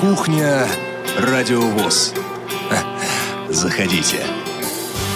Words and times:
Кухня 0.00 0.66
Радиовоз. 1.18 2.14
Заходите. 3.50 4.16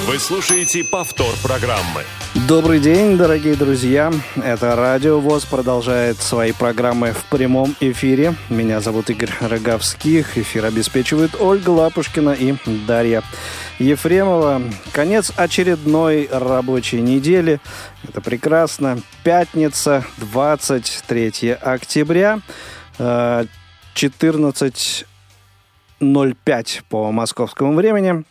Вы 0.06 0.19
слушаете 0.19 0.85
повтор 0.85 1.35
программы. 1.42 2.03
Добрый 2.46 2.80
день, 2.80 3.17
дорогие 3.17 3.54
друзья. 3.54 4.12
Это 4.37 4.76
Радио 4.76 5.21
ВОЗ 5.21 5.47
продолжает 5.47 6.19
свои 6.19 6.53
программы 6.53 7.12
в 7.12 7.24
прямом 7.31 7.74
эфире. 7.81 8.35
Меня 8.51 8.83
зовут 8.83 9.08
Игорь 9.08 9.33
Роговских. 9.40 10.37
Эфир 10.37 10.67
обеспечивает 10.67 11.35
Ольга 11.40 11.71
Лапушкина 11.71 12.37
и 12.38 12.54
Дарья 12.87 13.22
Ефремова. 13.78 14.60
Конец 14.92 15.32
очередной 15.35 16.28
рабочей 16.30 17.01
недели. 17.01 17.59
Это 18.06 18.20
прекрасно. 18.20 19.01
Пятница, 19.23 20.05
23 20.19 21.52
октября. 21.52 22.41
14.05 23.94 25.04
э, 26.00 26.82
по 26.88 27.12
московскому 27.12 27.74
времени. 27.74 28.24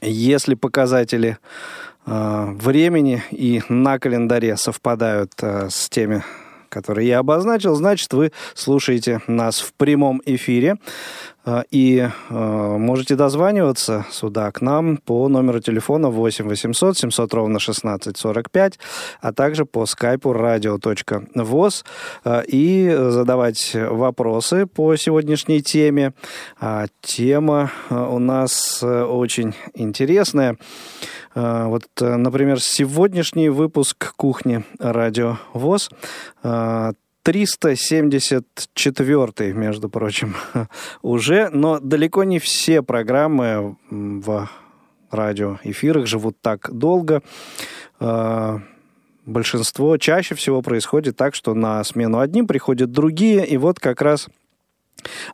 Если 0.00 0.54
показатели 0.54 1.38
э, 2.06 2.44
времени 2.54 3.22
и 3.30 3.62
на 3.68 3.98
календаре 3.98 4.56
совпадают 4.56 5.32
э, 5.42 5.68
с 5.70 5.88
теми, 5.88 6.22
которые 6.68 7.08
я 7.08 7.18
обозначил, 7.18 7.74
значит, 7.74 8.12
вы 8.12 8.32
слушаете 8.54 9.20
нас 9.26 9.60
в 9.60 9.72
прямом 9.72 10.22
эфире. 10.24 10.76
А, 11.44 11.64
и 11.70 12.08
э, 12.30 12.34
можете 12.78 13.16
дозваниваться 13.16 14.06
сюда 14.10 14.50
к 14.50 14.62
нам 14.62 14.96
по 14.96 15.28
номеру 15.28 15.60
телефона 15.60 16.08
8 16.08 16.48
800 16.48 16.96
700 16.96 17.34
ровно 17.34 17.58
16 17.58 18.16
45, 18.16 18.78
а 19.20 19.32
также 19.32 19.66
по 19.66 19.84
скайпу 19.86 20.32
radio.voz 20.32 21.84
э, 22.24 22.42
и 22.46 22.94
задавать 23.10 23.72
вопросы 23.74 24.66
по 24.66 24.96
сегодняшней 24.96 25.60
теме. 25.60 26.14
А 26.58 26.86
тема 27.02 27.70
у 27.90 28.18
нас 28.18 28.82
очень 28.82 29.54
интересная. 29.74 30.56
Вот, 31.34 31.84
например, 32.00 32.60
сегодняшний 32.60 33.48
выпуск 33.48 34.14
кухни 34.16 34.64
Радио 34.78 35.38
ВОЗ 35.52 35.90
374, 37.24 39.52
между 39.54 39.88
прочим, 39.88 40.36
уже, 41.02 41.50
но 41.50 41.80
далеко 41.80 42.22
не 42.22 42.38
все 42.38 42.82
программы 42.82 43.76
в 43.90 44.48
радиоэфирах 45.10 46.06
живут 46.06 46.36
так 46.42 46.70
долго. 46.70 47.22
А, 47.98 48.60
большинство 49.24 49.96
чаще 49.96 50.34
всего 50.34 50.60
происходит 50.60 51.16
так, 51.16 51.34
что 51.34 51.54
на 51.54 51.82
смену 51.82 52.18
одним 52.18 52.46
приходят 52.46 52.92
другие, 52.92 53.46
и 53.46 53.56
вот 53.56 53.80
как 53.80 54.02
раз 54.02 54.28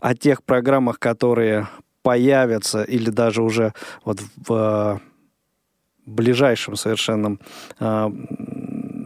о 0.00 0.14
тех 0.14 0.44
программах, 0.44 1.00
которые 1.00 1.66
появятся 2.02 2.84
или 2.84 3.10
даже 3.10 3.42
уже 3.42 3.74
вот 4.04 4.20
в 4.36 5.00
ближайшем 6.06 6.76
совершенном 6.76 7.40
а, 7.80 8.12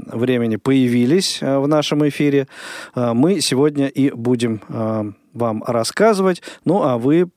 времени 0.06 0.56
появились 0.56 1.38
э, 1.40 1.58
в 1.58 1.68
нашем 1.68 2.06
эфире, 2.08 2.46
э, 2.94 3.12
мы 3.12 3.40
сегодня 3.40 3.88
и 3.88 4.10
будем 4.10 4.60
э, 4.68 5.12
вам 5.32 5.64
рассказывать. 5.66 6.42
Ну, 6.64 6.82
а 6.82 6.98
вы 6.98 7.30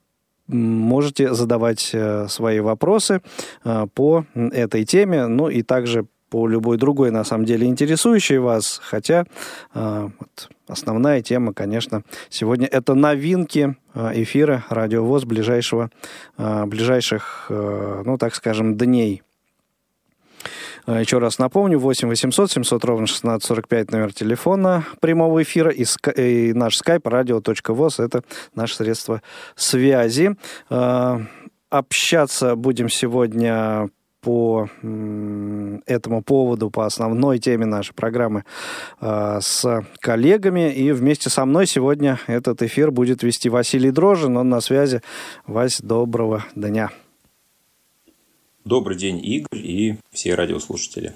можете 0.47 1.33
задавать 1.33 1.93
свои 2.29 2.61
вопросы 2.61 3.21
по 3.65 4.25
этой 4.33 4.85
теме, 4.85 5.27
ну 5.27 5.49
и 5.49 5.61
также 5.61 6.05
по 6.29 6.47
любой 6.47 6.77
другой, 6.77 7.11
на 7.11 7.25
самом 7.25 7.43
деле, 7.43 7.67
интересующей 7.67 8.37
вас. 8.37 8.79
Хотя 8.81 9.25
основная 10.69 11.21
тема, 11.21 11.53
конечно, 11.53 12.03
сегодня 12.29 12.65
это 12.65 12.93
новинки 12.93 13.75
эфира 13.93 14.63
«Радиовоз» 14.69 15.25
ближайшего, 15.25 15.91
ближайших, 16.37 17.47
ну, 17.49 18.17
так 18.17 18.33
скажем, 18.33 18.77
дней. 18.77 19.23
А, 20.87 21.01
еще 21.01 21.19
раз 21.19 21.37
напомню, 21.37 21.79
8 21.79 22.07
800 22.07 22.51
700 22.51 22.85
ровно 22.85 23.03
1645 23.03 23.91
номер 23.91 24.13
телефона 24.13 24.85
прямого 25.01 25.43
эфира 25.43 25.69
и, 25.69 25.85
и 26.15 26.53
наш 26.53 26.77
скайп 26.77 27.05
radio.voz 27.07 28.03
это 28.03 28.23
наше 28.55 28.75
средство 28.75 29.21
связи. 29.55 30.35
А, 30.69 31.21
общаться 31.69 32.55
будем 32.55 32.87
сегодня 32.89 33.89
по 34.21 34.67
этому 35.85 36.21
поводу, 36.23 36.69
по 36.69 36.85
основной 36.85 37.39
теме 37.39 37.65
нашей 37.65 37.93
программы 37.93 38.45
а, 38.99 39.39
с 39.41 39.85
коллегами. 39.99 40.73
И 40.73 40.91
вместе 40.91 41.29
со 41.29 41.45
мной 41.45 41.67
сегодня 41.67 42.19
этот 42.27 42.61
эфир 42.61 42.91
будет 42.91 43.23
вести 43.23 43.49
Василий 43.49 43.91
Дрожин. 43.91 44.37
Он 44.37 44.49
на 44.49 44.61
связи. 44.61 45.01
Вась, 45.45 45.79
доброго 45.81 46.45
дня. 46.55 46.89
Добрый 48.67 48.97
день, 48.97 49.23
Игорь 49.23 49.65
и 49.65 49.95
все 50.11 50.35
радиослушатели. 50.35 51.13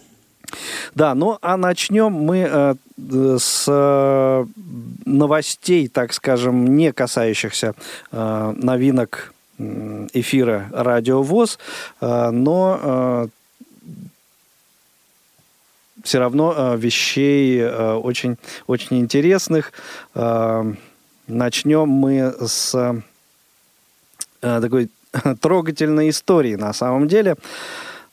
Да, 0.96 1.14
ну 1.14 1.38
а 1.42 1.58
начнем 1.58 2.14
мы 2.14 2.48
э, 2.50 2.76
с 3.38 3.66
э, 3.68 4.46
новостей, 5.06 5.90
так 5.90 6.14
скажем, 6.14 6.78
не 6.78 6.94
касающихся 6.94 7.76
э, 8.14 8.54
новинок 8.56 9.34
эфира 9.58 10.70
Радио 10.72 11.24
ВОЗ, 11.24 11.60
э, 12.00 12.30
но 12.30 12.80
э, 12.82 13.28
все 16.06 16.20
равно 16.20 16.54
э, 16.56 16.78
вещей 16.78 17.60
э, 17.60 17.94
очень, 17.96 18.38
очень 18.68 19.02
интересных. 19.02 19.74
Э, 20.16 20.74
начнем 21.28 21.90
мы 21.90 22.34
с 22.40 22.74
э, 24.42 24.62
такой 24.62 24.90
трогательной 25.42 26.10
истории 26.10 26.56
на 26.56 26.74
самом 26.74 27.08
деле. 27.08 27.36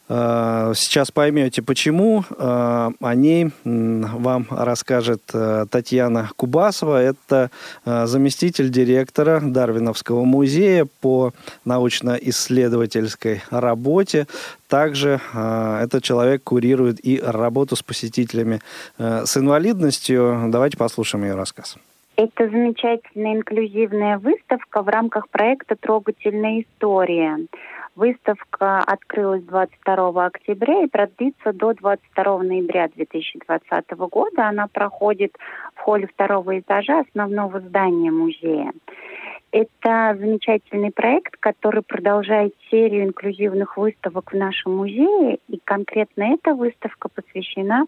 Э, 0.08 0.72
сейчас 0.74 1.10
поймете, 1.10 1.62
почему. 1.62 2.24
Э, 2.30 2.90
о 3.00 3.14
ней 3.14 3.50
вам 3.64 4.46
расскажет 4.50 5.22
э, 5.32 5.66
Татьяна 5.70 6.30
Кубасова. 6.36 7.02
Это 7.02 7.50
заместитель 7.84 8.70
директора 8.70 9.40
Дарвиновского 9.40 10.24
музея 10.24 10.86
по 11.00 11.32
научно-исследовательской 11.64 13.42
работе. 13.50 14.26
Также 14.68 15.20
этот 15.32 16.02
человек 16.02 16.42
курирует 16.44 17.04
и 17.04 17.20
работу 17.20 17.74
с 17.74 17.82
посетителями 17.82 18.60
с 18.98 19.36
инвалидностью. 19.36 20.48
Давайте 20.48 20.76
послушаем 20.76 21.24
ее 21.24 21.34
рассказ. 21.34 21.76
Это 22.20 22.48
замечательная 22.48 23.34
инклюзивная 23.34 24.18
выставка 24.18 24.82
в 24.82 24.88
рамках 24.88 25.28
проекта 25.28 25.76
«Трогательная 25.76 26.62
история». 26.62 27.46
Выставка 27.94 28.80
открылась 28.80 29.44
22 29.44 30.26
октября 30.26 30.82
и 30.82 30.88
продлится 30.88 31.52
до 31.52 31.74
22 31.74 32.42
ноября 32.42 32.88
2020 32.88 33.90
года. 34.10 34.48
Она 34.48 34.66
проходит 34.66 35.36
в 35.76 35.80
холле 35.80 36.08
второго 36.08 36.58
этажа 36.58 37.00
основного 37.00 37.60
здания 37.60 38.10
музея. 38.10 38.72
Это 39.50 40.14
замечательный 40.18 40.90
проект, 40.90 41.36
который 41.40 41.82
продолжает 41.82 42.54
серию 42.70 43.04
инклюзивных 43.04 43.78
выставок 43.78 44.32
в 44.32 44.36
нашем 44.36 44.76
музее. 44.76 45.38
И 45.48 45.58
конкретно 45.64 46.34
эта 46.34 46.54
выставка 46.54 47.08
посвящена 47.08 47.86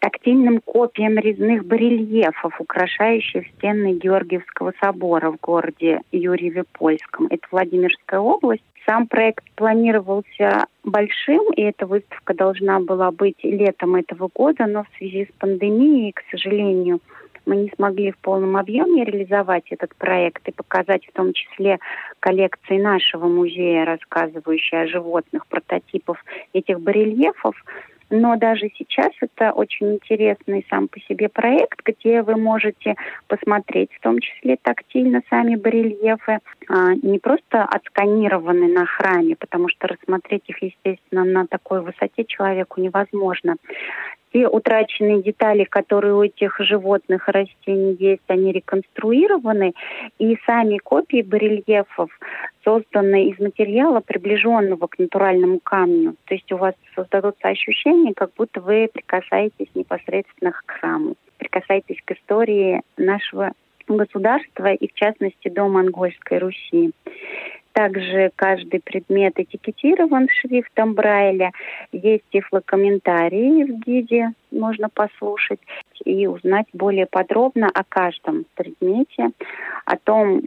тактильным 0.00 0.60
копиям 0.60 1.16
резных 1.18 1.64
барельефов, 1.64 2.60
украшающих 2.60 3.46
стены 3.56 3.94
Георгиевского 3.94 4.74
собора 4.80 5.30
в 5.30 5.40
городе 5.40 6.02
Юрьеве-Польском. 6.12 7.28
Это 7.30 7.46
Владимирская 7.50 8.20
область. 8.20 8.62
Сам 8.86 9.06
проект 9.06 9.44
планировался 9.54 10.66
большим, 10.82 11.52
и 11.52 11.62
эта 11.62 11.86
выставка 11.86 12.32
должна 12.34 12.80
была 12.80 13.10
быть 13.10 13.36
летом 13.42 13.96
этого 13.96 14.30
года, 14.34 14.66
но 14.66 14.84
в 14.84 14.96
связи 14.96 15.26
с 15.26 15.38
пандемией, 15.38 16.12
к 16.12 16.22
сожалению, 16.30 17.00
мы 17.48 17.56
не 17.56 17.72
смогли 17.74 18.12
в 18.12 18.18
полном 18.18 18.56
объеме 18.56 19.04
реализовать 19.04 19.64
этот 19.70 19.94
проект 19.96 20.46
и 20.48 20.52
показать 20.52 21.06
в 21.06 21.12
том 21.12 21.32
числе 21.32 21.78
коллекции 22.20 22.78
нашего 22.78 23.26
музея, 23.26 23.86
рассказывающие 23.86 24.82
о 24.82 24.86
животных, 24.86 25.46
прототипов 25.46 26.22
этих 26.52 26.80
барельефов. 26.80 27.56
Но 28.10 28.36
даже 28.36 28.70
сейчас 28.76 29.10
это 29.20 29.52
очень 29.52 29.94
интересный 29.94 30.64
сам 30.70 30.88
по 30.88 30.98
себе 31.00 31.28
проект, 31.28 31.80
где 31.84 32.22
вы 32.22 32.36
можете 32.36 32.94
посмотреть 33.26 33.92
в 33.92 34.00
том 34.00 34.18
числе 34.18 34.56
тактильно 34.60 35.22
сами 35.28 35.56
барельефы, 35.56 36.38
а, 36.68 36.94
не 36.94 37.18
просто 37.18 37.64
отсканированы 37.64 38.68
на 38.72 38.86
храме, 38.86 39.36
потому 39.36 39.68
что 39.68 39.88
рассмотреть 39.88 40.44
их, 40.46 40.62
естественно, 40.62 41.24
на 41.24 41.46
такой 41.46 41.82
высоте 41.82 42.24
человеку 42.24 42.80
невозможно 42.80 43.56
те 44.32 44.48
утраченные 44.48 45.22
детали, 45.22 45.64
которые 45.64 46.14
у 46.14 46.22
этих 46.22 46.58
животных 46.60 47.28
и 47.28 47.32
растений 47.32 47.96
есть, 47.98 48.22
они 48.28 48.52
реконструированы, 48.52 49.74
и 50.18 50.38
сами 50.46 50.78
копии 50.78 51.22
барельефов 51.22 52.10
созданы 52.64 53.28
из 53.28 53.38
материала, 53.38 54.00
приближенного 54.00 54.86
к 54.86 54.98
натуральному 54.98 55.60
камню. 55.60 56.14
То 56.26 56.34
есть 56.34 56.50
у 56.52 56.56
вас 56.56 56.74
создадутся 56.94 57.48
ощущения, 57.48 58.12
как 58.14 58.30
будто 58.36 58.60
вы 58.60 58.88
прикасаетесь 58.92 59.68
непосредственно 59.74 60.52
к 60.52 60.62
храму, 60.66 61.14
прикасаетесь 61.38 62.00
к 62.04 62.12
истории 62.12 62.82
нашего 62.96 63.52
государства 63.88 64.72
и, 64.72 64.88
в 64.88 64.92
частности, 64.94 65.48
до 65.48 65.68
Монгольской 65.68 66.38
Руси. 66.38 66.92
Также 67.78 68.32
каждый 68.34 68.80
предмет 68.80 69.38
этикетирован 69.38 70.28
шрифтом 70.28 70.94
Брайля. 70.94 71.52
Есть 71.92 72.24
тифлокомментарии 72.32 73.62
в 73.62 73.78
гиде, 73.86 74.32
можно 74.50 74.88
послушать 74.88 75.60
и 76.04 76.26
узнать 76.26 76.66
более 76.72 77.06
подробно 77.06 77.70
о 77.72 77.84
каждом 77.84 78.46
предмете, 78.56 79.28
о 79.84 79.96
том, 79.96 80.42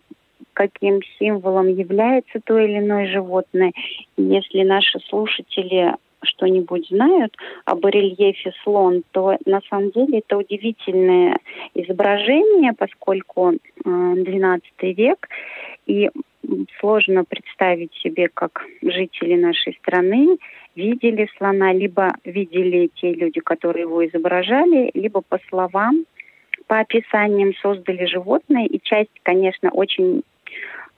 каким 0.52 1.00
символом 1.18 1.70
является 1.70 2.42
то 2.44 2.60
или 2.60 2.80
иное 2.80 3.08
животное. 3.08 3.72
Если 4.18 4.64
наши 4.64 5.00
слушатели 5.00 5.96
что-нибудь 6.24 6.90
знают 6.90 7.34
о 7.64 7.76
барельефе 7.76 8.52
слон, 8.62 9.04
то 9.12 9.38
на 9.46 9.62
самом 9.70 9.92
деле 9.92 10.20
это 10.20 10.38
удивительное 10.38 11.38
изображение, 11.76 12.74
поскольку 12.74 13.54
XII 13.86 14.62
э, 14.82 14.92
век, 14.92 15.30
и 15.88 16.10
сложно 16.80 17.24
представить 17.24 17.94
себе, 17.96 18.30
как 18.34 18.66
жители 18.82 19.36
нашей 19.36 19.74
страны 19.74 20.38
видели 20.76 21.30
слона, 21.38 21.74
либо 21.74 22.14
видели 22.24 22.90
те 22.96 23.14
люди, 23.14 23.40
которые 23.40 23.84
его 23.84 24.06
изображали, 24.06 24.92
либо 24.94 25.22
по 25.22 25.40
словам, 25.50 26.06
по 26.68 26.80
описаниям 26.80 27.54
создали 27.62 28.06
животное. 28.06 28.66
И 28.66 28.80
часть, 28.82 29.12
конечно, 29.24 29.70
очень 29.72 30.24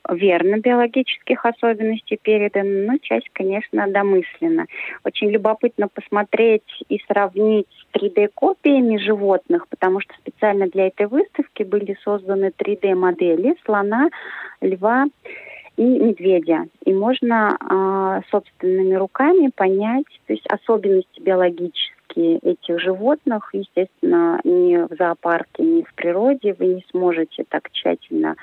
верно 0.10 0.60
биологических 0.60 1.46
особенностей 1.46 2.18
передана, 2.22 2.92
но 2.94 2.98
часть, 3.00 3.30
конечно, 3.34 3.88
домысленно. 3.88 4.66
Очень 5.04 5.32
любопытно 5.32 5.88
посмотреть 5.88 6.84
и 6.90 7.00
сравнить 7.08 7.68
с 7.70 7.98
3D-копиями 7.98 8.98
животных, 8.98 9.68
потому 9.70 10.00
что 10.02 10.14
специально 10.16 10.68
для 10.68 10.88
этой 10.88 11.08
выставки 11.08 11.64
были 11.64 11.98
созданы 12.04 12.52
3D-модели 12.58 13.56
слона, 13.66 14.10
льва 14.62 15.06
и 15.78 15.84
медведя. 15.84 16.66
И 16.86 16.94
можно 16.94 17.58
э, 17.58 18.22
собственными 18.30 18.94
руками 18.94 19.50
понять 19.56 20.06
то 20.28 20.34
есть 20.34 20.46
особенности 20.48 21.20
биологические 21.20 22.03
этих 22.22 22.80
животных. 22.80 23.50
Естественно, 23.54 24.40
ни 24.44 24.76
в 24.76 24.96
зоопарке, 24.98 25.64
ни 25.64 25.84
в 25.84 25.94
природе 25.94 26.56
вы 26.58 26.66
не 26.66 26.86
сможете 26.92 27.44
так 27.48 27.70
тщательно 27.72 28.36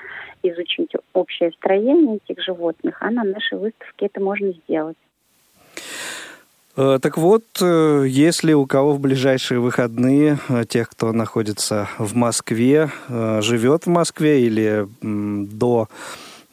изучить 0.43 0.91
общее 1.13 1.51
строение 1.51 2.19
этих 2.23 2.43
животных, 2.43 2.97
а 3.01 3.11
на 3.11 3.23
нашей 3.23 3.57
выставке 3.57 4.07
это 4.07 4.19
можно 4.19 4.51
сделать. 4.51 4.97
Э, 6.77 6.99
так 7.01 7.17
вот, 7.17 7.43
э, 7.61 8.05
если 8.07 8.53
у 8.53 8.65
кого 8.65 8.93
в 8.93 8.99
ближайшие 8.99 9.59
выходные, 9.59 10.37
э, 10.47 10.63
тех, 10.67 10.89
кто 10.89 11.11
находится 11.11 11.89
в 11.97 12.15
Москве, 12.15 12.89
живет 13.09 13.85
в 13.85 13.89
Москве 13.89 14.41
или 14.41 14.87
до 15.01 15.87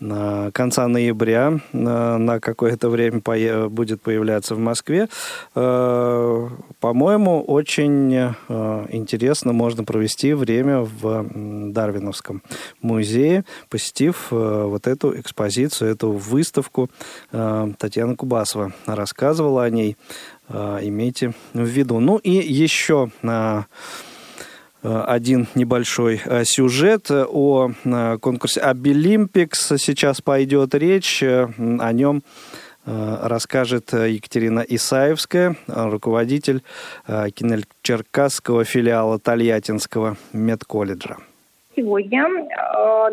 конца 0.01 0.87
ноября 0.89 1.61
на 1.73 2.41
какое-то 2.41 2.89
время 2.89 3.21
будет 3.69 4.01
появляться 4.01 4.55
в 4.55 4.59
Москве. 4.59 5.09
Э, 5.55 6.49
по-моему, 6.81 7.43
очень 7.43 8.15
э, 8.15 8.87
интересно 8.91 9.53
можно 9.53 9.85
провести 9.85 10.35
время 10.35 10.81
в 10.81 11.27
Дарвиновском 11.73 12.43
музее, 12.81 13.45
посетив 13.69 14.29
э, 14.31 14.65
вот 14.65 14.87
эту 14.87 15.19
экспозицию, 15.19 15.91
эту 15.91 16.13
выставку. 16.13 16.91
Татьяна 17.31 18.17
Кубасова 18.17 18.73
рассказывала 18.87 19.65
о 19.65 19.71
ней. 19.71 19.97
Имейте 20.49 21.35
в 21.53 21.65
виду. 21.65 22.01
Ну 22.01 22.17
и 22.17 22.31
еще 22.31 23.11
Э, 23.23 23.65
один 24.83 25.47
небольшой 25.55 26.21
э, 26.25 26.45
сюжет 26.45 27.11
о 27.11 27.71
э, 27.85 28.19
конкурсе 28.19 28.61
Обилимпикс. 28.61 29.73
Сейчас 29.79 30.21
пойдет 30.21 30.75
речь, 30.75 31.23
о 31.23 31.93
нем 31.93 32.23
расскажет 32.87 33.93
Екатерина 33.93 34.61
Исаевская, 34.61 35.57
руководитель 35.67 36.63
Кинель-Черкасского 37.07 38.65
филиала 38.65 39.19
Тольяттинского 39.19 40.17
медколледжа. 40.33 41.19
Сегодня, 41.77 42.27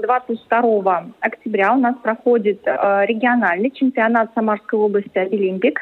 22 0.01 1.07
октября, 1.19 1.73
у 1.73 1.79
нас 1.79 1.95
проходит 2.01 2.65
региональный 2.65 3.69
чемпионат 3.69 4.31
Самарской 4.33 4.79
области 4.79 5.17
Обилимпикс. 5.17 5.81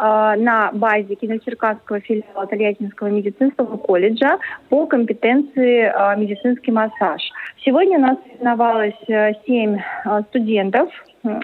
Э, 0.00 0.34
на 0.36 0.70
базе 0.72 1.14
Киночеркасского 1.14 2.00
филиала 2.00 2.46
Тольяттинского 2.46 3.08
медицинского 3.08 3.76
колледжа 3.76 4.38
по 4.70 4.86
компетенции 4.86 5.92
э, 5.92 6.16
медицинский 6.18 6.72
массаж. 6.72 7.20
Сегодня 7.62 7.98
у 7.98 8.00
нас 8.00 8.16
соревновалось 8.24 9.08
э, 9.08 9.32
семь 9.46 9.78
студентов 10.28 10.88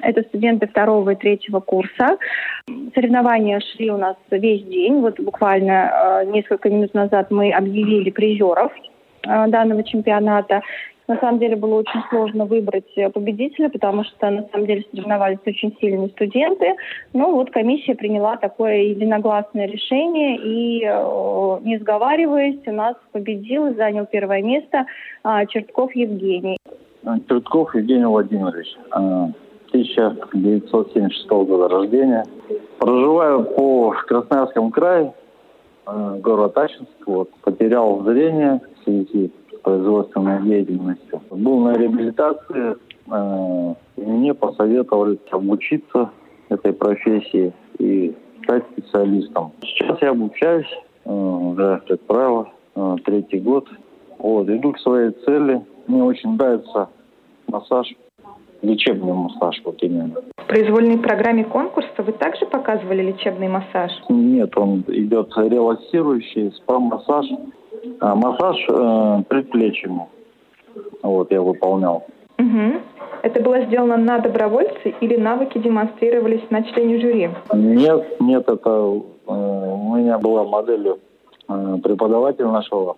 это 0.00 0.22
студенты 0.22 0.66
второго 0.66 1.10
и 1.10 1.16
третьего 1.16 1.60
курса. 1.60 2.16
Соревнования 2.94 3.60
шли 3.60 3.90
у 3.90 3.98
нас 3.98 4.16
весь 4.30 4.64
день. 4.64 5.02
Вот 5.02 5.20
буквально 5.20 6.24
несколько 6.28 6.70
минут 6.70 6.94
назад 6.94 7.30
мы 7.30 7.52
объявили 7.52 8.08
призеров 8.08 8.72
данного 9.22 9.84
чемпионата. 9.84 10.62
На 11.08 11.16
самом 11.18 11.38
деле 11.38 11.56
было 11.56 11.76
очень 11.76 12.02
сложно 12.10 12.44
выбрать 12.46 12.90
э, 12.96 13.08
победителя, 13.10 13.68
потому 13.68 14.02
что 14.04 14.28
на 14.28 14.48
самом 14.48 14.66
деле 14.66 14.84
соревновались 14.90 15.38
очень 15.46 15.76
сильные 15.80 16.08
студенты. 16.08 16.74
Но 17.12 17.30
вот 17.32 17.50
комиссия 17.50 17.94
приняла 17.94 18.36
такое 18.36 18.78
единогласное 18.78 19.66
решение 19.66 20.36
и, 20.36 20.84
э, 20.84 21.58
не 21.62 21.78
сговариваясь, 21.78 22.58
у 22.66 22.72
нас 22.72 22.96
победил 23.12 23.66
и 23.66 23.74
занял 23.74 24.06
первое 24.06 24.42
место 24.42 24.86
э, 25.24 25.46
Чертков 25.48 25.94
Евгений. 25.94 26.58
Чертков 27.28 27.72
Евгений 27.74 28.06
Владимирович. 28.06 28.66
1976 28.90 31.28
года 31.28 31.68
рождения. 31.68 32.24
Проживаю 32.78 33.44
по 33.44 33.94
Красноярскому 34.06 34.70
краю, 34.70 35.14
город 35.84 36.58
Ачинск. 36.58 37.06
Вот. 37.06 37.30
Потерял 37.42 38.02
зрение 38.02 38.60
в 38.80 38.84
связи 38.84 39.30
производственной 39.66 40.42
деятельностью. 40.42 41.20
Был 41.32 41.58
на 41.58 41.76
реабилитации, 41.76 42.76
э, 43.10 43.74
и 43.96 44.00
мне 44.00 44.32
посоветовали 44.32 45.18
обучиться 45.32 46.10
этой 46.48 46.72
профессии 46.72 47.52
и 47.80 48.14
стать 48.44 48.62
специалистом. 48.72 49.50
Сейчас 49.62 50.00
я 50.02 50.10
обучаюсь, 50.10 50.72
э, 51.04 51.10
уже, 51.10 51.82
как 51.88 52.00
правило, 52.02 52.48
э, 52.76 52.96
третий 53.04 53.40
год. 53.40 53.66
Вот, 54.18 54.48
иду 54.48 54.72
к 54.72 54.78
своей 54.78 55.10
цели. 55.24 55.60
Мне 55.88 56.04
очень 56.04 56.36
нравится 56.36 56.88
массаж, 57.48 57.92
лечебный 58.66 59.12
массаж 59.12 59.60
вот 59.64 59.82
именно. 59.82 60.14
В 60.36 60.46
произвольной 60.46 60.98
программе 60.98 61.44
конкурса 61.44 62.02
вы 62.04 62.12
также 62.12 62.46
показывали 62.46 63.02
лечебный 63.02 63.48
массаж? 63.48 63.92
Нет, 64.08 64.56
он 64.56 64.84
идет 64.88 65.32
релаксирующий, 65.36 66.52
спа-массаж 66.52 67.26
а, 68.00 68.14
массаж 68.14 68.56
э, 68.68 69.22
предплечьему. 69.28 70.08
Вот, 71.02 71.30
я 71.30 71.40
выполнял. 71.40 72.06
Угу. 72.38 72.80
Это 73.22 73.42
было 73.42 73.64
сделано 73.64 73.96
на 73.96 74.18
добровольце 74.18 74.94
или 75.00 75.16
навыки 75.16 75.58
демонстрировались 75.58 76.42
на 76.50 76.62
члене 76.64 77.00
жюри? 77.00 77.30
Нет, 77.54 78.20
нет, 78.20 78.42
это 78.48 78.70
э, 78.70 79.00
у 79.26 79.96
меня 79.96 80.18
была 80.18 80.44
модель 80.44 80.88
э, 81.48 81.78
преподаватель 81.82 82.46
нашего 82.46 82.96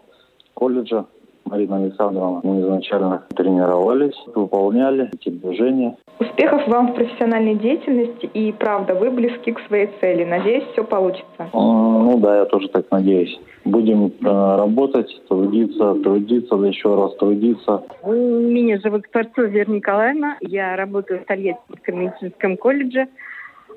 колледжа 0.54 1.04
Марина 1.48 1.76
Александровна. 1.76 2.40
Мы 2.42 2.60
изначально 2.60 3.22
тренировались, 3.34 4.16
выполняли 4.34 5.10
эти 5.12 5.30
движения. 5.30 5.96
Успехов 6.18 6.66
вам 6.68 6.92
в 6.92 6.94
профессиональной 6.94 7.54
деятельности 7.54 8.26
и, 8.26 8.52
правда, 8.52 8.94
вы 8.94 9.10
близки 9.10 9.52
к 9.52 9.60
своей 9.66 9.90
цели. 10.00 10.24
Надеюсь, 10.24 10.64
все 10.72 10.84
получится. 10.84 11.48
Ну 11.52 12.18
да, 12.18 12.38
я 12.38 12.44
тоже 12.44 12.68
так 12.68 12.90
надеюсь. 12.90 13.38
Будем 13.64 14.06
э, 14.06 14.56
работать, 14.56 15.10
трудиться, 15.28 15.94
трудиться, 15.94 16.54
еще 16.56 16.94
раз 16.94 17.14
трудиться. 17.16 17.82
Меня 18.04 18.78
зовут 18.78 19.04
Скворцова 19.06 19.46
Вера 19.46 19.70
Николаевна. 19.70 20.36
Я 20.40 20.76
работаю 20.76 21.20
в 21.20 21.24
Тольяттинском 21.24 22.00
медицинском 22.00 22.56
колледже. 22.56 23.08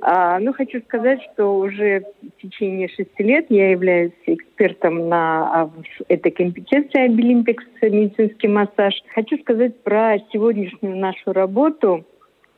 А, 0.01 0.39
ну, 0.39 0.51
хочу 0.51 0.81
сказать, 0.81 1.21
что 1.31 1.57
уже 1.57 2.03
в 2.21 2.41
течение 2.41 2.87
шести 2.87 3.23
лет 3.23 3.45
я 3.49 3.69
являюсь 3.69 4.13
экспертом 4.25 5.09
на 5.09 5.63
а, 5.63 5.71
этой 6.07 6.31
компетенции 6.31 7.05
Обилимпикс, 7.05 7.63
медицинский 7.83 8.47
массаж. 8.47 8.95
Хочу 9.13 9.37
сказать 9.39 9.79
про 9.83 10.17
сегодняшнюю 10.33 10.97
нашу 10.97 11.33
работу. 11.33 12.03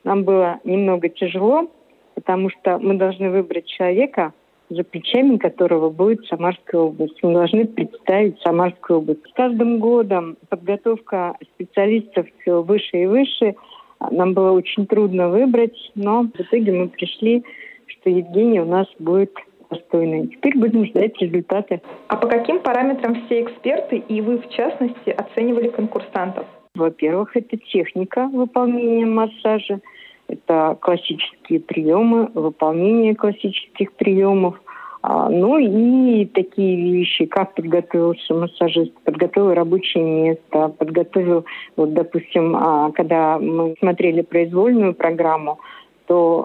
Нам 0.04 0.24
было 0.24 0.60
немного 0.64 1.10
тяжело, 1.10 1.70
потому 2.14 2.48
что 2.48 2.78
мы 2.78 2.94
должны 2.94 3.28
выбрать 3.30 3.66
человека, 3.66 4.32
за 4.70 4.82
плечами 4.82 5.36
которого 5.36 5.90
будет 5.90 6.24
Самарская 6.26 6.80
область. 6.80 7.22
Мы 7.22 7.34
должны 7.34 7.66
представить 7.66 8.40
Самарскую 8.40 9.00
область. 9.00 9.20
С 9.28 9.32
каждым 9.34 9.80
годом 9.80 10.38
подготовка 10.48 11.36
специалистов 11.54 12.26
все 12.40 12.62
выше 12.62 13.02
и 13.02 13.06
выше– 13.06 13.54
нам 14.10 14.34
было 14.34 14.52
очень 14.52 14.86
трудно 14.86 15.28
выбрать, 15.28 15.92
но 15.94 16.22
в 16.22 16.40
итоге 16.40 16.72
мы 16.72 16.88
пришли, 16.88 17.44
что 17.86 18.10
Евгений 18.10 18.60
у 18.60 18.64
нас 18.64 18.86
будет 18.98 19.32
достойный. 19.70 20.28
Теперь 20.28 20.58
будем 20.58 20.86
ждать 20.86 21.20
результаты. 21.20 21.80
А 22.08 22.16
по 22.16 22.28
каким 22.28 22.60
параметрам 22.60 23.14
все 23.26 23.42
эксперты 23.42 23.96
и 23.96 24.20
вы, 24.20 24.38
в 24.38 24.48
частности, 24.50 25.10
оценивали 25.10 25.68
конкурсантов? 25.68 26.46
Во-первых, 26.74 27.36
это 27.36 27.56
техника 27.56 28.28
выполнения 28.32 29.06
массажа, 29.06 29.80
это 30.26 30.76
классические 30.80 31.60
приемы, 31.60 32.30
выполнение 32.34 33.14
классических 33.14 33.92
приемов, 33.92 34.60
ну 35.06 35.58
и 35.58 36.24
такие 36.26 36.92
вещи, 36.92 37.26
как 37.26 37.54
подготовился 37.54 38.34
массажист, 38.34 38.92
подготовил 39.04 39.52
рабочее 39.52 40.04
место, 40.04 40.68
подготовил, 40.68 41.44
вот, 41.76 41.92
допустим, 41.92 42.56
а, 42.56 42.90
когда 42.92 43.38
мы 43.38 43.74
смотрели 43.80 44.22
произвольную 44.22 44.94
программу, 44.94 45.58
то 46.06 46.44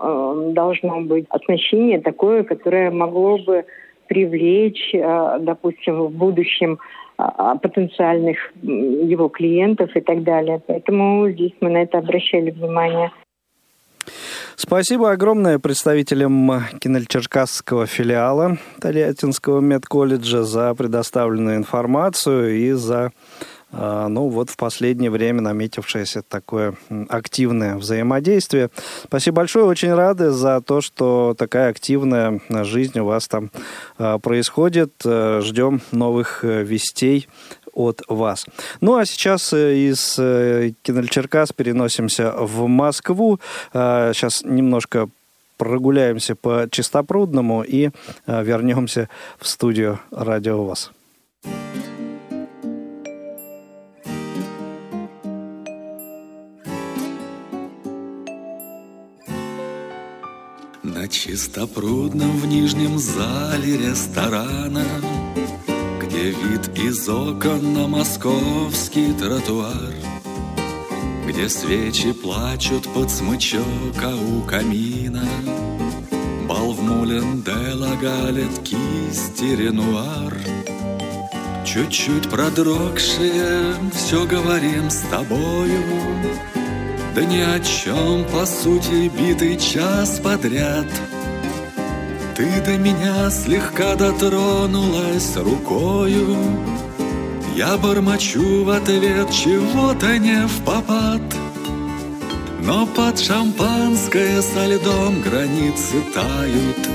э, 0.50 0.54
должно 0.54 1.01
быть 1.01 1.25
оснащение 1.30 2.00
такое, 2.00 2.44
которое 2.44 2.92
могло 2.92 3.38
бы 3.38 3.66
привлечь, 4.08 4.94
э, 4.94 5.38
допустим, 5.42 6.04
в 6.04 6.12
будущем 6.12 6.80
э, 7.18 7.24
потенциальных 7.62 8.38
его 8.62 9.28
клиентов 9.30 9.96
и 9.96 10.01
так 10.01 10.24
далее. 10.24 10.62
Поэтому 10.66 11.30
здесь 11.30 11.54
мы 11.60 11.70
на 11.70 11.84
это 11.84 11.98
обращали 11.98 12.51
внимание. 12.51 13.12
Спасибо 14.56 15.12
огромное 15.12 15.60
представителям 15.60 16.66
Кинельчеркасского 16.80 17.86
филиала 17.86 18.58
Тольяттинского 18.82 19.60
медколледжа 19.60 20.44
за 20.44 20.74
предоставленную 20.75 21.58
информацию 21.58 22.58
и 22.58 22.72
за 22.72 23.12
а, 23.72 24.08
ну 24.08 24.30
вот 24.30 24.50
в 24.50 24.58
последнее 24.58 25.12
время 25.12 25.42
наметившееся 25.42 26.24
такое 26.28 26.74
активное 27.08 27.75
взаимодействие. 27.78 28.70
Спасибо 29.04 29.38
большое, 29.38 29.66
очень 29.66 29.94
рады 29.94 30.32
за 30.32 30.62
то, 30.62 30.82
что 30.82 31.36
такая 31.38 31.70
активная 31.70 32.42
жизнь 32.50 33.00
у 33.00 33.06
вас 33.06 33.28
там 33.28 33.51
а, 33.98 34.18
происходит. 34.18 34.94
Э, 35.06 35.42
ждем 35.44 35.82
новых 35.92 36.44
э, 36.44 36.63
вестей 36.63 37.28
от 37.74 38.02
вас. 38.08 38.46
Ну 38.82 38.98
а 38.98 39.06
сейчас 39.06 39.54
э, 39.54 39.76
из 39.76 40.16
э, 40.18 40.72
Кинельчеркас 40.82 41.52
переносимся 41.52 42.32
в 42.32 42.68
Москву. 42.68 43.40
Сейчас 43.72 44.44
а, 44.44 44.48
немножко 44.48 45.10
прогуляемся 45.58 46.36
по 46.36 46.68
Чистопрудному 46.72 47.64
и 47.64 47.90
вернемся 48.28 49.10
в 49.40 49.48
студию 49.48 50.00
Радио 50.12 50.64
ВОЗ. 50.64 50.92
На 61.00 61.08
чистопрудном 61.08 62.38
в 62.40 62.46
нижнем 62.46 62.98
зале 62.98 63.78
ресторана 63.78 64.86
где 66.20 66.32
вид 66.32 66.78
из 66.78 67.08
окон 67.08 67.74
на 67.74 67.88
московский 67.88 69.14
тротуар 69.14 69.94
Где 71.26 71.48
свечи 71.48 72.12
плачут 72.12 72.88
под 72.94 73.10
смычок, 73.10 73.64
а 74.04 74.16
у 74.16 74.42
камина 74.42 75.24
Балвмулен 76.48 77.42
Дела 77.42 77.96
галит 78.02 78.60
кисти 78.64 79.56
Ренуар. 79.56 80.38
Чуть-чуть 81.66 82.30
продрогшие, 82.30 83.76
все 83.94 84.26
говорим 84.26 84.90
с 84.90 85.02
тобою 85.10 85.84
Да 87.16 87.24
ни 87.24 87.40
о 87.40 87.60
чем, 87.60 88.26
по 88.26 88.46
сути, 88.46 89.10
битый 89.10 89.58
час 89.58 90.20
подряд— 90.20 90.88
ты 92.39 92.62
до 92.62 92.77
меня 92.77 93.29
слегка 93.29 93.96
дотронулась 93.96 95.36
рукою. 95.36 96.38
Я 97.53 97.75
бормочу 97.75 98.63
в 98.63 98.69
ответ 98.69 99.29
чего-то 99.29 100.17
не 100.17 100.48
в 100.48 100.63
попад. 100.63 101.22
Но 102.62 102.88
под 102.88 103.19
шампанское 103.19 104.41
со 104.41 104.67
льдом 104.67 105.22
границы 105.22 106.01
тают 106.13 106.89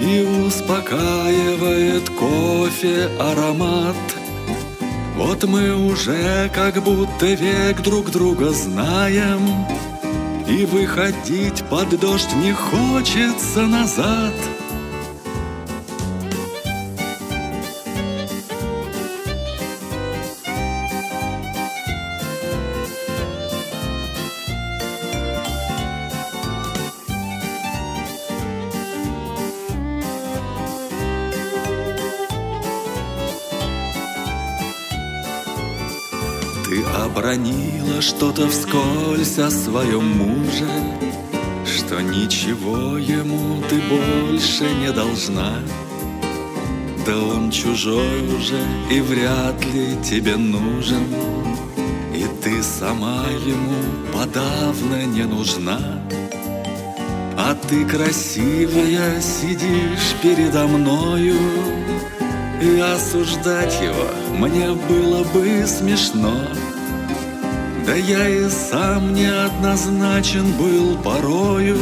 И 0.00 0.22
успокаивает 0.46 2.08
кофе 2.08 3.10
аромат. 3.18 3.96
Вот 5.16 5.44
мы 5.44 5.74
уже 5.74 6.50
как 6.54 6.82
будто 6.82 7.26
век 7.26 7.82
друг 7.82 8.10
друга 8.10 8.50
знаем 8.52 9.66
и 10.48 10.64
выходить 10.64 11.64
под 11.70 11.98
дождь 12.00 12.34
не 12.36 12.52
хочется 12.52 13.66
назад— 13.66 14.34
что-то 38.06 38.48
вскользь 38.48 39.38
о 39.38 39.50
своем 39.50 40.06
муже 40.18 40.68
Что 41.64 42.00
ничего 42.00 42.98
ему 42.98 43.60
ты 43.68 43.80
больше 43.80 44.64
не 44.80 44.92
должна. 44.92 45.54
Да 47.04 47.18
он 47.18 47.50
чужой 47.50 48.20
уже 48.36 48.60
и 48.90 49.00
вряд 49.00 49.64
ли 49.74 49.96
тебе 50.04 50.36
нужен 50.36 51.04
И 52.14 52.26
ты 52.42 52.62
сама 52.62 53.24
ему 53.44 53.82
подавно 54.12 55.04
не 55.06 55.24
нужна. 55.24 55.80
А 57.36 57.54
ты 57.68 57.84
красивая 57.84 59.20
сидишь 59.20 60.14
передо 60.22 60.66
мною 60.68 61.36
И 62.62 62.78
осуждать 62.78 63.76
его 63.82 64.08
мне 64.38 64.70
было 64.88 65.24
бы 65.24 65.66
смешно 65.66 66.32
да 67.86 67.94
я 67.94 68.28
и 68.28 68.50
сам 68.50 69.14
неоднозначен 69.14 70.52
был 70.58 70.98
порою. 70.98 71.78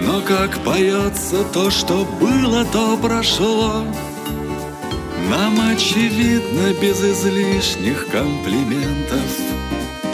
Но 0.00 0.20
как 0.22 0.58
поется 0.64 1.44
то, 1.44 1.70
что 1.70 2.04
было, 2.20 2.64
то 2.64 2.96
прошло. 2.96 3.84
Нам 5.30 5.60
очевидно 5.70 6.72
без 6.80 7.00
излишних 7.00 8.08
комплиментов. 8.08 9.22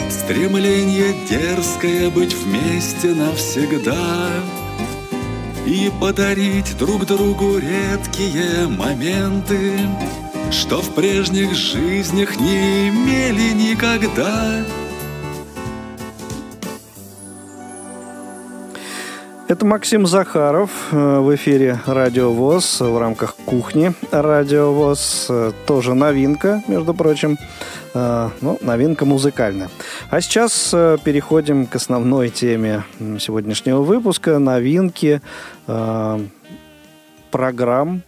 Стремление 0.09 1.15
дерзкое 1.27 2.11
быть 2.11 2.35
вместе 2.35 3.15
навсегда. 3.15 4.29
И 5.65 5.91
подарить 5.99 6.77
друг 6.77 7.05
другу 7.05 7.57
редкие 7.57 8.67
моменты 8.67 9.79
что 10.51 10.81
в 10.81 10.95
прежних 10.95 11.53
жизнях 11.53 12.39
не 12.39 12.89
имели 12.89 13.53
никогда. 13.53 14.65
Это 19.47 19.65
Максим 19.65 20.05
Захаров 20.05 20.69
э, 20.91 21.19
в 21.19 21.33
эфире 21.35 21.79
Радио 21.85 22.31
ВОЗ 22.31 22.81
в 22.81 22.97
рамках 22.99 23.35
кухни 23.45 23.93
Радио 24.11 24.71
ВОЗ. 24.73 25.27
Э, 25.29 25.51
тоже 25.65 25.93
новинка, 25.95 26.61
между 26.67 26.93
прочим. 26.93 27.37
Э, 27.93 28.29
ну, 28.41 28.57
новинка 28.61 29.05
музыкальная. 29.05 29.69
А 30.09 30.21
сейчас 30.21 30.69
переходим 31.03 31.65
к 31.65 31.75
основной 31.75 32.29
теме 32.29 32.83
сегодняшнего 33.19 33.81
выпуска. 33.81 34.37
Новинки 34.37 35.21
программ 37.31 38.01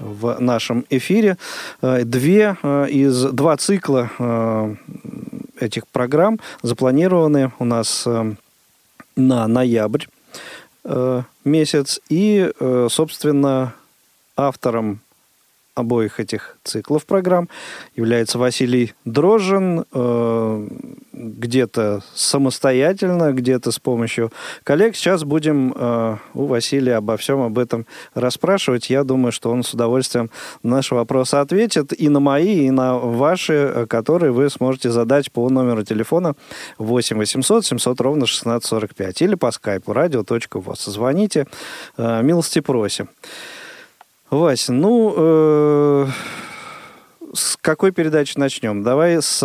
в 0.00 0.40
нашем 0.40 0.84
эфире. 0.90 1.36
Э, 1.82 2.04
две 2.04 2.56
э, 2.62 2.88
из 2.88 3.24
два 3.24 3.56
цикла 3.56 4.10
э, 4.18 4.74
этих 5.60 5.86
программ 5.88 6.40
запланированы 6.62 7.52
у 7.58 7.64
нас 7.64 8.06
на 9.16 9.46
ноябрь 9.46 10.06
месяц. 11.44 12.00
И, 12.08 12.50
собственно, 12.88 13.74
автором 14.36 15.00
обоих 15.80 16.20
этих 16.20 16.56
циклов 16.64 17.06
программ 17.06 17.48
является 17.96 18.38
Василий 18.38 18.94
Дрожжин, 19.04 19.84
э, 19.92 20.68
где-то 21.12 22.02
самостоятельно, 22.14 23.32
где-то 23.32 23.72
с 23.72 23.78
помощью 23.78 24.32
коллег. 24.64 24.96
Сейчас 24.96 25.24
будем 25.24 25.74
э, 25.76 26.16
у 26.34 26.46
Василия 26.46 26.96
обо 26.96 27.16
всем 27.16 27.42
об 27.42 27.58
этом 27.58 27.86
расспрашивать. 28.14 28.90
Я 28.90 29.04
думаю, 29.04 29.32
что 29.32 29.50
он 29.50 29.62
с 29.62 29.74
удовольствием 29.74 30.30
на 30.62 30.80
наши 30.80 30.94
вопросы 30.94 31.34
ответит 31.34 31.92
и 31.92 32.08
на 32.08 32.20
мои, 32.20 32.66
и 32.66 32.70
на 32.70 32.96
ваши, 32.96 33.86
которые 33.88 34.32
вы 34.32 34.48
сможете 34.48 34.90
задать 34.90 35.30
по 35.30 35.48
номеру 35.50 35.82
телефона 35.82 36.34
8 36.78 37.18
800 37.18 37.66
700 37.66 38.00
ровно 38.00 38.24
1645 38.24 39.22
или 39.22 39.34
по 39.34 39.50
скайпу 39.50 39.92
radio.voz. 39.92 40.90
Звоните, 40.90 41.46
э, 41.98 42.22
милости 42.22 42.60
просим. 42.60 43.08
Вася, 44.30 44.72
ну, 44.72 45.14
э, 45.16 46.06
с 47.34 47.56
какой 47.56 47.90
передачи 47.90 48.38
начнем? 48.38 48.84
Давай 48.84 49.20
с, 49.20 49.40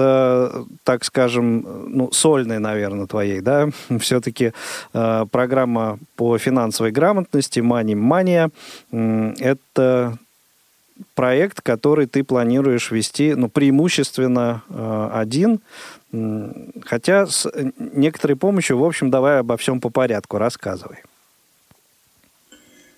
так 0.84 1.04
скажем, 1.04 1.66
ну, 1.88 2.12
сольной, 2.12 2.60
наверное, 2.60 3.08
твоей, 3.08 3.42
да? 3.42 3.70
Все-таки 4.00 4.54
э, 4.94 5.26
программа 5.32 5.98
по 6.16 6.38
финансовой 6.38 6.92
грамотности 6.92 7.60
Money 7.60 7.96
Mania– 7.96 8.52
это 9.40 10.18
проект, 11.16 11.62
который 11.62 12.06
ты 12.06 12.24
планируешь 12.24 12.92
вести, 12.92 13.34
ну, 13.34 13.50
преимущественно 13.50 14.62
э, 14.70 15.10
один, 15.14 15.60
хотя 16.86 17.28
с 17.28 17.50
некоторой 17.78 18.38
помощью, 18.38 18.78
в 18.78 18.84
общем, 18.86 19.10
давай 19.10 19.40
обо 19.40 19.58
всем 19.58 19.82
по 19.82 19.90
порядку, 19.90 20.38
рассказывай. 20.38 21.00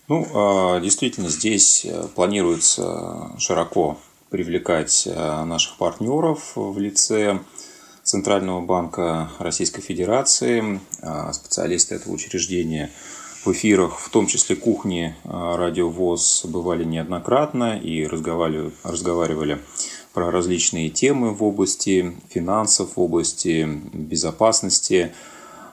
Ну, 0.08 0.26
а, 0.34 0.80
действительно, 0.80 1.28
здесь 1.28 1.84
э, 1.84 2.08
планируется 2.16 3.32
широко 3.40 3.98
привлекать 4.30 5.06
э, 5.06 5.44
наших 5.44 5.76
партнеров 5.78 6.54
в 6.56 6.80
лице 6.80 7.40
Центрального 8.04 8.62
банка 8.62 9.30
Российской 9.38 9.82
Федерации. 9.82 10.80
А, 11.02 11.34
специалисты 11.34 11.96
этого 11.96 12.14
учреждения 12.14 12.90
в 13.44 13.52
эфирах, 13.52 14.00
в 14.00 14.10
том 14.10 14.28
числе 14.28 14.56
кухни 14.56 15.14
э, 15.26 15.56
Радио 15.58 15.90
ВОЗ, 15.90 16.46
бывали 16.46 16.86
неоднократно 16.86 17.78
и 17.78 18.08
разговаривали, 18.08 18.72
разговаривали 18.84 19.60
про 20.14 20.32
различные 20.32 20.90
темы 20.90 21.34
в 21.34 21.44
области 21.44 22.16
финансов, 22.30 22.96
в 22.96 23.02
области 23.02 23.68
безопасности, 23.92 25.12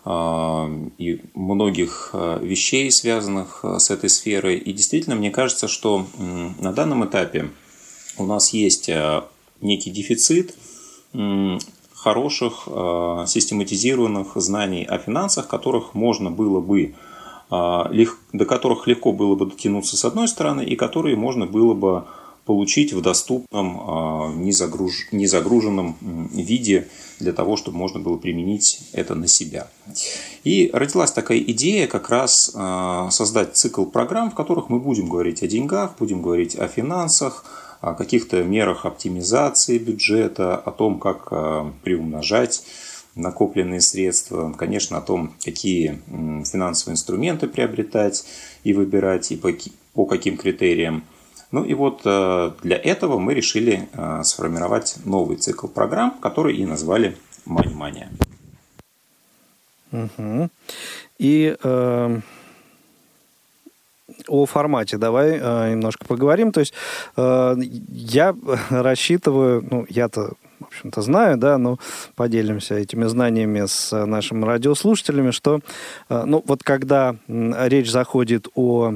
и 0.07 1.21
многих 1.33 2.11
а, 2.13 2.39
вещей, 2.39 2.91
связанных 2.91 3.61
а, 3.65 3.79
с 3.79 3.91
этой 3.91 4.11
сферой. 4.11 4.59
И 4.59 4.73
действительно, 4.75 5.17
мне 5.17 5.31
кажется, 5.31 5.67
что 5.67 6.07
на 6.19 6.73
данном 6.73 7.07
этапе 7.07 7.51
у 8.19 8.27
нас 8.27 8.53
есть 8.53 8.91
некий 9.61 9.91
дефицит 9.91 10.57
хороших 11.95 12.69
систематизированных 13.27 14.33
знаний 14.37 14.85
о 14.85 14.99
финансах, 14.99 15.49
которых 15.49 15.95
можно 15.95 16.31
было 16.31 16.61
бы 16.61 16.95
до 17.51 18.45
которых 18.47 18.87
легко 18.87 19.13
было 19.13 19.35
бы 19.37 19.47
дотянуться 19.47 19.97
с 19.97 20.05
одной 20.05 20.29
стороны, 20.29 20.65
и 20.65 20.77
которые 20.77 21.17
можно 21.17 21.47
было 21.47 21.75
бы 21.75 22.05
получить 22.45 22.93
в 22.93 23.01
доступном, 23.01 24.43
незагруженном 24.43 25.97
виде 26.33 26.89
для 27.19 27.33
того, 27.33 27.57
чтобы 27.57 27.79
можно 27.79 28.01
было 28.01 28.17
применить 28.17 28.81
это 28.93 29.15
на 29.15 29.29
себя. 29.29 29.69
И 30.43 30.71
родилась 30.73 31.13
такая 31.13 31.39
идея 31.39 31.87
как 31.87 32.11
раз 32.11 32.53
а, 32.55 33.11
создать 33.11 33.57
цикл 33.57 33.85
программ, 33.85 34.31
в 34.31 34.35
которых 34.35 34.69
мы 34.69 34.79
будем 34.79 35.09
говорить 35.09 35.43
о 35.43 35.47
деньгах, 35.47 35.97
будем 35.99 36.23
говорить 36.23 36.57
о 36.57 36.69
финансах, 36.69 37.45
о 37.81 37.95
каких-то 37.95 38.43
мерах 38.43 38.87
оптимизации 38.87 39.79
бюджета, 39.79 40.57
о 40.57 40.71
том, 40.71 40.99
как 40.99 41.29
а, 41.31 41.73
приумножать 41.83 42.63
накопленные 43.15 43.81
средства, 43.81 44.53
конечно, 44.53 44.99
о 44.99 45.01
том, 45.01 45.35
какие 45.45 46.03
финансовые 46.45 46.95
инструменты 46.95 47.47
приобретать 47.47 48.25
и 48.65 48.73
выбирать, 48.73 49.31
и 49.31 49.41
по 49.95 50.05
каким 50.07 50.37
критериям. 50.37 51.05
Ну 51.55 51.63
и 51.63 51.73
вот 51.73 52.01
э, 52.05 52.51
для 52.65 52.77
этого 52.77 53.21
мы 53.21 53.33
решили 53.33 53.89
э, 53.93 54.25
сформировать 54.25 54.97
новый 55.05 55.37
цикл 55.37 55.69
программ, 55.69 56.11
который 56.21 56.57
и 56.57 56.67
назвали 56.67 57.17
«Мань-мания». 57.45 58.11
Угу. 59.93 60.51
И 61.21 61.57
э, 61.63 62.21
о 64.27 64.47
формате 64.47 64.99
давай 64.99 65.39
э, 65.41 65.71
немножко 65.71 66.05
поговорим. 66.05 66.51
То 66.51 66.59
есть 66.59 66.75
э, 67.17 67.55
я 67.89 68.35
рассчитываю, 68.71 69.65
ну 69.71 69.87
я-то 69.89 70.33
в 70.59 70.67
общем-то, 70.67 71.03
знаю, 71.03 71.37
да, 71.37 71.57
но 71.59 71.79
поделимся 72.17 72.75
этими 72.75 73.05
знаниями 73.05 73.67
с 73.67 73.93
нашими 74.07 74.45
радиослушателями, 74.45 75.31
что, 75.31 75.61
э, 76.09 76.25
ну, 76.27 76.43
вот 76.45 76.65
когда 76.65 77.15
речь 77.29 77.91
заходит 77.91 78.49
о 78.57 78.95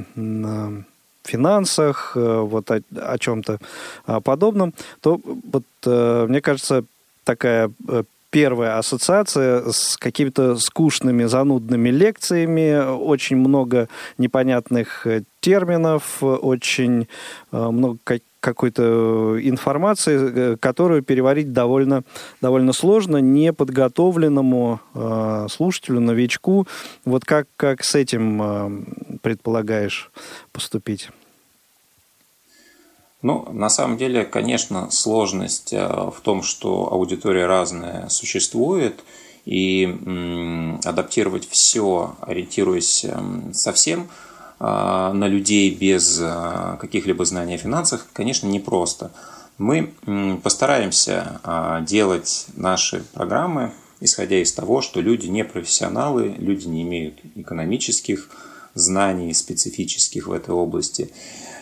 финансах, 1.29 2.13
э, 2.15 2.39
вот 2.41 2.71
о, 2.71 2.81
о 2.95 3.17
чем-то 3.17 3.59
а, 4.05 4.19
подобном, 4.21 4.73
то 5.01 5.19
вот, 5.23 5.63
э, 5.85 6.25
мне 6.27 6.41
кажется, 6.41 6.83
такая 7.23 7.71
э, 7.87 8.03
первая 8.31 8.77
ассоциация 8.77 9.71
с 9.71 9.97
какими-то 9.97 10.55
скучными, 10.57 11.25
занудными 11.25 11.89
лекциями, 11.89 12.95
очень 12.95 13.37
много 13.37 13.87
непонятных 14.17 15.07
терминов, 15.41 16.21
очень 16.21 17.07
много 17.51 17.99
какой-то 18.39 19.37
информации, 19.41 20.55
которую 20.55 21.03
переварить 21.03 21.51
довольно, 21.51 22.03
довольно 22.41 22.71
сложно 22.71 23.17
неподготовленному 23.17 24.79
э, 24.93 25.47
слушателю, 25.49 25.99
новичку. 25.99 26.67
Вот 27.03 27.25
как, 27.25 27.47
как 27.57 27.83
с 27.83 27.95
этим 27.95 29.19
предполагаешь 29.21 30.09
поступить? 30.53 31.09
Ну, 33.21 33.45
на 33.51 33.69
самом 33.69 33.97
деле, 33.97 34.23
конечно, 34.23 34.89
сложность 34.91 35.73
э, 35.73 35.85
в 35.85 36.21
том, 36.21 36.41
что 36.41 36.91
аудитория 36.91 37.47
разная 37.47 38.07
существует, 38.09 39.03
и 39.45 40.77
адаптировать 40.85 41.47
все, 41.49 42.15
ориентируясь 42.21 43.05
эм, 43.05 43.51
совсем 43.53 44.07
э, 44.59 44.63
на 44.63 45.27
людей 45.27 45.71
без 45.71 46.19
э, 46.21 46.77
каких-либо 46.79 47.25
знаний 47.25 47.55
о 47.55 47.57
финансах, 47.57 48.07
конечно, 48.13 48.47
непросто. 48.47 49.11
Мы 49.57 49.91
постараемся 50.41 51.41
делать 51.81 52.45
наши 52.55 53.03
программы, 53.13 53.73
исходя 53.99 54.41
из 54.41 54.53
того, 54.53 54.79
что 54.79 55.01
люди 55.01 55.27
не 55.27 55.43
профессионалы, 55.43 56.33
люди 56.37 56.67
не 56.67 56.83
имеют 56.83 57.19
экономических 57.35 58.29
знаний 58.73 59.33
специфических 59.33 60.27
в 60.27 60.31
этой 60.31 60.51
области. 60.51 61.11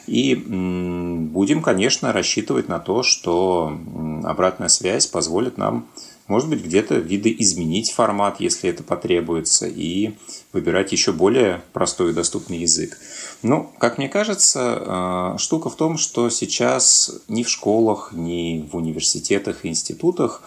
И 0.08 0.36
будем, 0.36 1.62
конечно, 1.62 2.14
рассчитывать 2.14 2.70
на 2.70 2.80
то, 2.80 3.04
что 3.04 3.78
обратная 4.24 4.70
связь 4.70 5.06
позволит 5.06 5.58
нам, 5.58 5.88
может 6.28 6.50
быть, 6.50 6.64
где-то 6.64 6.96
видоизменить 6.96 7.92
формат, 7.92 8.40
если 8.40 8.70
это 8.70 8.84
потребуется, 8.84 9.68
и 9.68 10.14
выбирать 10.54 10.94
еще 10.94 11.12
более 11.12 11.62
простой 11.74 12.12
и 12.12 12.14
доступный 12.14 12.60
язык. 12.60 12.98
Ну, 13.44 13.70
как 13.78 13.98
мне 13.98 14.08
кажется, 14.08 15.36
э, 15.36 15.38
штука 15.40 15.70
в 15.70 15.76
том, 15.76 15.98
что 15.98 16.30
сейчас 16.30 17.12
ни 17.28 17.44
в 17.44 17.50
школах, 17.50 18.12
ни 18.14 18.68
в 18.72 18.76
университетах 18.76 19.64
и 19.64 19.70
институтах 19.70 20.42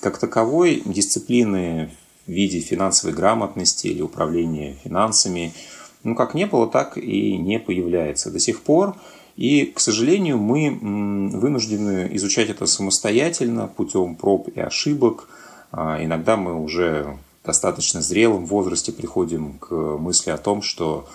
как 0.00 0.18
таковой 0.18 0.82
дисциплины 0.84 1.90
в 2.26 2.30
виде 2.30 2.60
финансовой 2.60 3.14
грамотности 3.14 3.86
или 3.86 4.02
управления 4.02 4.76
финансами– 4.84 5.54
ну, 6.06 6.14
как 6.14 6.34
не 6.34 6.46
было, 6.46 6.68
так 6.68 6.96
и 6.96 7.36
не 7.36 7.58
появляется 7.58 8.30
до 8.30 8.38
сих 8.38 8.62
пор. 8.62 8.94
И, 9.34 9.66
к 9.66 9.80
сожалению, 9.80 10.38
мы 10.38 10.70
вынуждены 10.70 12.08
изучать 12.12 12.48
это 12.48 12.66
самостоятельно, 12.66 13.66
путем 13.66 14.14
проб 14.14 14.48
и 14.48 14.60
ошибок. 14.60 15.28
А, 15.72 16.02
иногда 16.02 16.36
мы 16.36 16.54
уже 16.54 17.18
достаточно 17.44 18.00
зрелом 18.02 18.46
возрасте 18.46 18.92
приходим 18.92 19.54
к 19.58 19.74
мысли 19.74 20.30
о 20.30 20.38
том, 20.38 20.62
что 20.62 21.08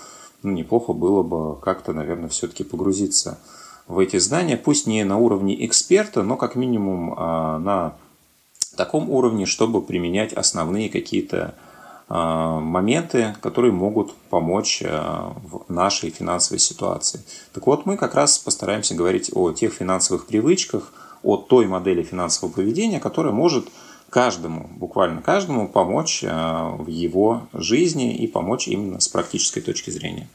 ну, 0.43 0.51
неплохо 0.51 0.91
было 0.91 1.23
бы 1.23 1.56
как-то, 1.62 1.93
наверное, 1.93 2.27
все-таки 2.27 2.65
погрузиться 2.65 3.39
в 3.88 3.97
эти 3.97 4.17
знания, 4.17 4.58
пусть 4.58 4.88
не 4.88 5.06
на 5.06 5.17
уровне 5.17 5.65
эксперта, 5.65 6.21
но 6.21 6.36
как 6.36 6.56
минимум 6.56 7.15
а, 7.17 7.60
на 7.60 7.93
таком 8.75 9.10
уровне, 9.10 9.45
чтобы 9.45 9.82
применять 9.82 10.34
основные 10.34 10.89
какие-то 10.89 11.56
моменты, 12.13 13.36
которые 13.41 13.71
могут 13.71 14.13
помочь 14.30 14.82
э, 14.84 14.89
в 14.89 15.63
нашей 15.69 16.10
финансовой 16.10 16.60
ситуации. 16.60 17.21
Так 17.54 17.65
вот, 17.67 17.86
мы 17.86 17.95
как 17.95 18.15
раз 18.15 18.38
постараемся 18.38 18.95
говорить 18.95 19.32
о 19.34 19.54
тех 19.54 19.74
финансовых 19.74 20.26
привычках, 20.26 20.91
о 21.24 21.38
той 21.38 21.67
модели 21.67 22.04
финансового 22.04 22.54
поведения, 22.54 23.00
которая 23.00 23.32
может 23.32 23.69
каждому, 24.10 24.69
буквально 24.76 25.21
каждому, 25.21 25.69
помочь 25.69 26.21
э, 26.24 26.28
в 26.80 26.88
его 26.88 27.43
жизни 27.54 28.13
и 28.15 28.28
помочь 28.28 28.67
именно 28.67 29.00
с 29.00 29.08
практической 29.08 29.62
точки 29.62 29.89
зрения. 29.89 30.28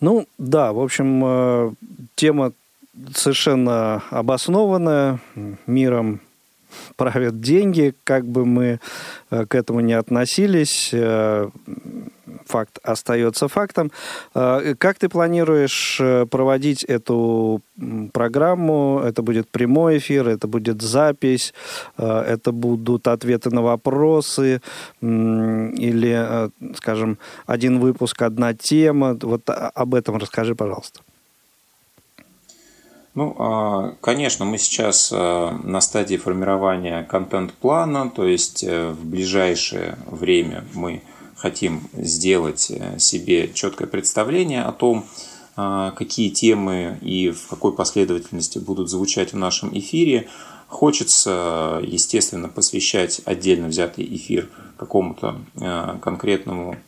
Ну 0.00 0.26
да, 0.36 0.72
в 0.72 0.80
общем, 0.80 1.76
тема 2.16 2.52
совершенно 3.14 4.02
обоснованная, 4.10 5.20
миром 5.66 6.20
правят 6.96 7.40
деньги, 7.40 7.94
как 8.04 8.26
бы 8.26 8.44
мы 8.44 8.80
э, 9.30 9.46
к 9.46 9.54
этому 9.54 9.80
не 9.80 9.94
относились, 9.94 10.90
э, 10.92 11.48
факт 12.46 12.78
остается 12.82 13.48
фактом. 13.48 13.90
Э, 14.34 14.74
как 14.78 14.98
ты 14.98 15.08
планируешь 15.08 16.00
проводить 16.30 16.84
эту 16.84 17.62
программу? 18.12 19.00
Это 19.04 19.22
будет 19.22 19.48
прямой 19.48 19.98
эфир, 19.98 20.28
это 20.28 20.46
будет 20.46 20.82
запись, 20.82 21.54
это 21.96 22.52
будут 22.52 23.08
ответы 23.08 23.50
на 23.50 23.62
вопросы 23.62 24.60
или, 25.00 26.50
скажем, 26.76 27.18
один 27.46 27.80
выпуск, 27.80 28.22
одна 28.22 28.54
тема. 28.54 29.16
Вот 29.22 29.48
об 29.48 29.94
этом 29.94 30.16
расскажи, 30.16 30.54
пожалуйста. 30.54 31.00
Ну, 33.14 33.36
а, 33.38 33.94
конечно, 34.00 34.44
мы 34.44 34.58
сейчас 34.58 35.10
а, 35.12 35.56
на 35.62 35.80
стадии 35.80 36.16
формирования 36.16 37.04
контент-плана, 37.04 38.10
то 38.10 38.26
есть 38.26 38.64
э, 38.64 38.90
в 38.90 39.06
ближайшее 39.06 39.96
время 40.10 40.64
мы 40.74 41.00
хотим 41.36 41.88
сделать 41.92 42.72
э, 42.72 42.98
себе 42.98 43.52
четкое 43.52 43.86
представление 43.86 44.64
о 44.64 44.72
том, 44.72 45.06
а, 45.54 45.92
какие 45.92 46.30
темы 46.30 46.98
и 47.02 47.30
в 47.30 47.46
какой 47.46 47.72
последовательности 47.72 48.58
будут 48.58 48.90
звучать 48.90 49.32
в 49.32 49.36
нашем 49.36 49.70
эфире. 49.78 50.28
Хочется, 50.66 51.80
естественно, 51.86 52.48
посвящать 52.48 53.20
отдельно 53.26 53.68
взятый 53.68 54.04
эфир 54.16 54.48
какому-то 54.76 55.36
конкретному 56.02 56.78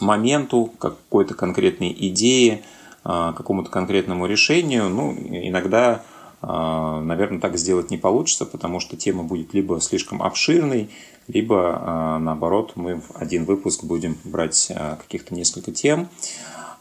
моменту, 0.00 0.70
какой-то 0.78 1.32
конкретной 1.32 1.96
идее– 1.98 2.62
какому-то 3.06 3.70
конкретному 3.70 4.26
решению. 4.26 4.88
Ну, 4.88 5.12
иногда, 5.12 6.02
а, 6.42 7.00
наверное, 7.00 7.40
так 7.40 7.56
сделать 7.56 7.90
не 7.90 7.98
получится, 7.98 8.44
потому 8.44 8.80
что 8.80 8.96
тема 8.96 9.22
будет 9.22 9.54
либо 9.54 9.80
слишком 9.80 10.22
обширной, 10.22 10.90
либо, 11.28 11.78
а, 11.80 12.18
наоборот, 12.18 12.72
мы 12.74 13.00
в 13.00 13.12
один 13.14 13.44
выпуск 13.44 13.84
будем 13.84 14.16
брать 14.24 14.72
каких-то 14.98 15.34
несколько 15.34 15.70
тем. 15.70 16.08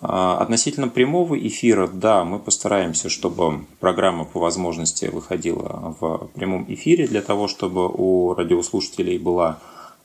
Относительно 0.02 0.88
прямого 0.88 1.36
эфира, 1.40 1.88
да, 1.88 2.26
мы 2.26 2.38
постараемся, 2.38 3.10
чтобы 3.10 3.66
программа 3.80 4.26
по 4.26 4.40
возможности 4.40 5.06
выходила 5.06 5.96
в 6.00 6.30
прямом 6.36 6.66
эфире, 6.68 7.08
для 7.08 7.22
того, 7.22 7.48
чтобы 7.48 7.88
у 7.88 8.36
радиослушателей 8.36 9.18
была 9.18 9.58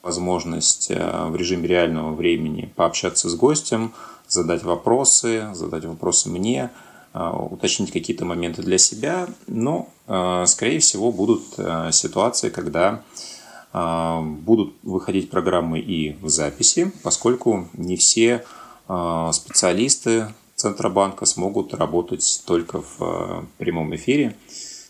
возможность 0.03 0.91
в 0.91 1.37
режиме 1.37 1.67
реального 1.67 2.15
времени 2.15 2.73
пообщаться 2.77 3.29
с 3.29 3.35
гостем, 3.35 3.93
задать 4.31 4.63
вопросы, 4.63 5.51
задать 5.53 5.85
вопросы 5.85 6.31
мне, 6.31 6.71
а, 7.13 7.37
уточнить 7.37 7.91
какие-то 7.91 8.25
моменты 8.25 8.63
для 8.63 8.79
себя. 8.79 9.29
Но, 9.47 9.89
а, 10.07 10.47
скорее 10.47 10.79
всего, 10.79 11.13
будут 11.13 11.43
а, 11.59 11.93
ситуации, 11.93 12.49
когда 12.49 13.03
будут 13.73 14.75
выходить 14.83 15.31
программы 15.31 15.79
и 15.79 16.17
в 16.21 16.29
записи, 16.29 16.91
поскольку 17.05 17.69
не 17.73 17.95
все 17.95 18.45
специалисты 19.33 20.35
Центробанка 20.57 21.25
смогут 21.25 21.73
работать 21.73 22.43
только 22.47 22.83
в 22.83 23.47
прямом 23.59 23.95
эфире. 23.95 24.35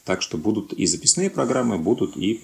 Так 0.07 0.22
что 0.22 0.38
будут 0.38 0.72
и 0.72 0.87
записные 0.87 1.29
программы, 1.29 1.76
будут 1.76 2.16
и 2.16 2.40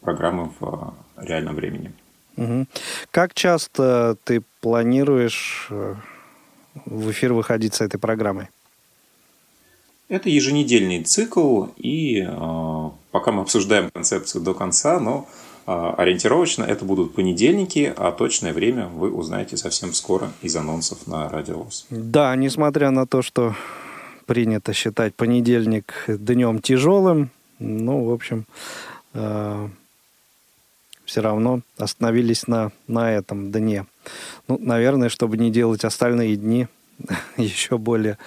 программы 0.00 0.52
в 0.60 0.94
реальном 1.16 1.56
времени. 1.56 1.92
Угу. 2.36 2.66
Как 3.10 3.34
часто 3.34 4.16
ты 4.22 4.44
планируешь 4.66 5.68
э, 5.70 5.94
в 6.86 7.10
эфир 7.12 7.32
выходить 7.32 7.74
с 7.74 7.80
этой 7.80 7.98
программой? 7.98 8.48
Это 10.08 10.28
еженедельный 10.28 11.04
цикл, 11.04 11.66
и 11.76 12.26
э, 12.28 12.90
пока 13.12 13.30
мы 13.30 13.42
обсуждаем 13.42 13.90
концепцию 13.92 14.42
до 14.42 14.54
конца, 14.54 14.98
но 14.98 15.28
э, 15.68 15.94
ориентировочно 15.98 16.64
это 16.64 16.84
будут 16.84 17.14
понедельники, 17.14 17.94
а 17.96 18.10
точное 18.10 18.52
время 18.52 18.88
вы 18.88 19.12
узнаете 19.12 19.56
совсем 19.56 19.92
скоро 19.92 20.32
из 20.42 20.56
анонсов 20.56 21.06
на 21.06 21.28
Радиовоз. 21.28 21.86
Да, 21.90 22.34
несмотря 22.34 22.90
на 22.90 23.06
то, 23.06 23.22
что 23.22 23.54
принято 24.26 24.72
считать 24.72 25.14
понедельник 25.14 26.06
днем 26.08 26.58
тяжелым, 26.58 27.30
ну, 27.60 28.04
в 28.04 28.12
общем, 28.12 28.46
э, 29.14 29.68
все 31.06 31.22
равно 31.22 31.60
остановились 31.78 32.46
на, 32.46 32.72
на 32.86 33.12
этом 33.12 33.50
дне. 33.50 33.86
Ну, 34.48 34.58
наверное, 34.60 35.08
чтобы 35.08 35.38
не 35.38 35.50
делать 35.50 35.84
остальные 35.84 36.36
дни 36.36 36.68
еще 37.36 37.78
более 37.78 38.18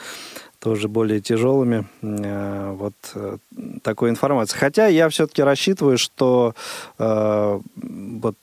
тоже 0.60 0.90
более 0.90 1.22
тяжелыми. 1.22 1.88
Э, 2.02 2.72
вот 2.74 2.94
э, 3.16 3.38
такой 3.82 4.10
информации. 4.10 4.58
Хотя 4.58 4.88
я 4.88 5.08
все-таки 5.10 5.42
рассчитываю, 5.42 5.98
что 5.98 6.54
э, 6.98 7.60
вот 7.76 8.36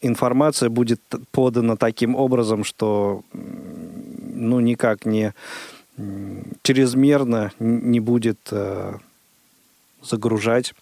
информация 0.00 0.68
будет 0.68 1.00
подана 1.30 1.76
таким 1.76 2.14
образом, 2.14 2.64
что 2.64 3.22
ну 3.32 4.60
никак 4.60 5.06
не 5.06 5.34
чрезмерно 6.62 7.52
не 7.58 8.00
будет 8.00 8.38
э, 8.52 8.94
загружать 10.02 10.74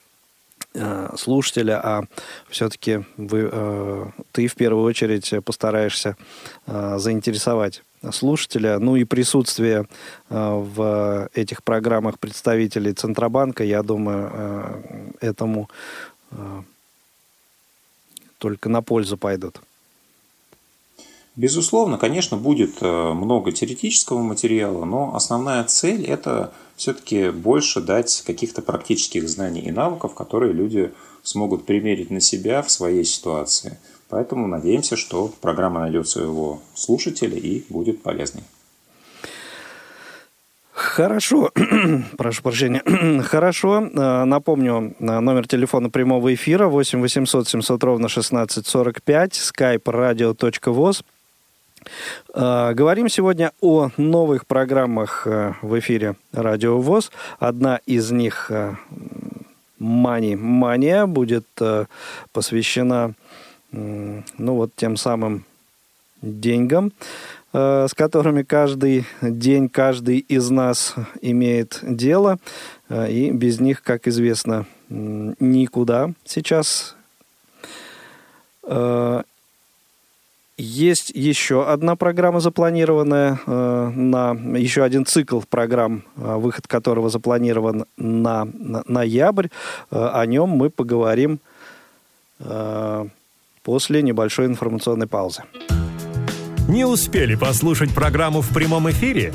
Э, 0.79 1.15
слушателя, 1.17 1.81
а 1.83 2.05
все-таки 2.51 3.05
вы, 3.17 3.49
э, 3.51 4.07
ты 4.33 4.47
в 4.47 4.55
первую 4.55 4.85
очередь 4.85 5.33
постараешься 5.43 6.17
э, 6.67 6.99
заинтересовать 6.99 7.83
слушателя. 8.13 8.79
Ну 8.79 8.97
и 8.97 9.05
присутствие 9.05 9.87
в 10.29 11.29
этих 11.35 11.65
программах 11.65 12.19
представителей 12.19 12.93
Центробанка, 12.93 13.65
я 13.65 13.83
думаю, 13.83 15.13
этому 15.21 15.69
только 18.39 18.69
на 18.69 18.83
пользу 18.83 19.17
пойдут. 19.17 19.61
Безусловно, 21.37 21.99
конечно, 21.99 22.39
будет 22.39 22.81
много 22.81 23.53
теоретического 23.53 24.21
материала, 24.21 24.87
но 24.87 25.15
основная 25.15 25.63
цель– 25.65 26.05
это 26.07 26.55
все-таки 26.77 27.29
больше 27.29 27.83
дать 27.83 28.23
каких-то 28.27 28.63
практических 28.63 29.29
знаний 29.29 29.61
и 29.61 29.71
навыков, 29.71 30.15
которые 30.15 30.55
люди 30.55 30.93
смогут 31.23 31.67
примерить 31.67 32.11
на 32.11 32.21
себя 32.21 32.63
в 32.63 32.71
своей 32.71 33.05
ситуации. 33.05 33.79
Поэтому 34.09 34.47
надеемся, 34.47 34.97
что 34.97 35.33
программа 35.41 35.81
найдет 35.81 36.09
своего 36.09 36.63
слушателя 36.75 37.37
и 37.37 37.65
будет 37.69 38.03
полезной. 38.03 38.45
Хорошо, 40.73 41.51
прошу 42.17 42.43
прощения. 42.43 42.83
Хорошо, 43.23 43.81
э, 43.81 44.25
напомню, 44.25 44.95
э, 44.99 45.21
номер 45.21 45.49
телефона 45.49 45.91
прямого 45.91 46.33
эфира 46.33 46.69
8 46.69 47.01
800 47.01 47.49
700 47.49 47.85
ровно 47.85 48.07
1645, 48.07 49.33
skype 49.33 49.83
radio.voz. 49.83 51.03
А, 52.35 52.75
говорим 52.75 53.09
сегодня 53.09 53.53
о 53.61 53.91
новых 53.97 54.47
программах 54.47 55.27
э, 55.27 55.55
в 55.63 55.79
эфире 55.79 56.17
Радио 56.33 56.81
ВОЗ. 56.81 57.11
Одна 57.39 57.81
из 57.87 58.11
них 58.11 58.51
Мани 59.79 60.35
э, 60.35 60.37
Мания 60.37 61.07
будет 61.07 61.47
э, 61.61 61.87
посвящена 62.33 63.15
ну 63.73 64.55
вот 64.55 64.71
тем 64.77 64.97
самым 64.97 65.45
деньгам, 66.23 66.93
с 67.53 67.91
которыми 67.95 68.43
каждый 68.43 69.05
день 69.21 69.69
каждый 69.69 70.19
из 70.19 70.49
нас 70.49 70.95
имеет 71.21 71.81
дело. 71.83 72.39
И 72.91 73.31
без 73.33 73.61
них, 73.61 73.83
как 73.83 74.09
известно, 74.09 74.65
никуда 74.89 76.13
сейчас. 76.25 76.97
Есть 80.59 81.11
еще 81.15 81.71
одна 81.71 81.97
программа 81.97 82.41
запланированная 82.41 83.39
э, 83.47 83.91
на 83.95 84.33
еще 84.57 84.85
один 84.85 85.05
цикл 85.05 85.41
программ, 85.51 86.03
э, 86.17 86.37
выход 86.37 86.67
которого 86.67 87.11
запланирован 87.11 87.85
на, 87.99 88.47
на 88.55 88.83
ноябрь. 88.87 89.49
Э, 89.91 90.11
о 90.15 90.25
нем 90.25 90.49
мы 90.49 90.71
поговорим 90.71 91.41
э, 92.41 93.07
после 93.65 94.03
небольшой 94.03 94.47
информационной 94.47 95.07
паузы. 95.07 95.43
Не 96.69 96.87
успели 96.87 97.35
послушать 97.35 97.95
программу 97.95 98.41
в 98.41 98.49
прямом 98.55 98.89
эфире? 98.89 99.35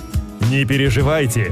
Не 0.49 0.65
переживайте. 0.65 1.51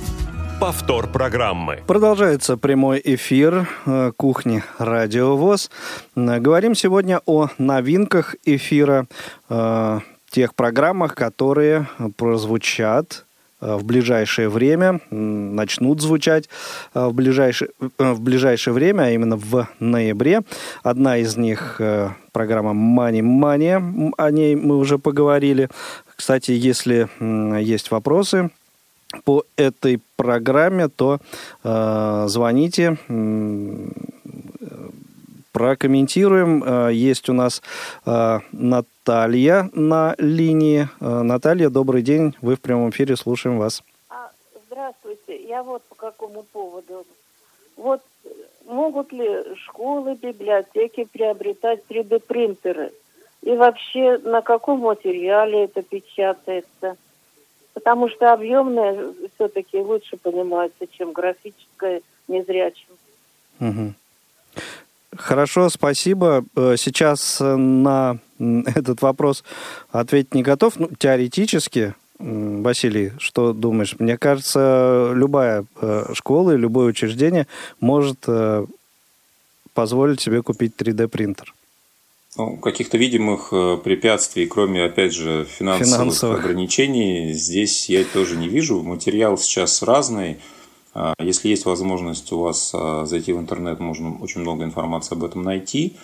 повтор 0.61 1.07
программы. 1.07 1.79
Продолжается 1.87 2.55
прямой 2.55 3.01
эфир 3.03 3.67
э, 3.87 4.11
кухни 4.15 4.63
Радио 4.77 5.35
ВОЗ. 5.35 5.71
Э, 6.15 6.37
говорим 6.39 6.75
сегодня 6.75 7.19
о 7.25 7.49
новинках 7.57 8.35
эфира, 8.45 9.07
э, 9.49 9.99
тех 10.29 10.53
программах, 10.53 11.15
которые 11.15 11.87
прозвучат 12.15 13.25
в 13.59 13.83
ближайшее 13.83 14.49
время, 14.49 15.01
начнут 15.09 16.01
звучать 16.01 16.47
в 16.93 17.11
ближайшее, 17.11 17.71
в 17.97 18.21
ближайшее 18.21 18.73
время, 18.73 19.03
а 19.03 19.09
именно 19.09 19.37
в 19.37 19.67
ноябре. 19.79 20.41
Одна 20.83 21.17
из 21.17 21.37
них 21.37 21.79
программа 22.31 22.71
Money 22.71 23.21
Money, 23.21 24.13
о 24.17 24.31
ней 24.31 24.55
мы 24.55 24.77
уже 24.77 24.97
поговорили. 24.97 25.69
Кстати, 26.15 26.51
если 26.51 27.07
есть 27.61 27.91
вопросы, 27.91 28.49
по 29.23 29.43
этой 29.55 29.99
программе, 30.15 30.87
то 30.87 31.19
э, 31.63 32.23
звоните, 32.27 32.97
э, 33.07 33.87
прокомментируем. 35.51 36.63
Э, 36.63 36.93
есть 36.93 37.29
у 37.29 37.33
нас 37.33 37.61
э, 38.05 38.39
Наталья 38.51 39.69
на 39.73 40.15
линии. 40.17 40.87
Э, 40.99 41.21
Наталья, 41.21 41.69
добрый 41.69 42.01
день. 42.01 42.35
Вы 42.41 42.55
в 42.55 42.61
прямом 42.61 42.89
эфире, 42.89 43.15
слушаем 43.15 43.57
вас. 43.57 43.83
А, 44.09 44.31
здравствуйте. 44.67 45.43
Я 45.47 45.63
вот 45.63 45.83
по 45.83 45.95
какому 45.95 46.43
поводу. 46.43 47.05
Вот 47.75 48.01
могут 48.65 49.11
ли 49.11 49.55
школы, 49.55 50.15
библиотеки 50.15 51.05
приобретать 51.05 51.81
3D-принтеры? 51.89 52.91
И 53.41 53.55
вообще, 53.55 54.19
на 54.19 54.41
каком 54.41 54.79
материале 54.79 55.65
это 55.65 55.81
печатается? 55.81 56.95
Потому 57.73 58.09
что 58.09 58.33
объемное 58.33 59.13
все-таки 59.35 59.77
лучше 59.77 60.17
понимается, 60.17 60.87
чем 60.91 61.13
графическое 61.13 62.01
незрячим. 62.27 62.87
Угу. 63.59 63.93
Хорошо, 65.17 65.69
спасибо. 65.69 66.43
Э, 66.55 66.75
сейчас 66.77 67.39
на 67.39 68.17
этот 68.39 69.01
вопрос 69.01 69.43
ответить 69.91 70.33
не 70.33 70.43
готов. 70.43 70.79
Ну, 70.79 70.89
теоретически, 70.97 71.93
Василий, 72.19 73.13
что 73.17 73.51
думаешь? 73.53 73.95
Мне 73.99 74.17
кажется, 74.17 75.11
любая 75.13 75.65
э, 75.81 76.13
школа 76.13 76.51
и 76.51 76.57
любое 76.57 76.87
учреждение 76.87 77.47
может 77.79 78.19
э, 78.27 78.65
позволить 79.73 80.21
себе 80.21 80.41
купить 80.43 80.73
3D-принтер. 80.77 81.53
Ну, 82.37 82.55
каких-то 82.57 82.97
видимых 82.97 83.49
э, 83.51 83.77
препятствий, 83.83 84.47
кроме, 84.47 84.85
опять 84.85 85.13
же, 85.13 85.45
финансовых, 85.45 85.99
финансовых 85.99 86.39
ограничений, 86.39 87.33
здесь 87.33 87.89
я 87.89 88.05
тоже 88.05 88.37
не 88.37 88.47
вижу. 88.47 88.81
Материал 88.81 89.37
сейчас 89.37 89.81
разный. 89.81 90.37
А, 90.93 91.13
если 91.19 91.49
есть 91.49 91.65
возможность 91.65 92.31
у 92.31 92.39
вас 92.39 92.71
а, 92.73 93.05
зайти 93.05 93.33
в 93.33 93.39
интернет, 93.39 93.81
можно 93.81 94.17
очень 94.19 94.41
много 94.41 94.63
информации 94.63 95.15
об 95.15 95.25
этом 95.25 95.43
найти. 95.43 95.97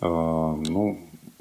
А, 0.00 0.56
ну, 0.56 0.98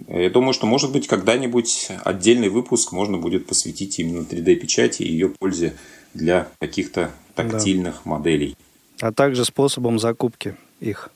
я 0.08 0.30
думаю, 0.30 0.54
что, 0.54 0.68
может 0.68 0.92
быть, 0.92 1.08
когда-нибудь 1.08 1.90
отдельный 2.04 2.50
выпуск 2.50 2.92
можно 2.92 3.18
будет 3.18 3.48
посвятить 3.48 3.98
именно 4.00 4.22
3D-печати 4.22 5.02
и 5.02 5.12
ее 5.12 5.30
пользе 5.30 5.74
для 6.14 6.48
каких-то 6.60 7.12
тактильных 7.34 8.02
да. 8.06 8.12
моделей. 8.12 8.56
А 9.02 9.12
также 9.12 9.44
способом 9.44 9.98
закупки 9.98 10.56
их 10.80 11.10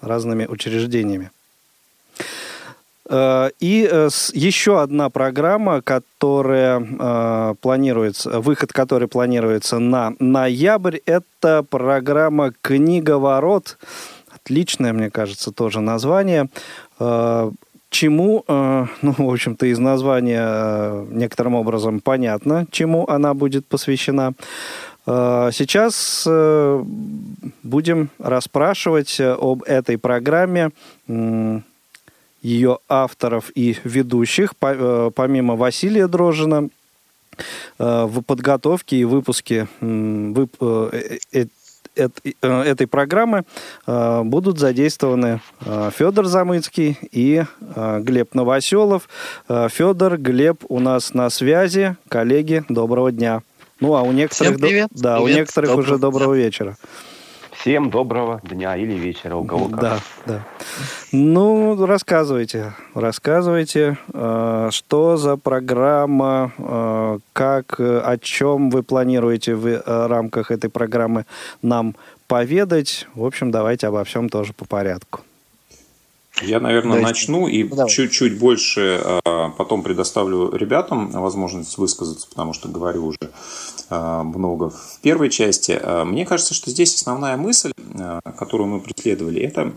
разными 0.00 0.46
учреждениями. 0.46 1.30
Э, 3.08 3.50
и 3.58 3.88
э, 3.90 4.08
еще 4.34 4.82
одна 4.82 5.10
программа, 5.10 5.80
которая 5.82 6.80
э, 6.80 7.54
планируется, 7.60 8.40
выход 8.40 8.72
которой 8.72 9.08
планируется 9.08 9.78
на 9.78 10.14
ноябрь, 10.18 10.98
это 11.06 11.64
программа 11.68 12.52
«Книговорот». 12.60 13.78
Отличное, 14.30 14.92
мне 14.92 15.10
кажется, 15.10 15.52
тоже 15.52 15.80
название. 15.80 16.48
Чему, 17.90 18.44
ну, 18.46 19.14
в 19.18 19.30
общем-то, 19.30 19.66
из 19.66 19.78
названия 19.78 21.06
некоторым 21.10 21.54
образом 21.54 22.00
понятно, 22.00 22.66
чему 22.70 23.06
она 23.08 23.34
будет 23.34 23.66
посвящена. 23.66 24.32
Сейчас 25.06 26.26
будем 27.62 28.10
расспрашивать 28.18 29.20
об 29.20 29.62
этой 29.64 29.98
программе 29.98 30.70
ее 32.42 32.78
авторов 32.88 33.50
и 33.54 33.76
ведущих, 33.84 34.54
э, 34.60 35.10
помимо 35.14 35.56
Василия 35.56 36.08
Дрожина, 36.08 36.68
э, 37.78 38.04
в 38.04 38.22
подготовке 38.22 38.96
и 38.96 39.04
выпуске 39.04 39.68
э, 39.80 41.46
этой 42.40 42.86
программы 42.86 43.42
будут 43.86 44.60
задействованы 44.60 45.40
Федор 45.60 46.26
Замыцкий 46.26 46.96
и 47.10 47.44
Глеб 47.74 48.34
Новоселов. 48.34 49.08
Федор, 49.48 50.16
Глеб 50.16 50.62
у 50.68 50.78
нас 50.78 51.12
на 51.12 51.28
связи. 51.28 51.96
Коллеги, 52.08 52.62
доброго 52.68 53.10
дня. 53.10 53.42
Ну, 53.80 53.94
а 53.94 54.02
у 54.02 54.12
некоторых, 54.12 54.54
Всем 54.54 54.60
привет. 54.60 54.88
да, 54.92 55.16
привет. 55.16 55.34
у 55.34 55.38
некоторых 55.40 55.70
доброго 55.70 55.86
уже 55.86 55.98
доброго 55.98 56.34
дня. 56.36 56.44
вечера. 56.44 56.76
Всем 57.60 57.90
доброго 57.90 58.40
дня 58.44 58.76
или 58.76 58.92
вечера, 58.92 59.34
у 59.34 59.44
кого 59.44 59.68
как. 59.68 59.80
Да, 59.80 60.00
да. 60.26 60.46
Ну, 61.10 61.86
рассказывайте, 61.86 62.72
рассказывайте, 62.94 63.98
э, 64.12 64.68
что 64.70 65.16
за 65.16 65.36
программа, 65.36 66.52
э, 66.56 67.18
как, 67.32 67.80
о 67.80 68.16
чем 68.20 68.70
вы 68.70 68.84
планируете 68.84 69.56
в 69.56 69.66
э, 69.66 70.06
рамках 70.06 70.52
этой 70.52 70.70
программы 70.70 71.26
нам 71.60 71.96
поведать. 72.28 73.08
В 73.14 73.24
общем, 73.24 73.50
давайте 73.50 73.88
обо 73.88 74.04
всем 74.04 74.28
тоже 74.28 74.52
по 74.52 74.64
порядку. 74.64 75.22
Я, 76.42 76.60
наверное, 76.60 76.98
да, 76.98 77.08
начну 77.08 77.48
и 77.48 77.64
ну, 77.64 77.88
чуть-чуть 77.88 78.38
больше 78.38 79.00
потом 79.24 79.82
предоставлю 79.82 80.54
ребятам 80.54 81.10
возможность 81.10 81.76
высказаться, 81.78 82.28
потому 82.28 82.52
что 82.52 82.68
говорю 82.68 83.06
уже 83.06 83.18
много 83.90 84.70
в 84.70 84.98
первой 85.00 85.30
части. 85.30 85.78
А, 85.80 86.04
мне 86.04 86.26
кажется, 86.26 86.54
что 86.54 86.70
здесь 86.70 86.94
основная 86.94 87.36
мысль, 87.36 87.72
которую 88.36 88.68
мы 88.68 88.80
преследовали, 88.80 89.40
это 89.40 89.72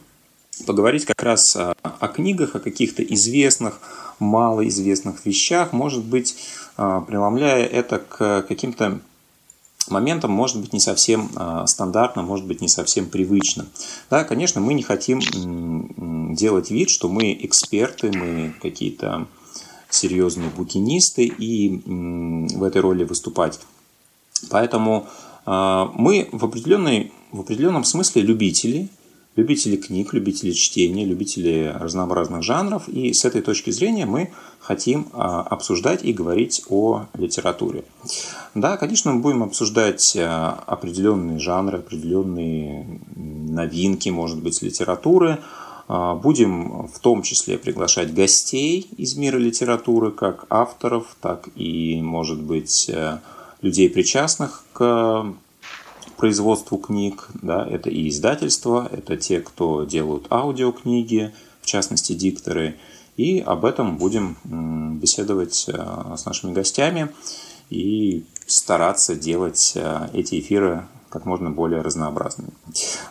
поговорить 0.66 1.06
как 1.06 1.24
раз 1.24 1.56
о 1.56 2.08
книгах, 2.08 2.56
о 2.56 2.60
каких-то 2.60 3.04
известных, 3.04 3.80
малоизвестных 4.20 5.26
вещах, 5.26 5.74
может 5.74 6.04
быть, 6.04 6.36
преломляя 6.76 7.66
это 7.66 8.00
к 8.00 8.44
каким-то 8.48 9.00
моментом 9.90 10.32
может 10.32 10.60
быть 10.60 10.74
не 10.74 10.80
совсем 10.80 11.32
стандартным, 11.66 12.26
может 12.26 12.46
быть 12.46 12.62
не 12.62 12.68
совсем 12.68 13.08
привычным. 13.10 13.68
Да, 14.12 14.24
конечно, 14.24 14.62
мы 14.62 14.76
не 14.76 14.84
хотим 14.84 16.36
делать 16.36 16.70
вид, 16.70 16.90
что 16.90 17.10
мы 17.10 17.34
эксперты, 17.42 18.12
мы 18.12 18.54
какие-то 18.62 19.28
серьезные 19.90 20.50
букинисты 20.50 21.26
и 21.26 21.82
в 21.86 22.64
этой 22.64 22.82
роли 22.82 23.04
выступать. 23.04 23.60
Поэтому 24.52 25.08
а, 25.46 25.92
мы 25.96 26.30
в, 26.32 26.46
определенной, 26.46 27.12
в 27.32 27.42
определенном 27.42 27.84
смысле 27.84 28.22
любители– 28.22 28.90
любители 29.36 29.78
книг, 29.78 30.14
любители 30.14 30.52
чтения, 30.52 31.06
любители 31.06 31.74
разнообразных 31.74 32.44
жанров. 32.44 32.90
И 32.90 33.14
с 33.14 33.24
этой 33.26 33.42
точки 33.42 33.72
зрения 33.72 34.06
мы 34.06 34.32
хотим 34.60 35.08
а, 35.14 35.42
обсуждать 35.42 36.04
и 36.04 36.14
говорить 36.14 36.64
о 36.70 37.06
литературе. 37.14 37.84
Да, 38.56 38.78
конечно, 38.78 39.12
мы 39.14 39.22
будем 39.22 39.44
обсуждать 39.44 40.16
а, 40.18 40.64
определенные 40.68 41.40
жанры, 41.40 41.80
определенные 41.80 43.00
новинки, 43.16 44.10
может 44.10 44.42
быть, 44.42 44.62
литературы. 44.62 45.40
Будем 45.88 46.88
в 46.88 47.00
том 47.00 47.22
числе 47.22 47.58
приглашать 47.58 48.14
гостей 48.14 48.88
из 48.96 49.18
мира 49.18 49.38
литературы, 49.38 50.12
как 50.12 50.46
авторов, 50.50 51.18
так 51.20 51.50
и, 51.56 52.02
может 52.02 52.42
быть, 52.42 52.88
э, 52.88 53.18
людей, 53.62 53.90
причастных 53.90 54.64
к 54.74 55.34
производству 56.18 56.78
книг, 56.78 57.28
да, 57.42 57.68
это 57.68 57.90
и 57.90 58.08
издательство, 58.10 58.90
это 58.92 59.18
те, 59.18 59.40
кто 59.40 59.86
делают 59.86 60.28
аудиокниги, 60.32 61.34
в 61.62 61.66
частности 61.66 62.14
дикторы, 62.14 62.78
и 63.18 63.40
об 63.40 63.66
этом 63.66 63.98
будем 63.98 64.38
беседовать 65.00 65.66
э, 65.68 66.16
с 66.18 66.26
нашими 66.26 66.54
гостями 66.54 67.10
и 67.70 68.24
стараться 68.46 69.16
делать 69.16 69.74
э, 69.76 70.10
эти 70.14 70.40
эфиры 70.40 70.88
как 71.10 71.26
можно 71.26 71.50
более 71.50 71.82
разнообразными. 71.82 72.52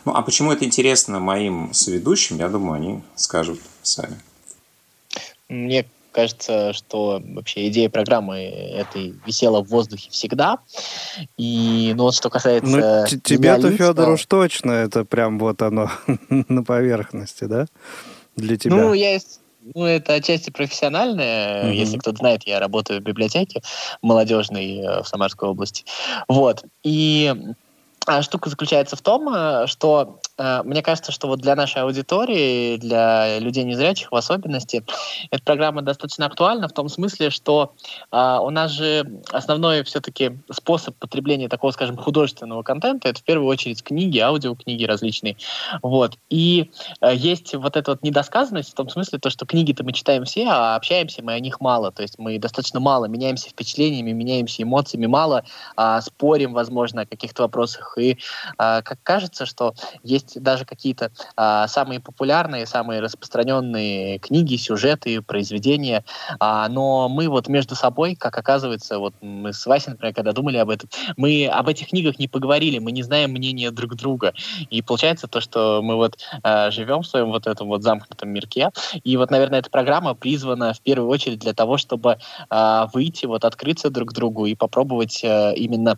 Ну 0.05 0.13
а 0.13 0.21
почему 0.21 0.51
это 0.51 0.65
интересно 0.65 1.19
моим 1.19 1.73
соведущим, 1.73 2.37
я 2.37 2.49
думаю, 2.49 2.73
они 2.73 3.01
скажут 3.15 3.59
сами. 3.83 4.19
Мне 5.49 5.85
кажется, 6.11 6.73
что 6.73 7.21
вообще 7.23 7.67
идея 7.69 7.89
программы 7.89 8.39
этой 8.39 9.15
висела 9.25 9.63
в 9.63 9.67
воздухе 9.67 10.09
всегда. 10.11 10.59
И, 11.37 11.93
ну, 11.95 12.03
вот 12.03 12.15
что 12.15 12.29
касается... 12.29 13.07
Ну, 13.11 13.19
тебе-то, 13.19 13.71
Федор, 13.71 14.09
уж 14.09 14.25
точно 14.25 14.71
это 14.71 15.05
прям 15.05 15.39
вот 15.39 15.61
оно 15.61 15.89
на 16.29 16.63
поверхности, 16.63 17.45
да? 17.45 17.65
Для 18.35 18.57
тебя. 18.57 18.75
Ну, 18.75 18.93
я 18.93 19.19
ну, 19.75 19.85
это 19.85 20.15
отчасти 20.15 20.49
профессиональное. 20.49 21.65
Mm-hmm. 21.65 21.73
Если 21.73 21.97
кто-то 21.97 22.17
знает, 22.17 22.43
я 22.45 22.59
работаю 22.59 22.99
в 22.99 23.03
библиотеке 23.03 23.61
молодежной 24.01 24.77
э, 24.77 25.03
в 25.03 25.07
Самарской 25.07 25.49
области. 25.49 25.85
Вот. 26.27 26.63
И 26.83 27.33
штука 28.21 28.49
заключается 28.49 28.95
в 28.95 29.01
том, 29.01 29.29
э, 29.33 29.67
что 29.67 30.19
э, 30.37 30.63
мне 30.63 30.81
кажется, 30.81 31.11
что 31.11 31.27
вот 31.27 31.39
для 31.39 31.55
нашей 31.55 31.83
аудитории, 31.83 32.77
для 32.77 33.37
людей 33.37 33.63
незрячих 33.63 34.11
в 34.11 34.15
особенности, 34.15 34.83
эта 35.29 35.43
программа 35.43 35.83
достаточно 35.83 36.25
актуальна 36.25 36.67
в 36.67 36.73
том 36.73 36.89
смысле, 36.89 37.29
что 37.29 37.73
э, 38.11 38.37
у 38.41 38.49
нас 38.49 38.71
же 38.71 39.21
основной 39.31 39.83
все-таки 39.83 40.39
способ 40.51 40.95
потребления 40.97 41.47
такого, 41.47 41.71
скажем, 41.71 41.95
художественного 41.95 42.63
контента 42.63 43.09
это 43.09 43.19
в 43.19 43.23
первую 43.23 43.47
очередь 43.47 43.83
книги, 43.83 44.17
аудиокниги 44.17 44.83
различные. 44.85 45.37
Вот. 45.83 46.17
И 46.29 46.71
есть 47.01 47.53
вот 47.53 47.77
эта 47.77 47.91
вот 47.91 48.03
недосказанность 48.03 48.71
в 48.71 48.73
том 48.73 48.89
смысле, 48.89 49.19
то, 49.19 49.29
что 49.29 49.45
книги-то 49.45 49.83
мы 49.83 49.93
читаем 49.93 50.25
все, 50.25 50.47
а 50.47 50.75
общаемся 50.75 51.21
мы 51.23 51.33
о 51.33 51.39
них 51.39 51.61
мало. 51.61 51.91
То 51.91 52.01
есть 52.01 52.17
мы 52.17 52.39
достаточно 52.39 52.79
мало 52.79 53.05
меняемся 53.05 53.49
впечатлениями, 53.49 54.11
меняемся 54.11 54.63
эмоциями, 54.63 55.05
мало 55.05 55.43
а, 55.75 56.01
спорим, 56.01 56.53
возможно, 56.53 57.01
о 57.01 57.05
каких-то 57.05 57.43
вопросах 57.43 57.90
книгах. 57.91 57.97
И 57.97 58.17
э, 58.57 58.81
как 58.81 58.97
кажется, 59.03 59.45
что 59.45 59.73
есть 60.03 60.41
даже 60.41 60.65
какие-то 60.65 61.11
э, 61.37 61.65
самые 61.67 61.99
популярные, 61.99 62.65
самые 62.65 63.01
распространенные 63.01 64.19
книги, 64.19 64.55
сюжеты, 64.55 65.21
произведения, 65.21 66.03
э, 66.39 66.65
но 66.69 67.09
мы 67.09 67.29
вот 67.29 67.47
между 67.47 67.75
собой, 67.75 68.15
как 68.15 68.37
оказывается, 68.37 68.99
вот 68.99 69.13
мы 69.21 69.53
с 69.53 69.65
Васей, 69.65 69.91
например, 69.91 70.13
когда 70.13 70.33
думали 70.33 70.57
об 70.57 70.69
этом, 70.69 70.89
мы 71.17 71.47
об 71.47 71.67
этих 71.67 71.87
книгах 71.87 72.19
не 72.19 72.27
поговорили, 72.27 72.79
мы 72.79 72.91
не 72.91 73.03
знаем 73.03 73.31
мнения 73.31 73.71
друг 73.71 73.95
друга. 73.95 74.33
И 74.69 74.81
получается 74.81 75.27
то, 75.27 75.41
что 75.41 75.81
мы 75.81 75.95
вот 75.95 76.17
живем 76.69 77.01
в 77.01 77.07
своем 77.07 77.31
вот 77.31 77.47
этом 77.47 77.67
вот 77.67 77.83
замкнутом 77.83 78.29
мирке. 78.29 78.69
И 79.03 79.17
вот, 79.17 79.31
наверное, 79.31 79.59
эта 79.59 79.69
программа 79.69 80.13
призвана 80.13 80.73
в 80.73 80.81
первую 80.81 81.09
очередь 81.09 81.39
для 81.39 81.53
того, 81.53 81.77
чтобы 81.77 82.17
выйти, 82.93 83.25
вот 83.25 83.45
открыться 83.45 83.89
друг 83.89 84.13
другу 84.13 84.45
и 84.45 84.55
попробовать 84.55 85.23
именно 85.23 85.97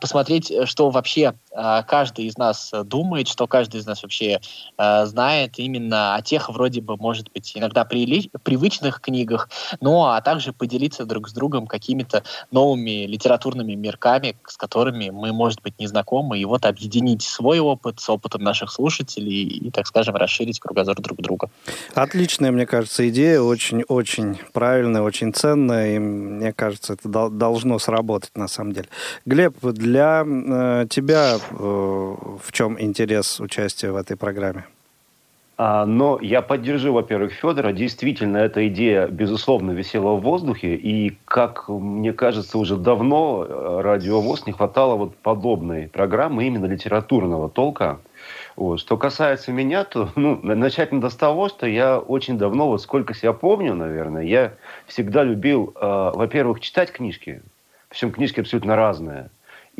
посмотреть, 0.00 0.52
что 0.64 0.89
вообще 0.90 1.34
э, 1.52 1.82
каждый 1.86 2.26
из 2.26 2.36
нас 2.38 2.72
думает, 2.84 3.28
что 3.28 3.46
каждый 3.46 3.80
из 3.80 3.86
нас 3.86 4.02
вообще 4.02 4.40
э, 4.78 5.06
знает 5.06 5.58
именно 5.58 6.14
о 6.14 6.22
тех, 6.22 6.48
вроде 6.48 6.80
бы, 6.80 6.96
может 6.96 7.30
быть, 7.32 7.52
иногда 7.56 7.84
привычных 7.84 9.00
книгах, 9.00 9.48
но 9.80 10.12
а 10.12 10.20
также 10.20 10.52
поделиться 10.52 11.04
друг 11.04 11.28
с 11.28 11.32
другом 11.32 11.66
какими-то 11.66 12.22
новыми 12.50 13.06
литературными 13.06 13.74
мерками, 13.74 14.36
с 14.46 14.56
которыми 14.56 15.10
мы, 15.10 15.32
может 15.32 15.62
быть, 15.62 15.78
не 15.78 15.86
знакомы, 15.86 16.38
и 16.38 16.44
вот 16.44 16.66
объединить 16.66 17.22
свой 17.22 17.58
опыт 17.58 18.00
с 18.00 18.08
опытом 18.08 18.42
наших 18.42 18.70
слушателей 18.70 19.44
и, 19.44 19.70
так 19.70 19.86
скажем, 19.86 20.14
расширить 20.16 20.60
кругозор 20.60 21.00
друг 21.00 21.20
друга. 21.20 21.50
Отличная, 21.94 22.50
мне 22.50 22.66
кажется, 22.66 23.08
идея, 23.08 23.40
очень-очень 23.40 24.38
правильная, 24.52 25.02
очень 25.02 25.32
ценная, 25.32 25.96
и 25.96 25.98
мне 25.98 26.52
кажется, 26.52 26.94
это 26.94 27.08
должно 27.30 27.78
сработать 27.78 28.30
на 28.36 28.48
самом 28.48 28.72
деле. 28.72 28.88
Глеб, 29.26 29.56
для 29.62 30.24
э, 30.26 30.79
тебя 30.86 31.36
э, 31.36 31.54
в 31.58 32.52
чем 32.52 32.80
интерес 32.80 33.40
участия 33.40 33.90
в 33.90 33.96
этой 33.96 34.16
программе? 34.16 34.64
А, 35.62 35.84
но 35.84 36.18
я 36.22 36.40
поддержу, 36.40 36.94
во-первых, 36.94 37.34
Федора. 37.34 37.72
Действительно, 37.72 38.38
эта 38.38 38.66
идея, 38.68 39.08
безусловно, 39.08 39.72
висела 39.72 40.12
в 40.12 40.22
воздухе. 40.22 40.74
И, 40.74 41.18
как 41.26 41.68
мне 41.68 42.14
кажется, 42.14 42.56
уже 42.56 42.78
давно 42.78 43.44
э, 43.46 43.80
Радио 43.82 44.22
ВОЗ 44.22 44.46
не 44.46 44.52
хватало 44.52 44.94
вот 44.94 45.16
подобной 45.16 45.88
программы 45.88 46.46
именно 46.46 46.64
литературного 46.64 47.50
толка. 47.50 48.00
Вот. 48.56 48.80
Что 48.80 48.96
касается 48.96 49.52
меня, 49.52 49.84
то 49.84 50.08
ну, 50.16 50.40
начать 50.42 50.92
надо 50.92 51.10
с 51.10 51.14
того, 51.14 51.50
что 51.50 51.66
я 51.66 51.98
очень 51.98 52.38
давно, 52.38 52.68
вот 52.68 52.80
сколько 52.80 53.12
себя 53.12 53.34
помню, 53.34 53.74
наверное, 53.74 54.22
я 54.22 54.54
всегда 54.86 55.24
любил, 55.24 55.74
э, 55.74 56.10
во-первых, 56.14 56.60
читать 56.60 56.90
книжки. 56.90 57.42
Причем 57.90 58.12
книжки 58.12 58.40
абсолютно 58.40 58.76
разные 58.76 59.28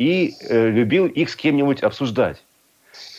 и 0.01 0.35
э, 0.49 0.71
любил 0.71 1.07
их 1.07 1.29
с 1.29 1.37
кем-нибудь 1.37 1.83
обсуждать. 1.83 2.43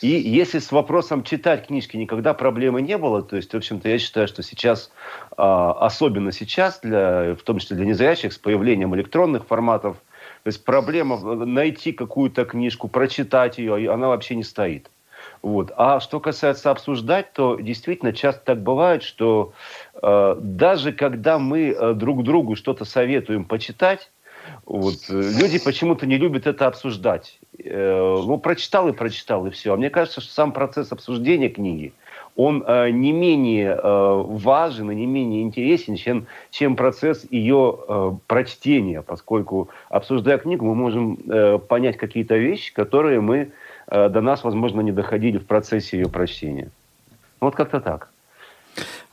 И 0.00 0.08
если 0.08 0.58
с 0.58 0.72
вопросом 0.72 1.22
читать 1.22 1.68
книжки 1.68 1.96
никогда 1.96 2.34
проблемы 2.34 2.82
не 2.82 2.98
было, 2.98 3.22
то 3.22 3.36
есть, 3.36 3.52
в 3.52 3.56
общем-то, 3.56 3.88
я 3.88 3.98
считаю, 4.00 4.26
что 4.26 4.42
сейчас, 4.42 4.90
э, 5.30 5.34
особенно 5.36 6.32
сейчас, 6.32 6.80
для, 6.80 7.36
в 7.36 7.42
том 7.44 7.60
числе 7.60 7.76
для 7.76 7.86
незрячих, 7.86 8.32
с 8.32 8.38
появлением 8.38 8.96
электронных 8.96 9.46
форматов, 9.46 9.96
то 10.42 10.48
есть 10.48 10.64
проблема 10.64 11.18
найти 11.46 11.92
какую-то 11.92 12.44
книжку, 12.44 12.88
прочитать 12.88 13.58
ее, 13.58 13.92
она 13.92 14.08
вообще 14.08 14.34
не 14.34 14.42
стоит. 14.42 14.90
Вот. 15.40 15.70
А 15.76 16.00
что 16.00 16.18
касается 16.18 16.72
обсуждать, 16.72 17.32
то 17.32 17.60
действительно 17.60 18.12
часто 18.12 18.40
так 18.44 18.60
бывает, 18.60 19.04
что 19.04 19.52
э, 20.02 20.36
даже 20.40 20.92
когда 20.92 21.38
мы 21.38 21.68
э, 21.68 21.94
друг 21.94 22.24
другу 22.24 22.56
что-то 22.56 22.84
советуем 22.84 23.44
почитать, 23.44 24.10
вот. 24.66 24.94
Люди 25.08 25.58
почему-то 25.58 26.06
не 26.06 26.18
любят 26.18 26.46
это 26.46 26.66
обсуждать. 26.66 27.38
Э, 27.58 28.22
ну, 28.26 28.38
прочитал 28.38 28.88
и 28.88 28.92
прочитал, 28.92 29.46
и 29.46 29.50
все. 29.50 29.74
А 29.74 29.76
мне 29.76 29.90
кажется, 29.90 30.20
что 30.20 30.32
сам 30.32 30.52
процесс 30.52 30.92
обсуждения 30.92 31.48
книги, 31.48 31.92
он 32.36 32.64
э, 32.66 32.90
не 32.90 33.12
менее 33.12 33.76
э, 33.76 34.22
важен 34.26 34.90
и 34.90 34.94
не 34.94 35.06
менее 35.06 35.42
интересен, 35.42 35.96
чем, 35.96 36.26
чем 36.50 36.76
процесс 36.76 37.26
ее 37.30 37.78
э, 37.86 38.12
прочтения, 38.26 39.02
поскольку, 39.02 39.68
обсуждая 39.90 40.38
книгу, 40.38 40.64
мы 40.64 40.74
можем 40.74 41.18
э, 41.28 41.58
понять 41.58 41.98
какие-то 41.98 42.36
вещи, 42.36 42.72
которые 42.72 43.20
мы 43.20 43.52
э, 43.88 44.08
до 44.08 44.20
нас, 44.20 44.44
возможно, 44.44 44.80
не 44.80 44.92
доходили 44.92 45.38
в 45.38 45.46
процессе 45.46 45.98
ее 45.98 46.08
прочтения. 46.08 46.70
Вот 47.40 47.54
как-то 47.54 47.80
так. 47.80 48.11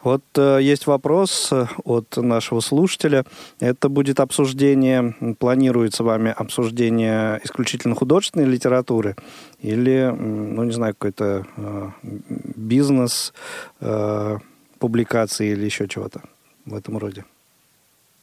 Вот 0.02 0.24
э, 0.36 0.60
есть 0.62 0.88
вопрос 0.88 1.50
э, 1.52 1.68
от 1.84 2.16
нашего 2.18 2.62
слушателя. 2.62 3.26
Это 3.60 3.90
будет 3.90 4.20
обсуждение, 4.20 5.14
планируется 5.38 6.04
вами 6.04 6.34
обсуждение 6.36 7.42
исключительно 7.44 7.96
художественной 7.96 8.46
литературы 8.46 9.16
или, 9.60 10.14
ну, 10.18 10.64
не 10.64 10.72
знаю, 10.72 10.94
какой-то 10.94 11.46
э, 11.58 11.90
бизнес, 12.02 13.34
э, 13.82 14.38
публикации 14.80 15.52
или 15.52 15.66
еще 15.66 15.88
чего-то 15.88 16.22
в 16.66 16.74
этом 16.74 16.98
роде? 16.98 17.26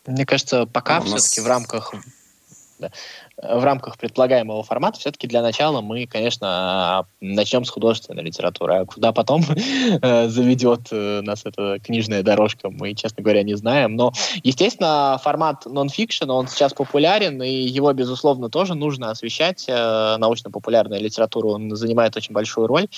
Мне 0.06 0.24
кажется, 0.24 0.66
пока 0.66 1.00
ну, 1.00 1.04
все-таки 1.06 1.40
в 1.40 1.46
рамках 1.46 1.94
да, 2.78 2.90
в 3.42 3.64
рамках 3.64 3.98
предполагаемого 3.98 4.62
формата 4.62 4.98
все-таки 4.98 5.26
для 5.26 5.42
начала 5.42 5.82
мы, 5.82 6.06
конечно, 6.06 7.06
начнем 7.20 7.66
с 7.66 7.70
художественной 7.70 8.22
литературы, 8.22 8.76
а 8.76 8.84
куда 8.86 9.12
потом 9.12 9.44
э, 10.02 10.28
заведет 10.28 10.88
э, 10.90 11.20
нас 11.20 11.42
эта 11.44 11.78
книжная 11.78 12.22
дорожка, 12.22 12.70
мы, 12.70 12.94
честно 12.94 13.22
говоря, 13.22 13.42
не 13.42 13.54
знаем. 13.54 13.94
Но, 13.94 14.12
естественно, 14.42 15.20
формат 15.22 15.66
нон-фикшн, 15.66 16.30
он 16.30 16.48
сейчас 16.48 16.72
популярен, 16.72 17.42
и 17.42 17.50
его, 17.50 17.92
безусловно, 17.92 18.48
тоже 18.48 18.74
нужно 18.74 19.10
освещать. 19.10 19.66
Э, 19.68 20.16
научно-популярная 20.16 20.98
литература, 20.98 21.48
он 21.48 21.76
занимает 21.76 22.16
очень 22.16 22.32
большую 22.32 22.66
роль. 22.68 22.88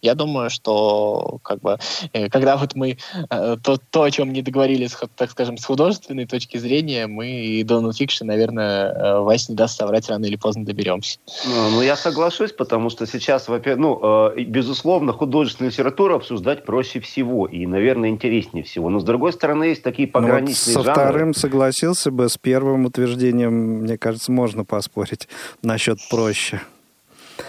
Я 0.00 0.14
думаю, 0.14 0.48
что 0.48 1.38
как 1.42 1.60
бы, 1.60 1.78
когда 2.30 2.56
вот 2.56 2.76
мы 2.76 2.98
то, 3.28 3.78
то, 3.90 4.02
о 4.02 4.10
чем 4.10 4.32
не 4.32 4.42
договорились, 4.42 4.96
так 5.16 5.30
скажем, 5.30 5.58
с 5.58 5.64
художественной 5.64 6.26
точки 6.26 6.56
зрения, 6.56 7.08
мы 7.08 7.30
и 7.30 7.64
до 7.64 7.80
нон-фикшн, 7.80 8.26
наверное, 8.26 9.20
Вась 9.20 9.48
не 9.48 9.56
даст 9.56 9.76
соврать, 9.88 10.08
рано 10.08 10.26
или 10.26 10.36
поздно 10.36 10.64
доберемся. 10.64 11.18
Ну, 11.46 11.70
ну 11.70 11.82
я 11.82 11.96
соглашусь, 11.96 12.52
потому 12.52 12.90
что 12.90 13.06
сейчас, 13.06 13.48
ну, 13.48 14.32
э, 14.36 14.42
безусловно, 14.42 15.12
художественную 15.12 15.72
литературу 15.72 16.16
обсуждать 16.16 16.64
проще 16.64 17.00
всего 17.00 17.46
и, 17.46 17.66
наверное, 17.66 18.10
интереснее 18.10 18.64
всего. 18.64 18.90
Но, 18.90 19.00
с 19.00 19.04
другой 19.04 19.32
стороны, 19.32 19.64
есть 19.64 19.82
такие 19.82 20.08
пограничные 20.08 20.74
ну, 20.74 20.80
вот 20.80 20.86
со 20.86 20.94
жанры. 20.94 21.10
вторым 21.10 21.34
согласился 21.34 22.10
бы, 22.10 22.28
с 22.28 22.36
первым 22.36 22.84
утверждением, 22.84 23.82
мне 23.82 23.98
кажется, 23.98 24.30
можно 24.32 24.64
поспорить 24.64 25.28
насчет 25.62 25.98
проще. 26.10 26.60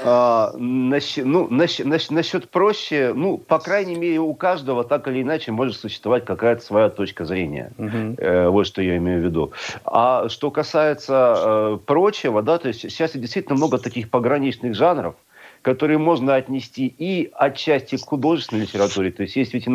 А, 0.03 0.53
насчет, 0.57 1.25
ну, 1.25 1.47
насчет, 1.49 1.85
насчет, 1.85 2.11
насчет 2.11 2.49
проще, 2.49 3.13
ну, 3.15 3.37
по 3.37 3.59
крайней 3.59 3.95
мере, 3.95 4.19
у 4.19 4.33
каждого 4.33 4.83
так 4.83 5.07
или 5.07 5.21
иначе 5.21 5.51
может 5.51 5.77
существовать 5.77 6.25
какая-то 6.25 6.61
своя 6.63 6.89
точка 6.89 7.25
зрения. 7.25 7.71
Uh-huh. 7.77 8.15
Э, 8.17 8.49
вот 8.49 8.67
что 8.67 8.81
я 8.81 8.97
имею 8.97 9.21
в 9.21 9.23
виду. 9.23 9.51
А 9.85 10.29
что 10.29 10.51
касается 10.51 11.35
э, 11.37 11.77
прочего, 11.85 12.41
да, 12.41 12.57
то 12.57 12.67
есть 12.67 12.81
сейчас 12.81 13.15
действительно 13.15 13.55
много 13.55 13.77
таких 13.77 14.09
пограничных 14.09 14.75
жанров, 14.75 15.15
которые 15.61 15.97
можно 15.97 16.35
отнести 16.35 16.93
и 16.97 17.29
отчасти 17.33 17.97
к 17.97 18.05
художественной 18.05 18.63
литературе. 18.63 19.11
То 19.11 19.23
есть 19.23 19.35
есть 19.35 19.53
ведь 19.53 19.67
и 19.67 19.69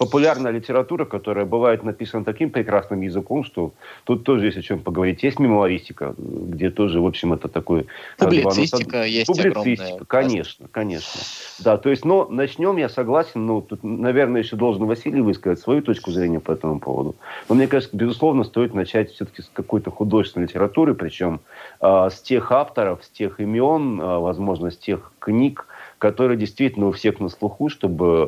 научно-популярная 0.00 0.52
литература, 0.52 1.04
которая 1.04 1.44
бывает 1.44 1.82
написана 1.82 2.24
таким 2.24 2.50
прекрасным 2.50 3.00
языком, 3.02 3.44
что 3.44 3.72
тут 4.04 4.24
тоже 4.24 4.46
есть 4.46 4.58
о 4.58 4.62
чем 4.62 4.80
поговорить. 4.80 5.22
Есть 5.22 5.38
мемуаристика, 5.38 6.14
где 6.16 6.70
тоже, 6.70 7.00
в 7.00 7.06
общем, 7.06 7.32
это 7.32 7.48
такой... 7.48 7.86
Публицистика 8.18 8.90
как 8.90 9.00
бы, 9.02 9.08
есть 9.08 9.26
Публицистика, 9.26 9.84
огромная. 9.84 10.06
конечно, 10.06 10.68
конечно. 10.70 11.20
Да, 11.58 11.76
то 11.76 11.90
есть, 11.90 12.04
но 12.04 12.26
начнем, 12.28 12.76
я 12.78 12.88
согласен, 12.88 13.46
ну, 13.46 13.60
тут, 13.60 13.80
наверное, 13.82 14.42
еще 14.42 14.56
должен 14.56 14.86
Василий 14.86 15.20
высказать 15.20 15.60
свою 15.60 15.82
точку 15.82 16.10
зрения 16.10 16.40
по 16.40 16.52
этому 16.52 16.80
поводу. 16.80 17.16
Но 17.48 17.54
мне 17.54 17.66
кажется, 17.66 17.96
безусловно, 17.96 18.44
стоит 18.44 18.74
начать 18.74 19.10
все-таки 19.10 19.42
с 19.42 19.50
какой-то 19.52 19.90
художественной 19.90 20.46
литературы, 20.46 20.94
причем 20.94 21.40
э, 21.80 22.08
с 22.10 22.20
тех 22.22 22.50
авторов, 22.52 23.04
с 23.04 23.08
тех 23.10 23.40
имен, 23.40 24.00
э, 24.00 24.18
возможно, 24.18 24.70
с 24.70 24.78
тех 24.78 25.12
книг, 25.18 25.66
которые 26.00 26.38
действительно 26.38 26.88
у 26.88 26.92
всех 26.92 27.20
на 27.20 27.28
слуху, 27.28 27.68
чтобы 27.68 28.26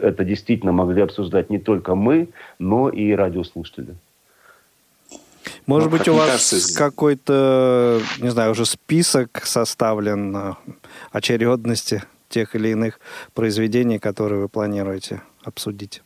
это 0.02 0.24
действительно 0.24 0.70
могли 0.70 1.02
обсуждать 1.02 1.50
не 1.50 1.58
только 1.58 1.96
мы, 1.96 2.28
но 2.60 2.88
и 2.88 3.10
радиослушатели. 3.10 3.96
Может 5.66 5.90
ну, 5.90 5.98
быть, 5.98 6.08
у 6.08 6.14
вас 6.14 6.50
кажется... 6.50 6.78
какой-то, 6.78 8.00
не 8.20 8.30
знаю, 8.30 8.52
уже 8.52 8.64
список 8.64 9.42
составлен 9.44 10.36
э, 10.36 10.52
очередности 11.10 12.04
тех 12.28 12.54
или 12.54 12.68
иных 12.68 13.00
произведений, 13.34 13.98
которые 13.98 14.42
вы 14.42 14.48
планируете 14.48 15.20
обсудить? 15.42 16.00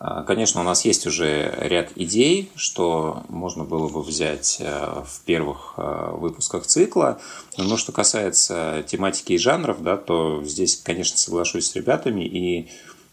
А, 0.00 0.22
конечно, 0.22 0.60
у 0.60 0.64
нас 0.64 0.84
есть 0.84 1.06
уже 1.06 1.52
ряд 1.58 1.90
идей, 1.96 2.50
что 2.54 3.24
можно 3.28 3.64
было 3.64 3.88
бы 3.88 4.02
взять 4.02 4.58
э, 4.60 5.02
в 5.04 5.24
первых 5.24 5.74
э, 5.76 6.10
выпусках 6.12 6.66
цикла. 6.66 7.20
Но 7.56 7.76
что 7.76 7.90
касается 7.90 8.84
тематики 8.86 9.32
и 9.32 9.38
жанров, 9.38 9.82
да, 9.82 9.96
то 9.96 10.42
здесь, 10.44 10.76
конечно, 10.76 11.16
соглашусь 11.16 11.66
с 11.66 11.74
ребятами. 11.74 12.24
И 12.24 12.68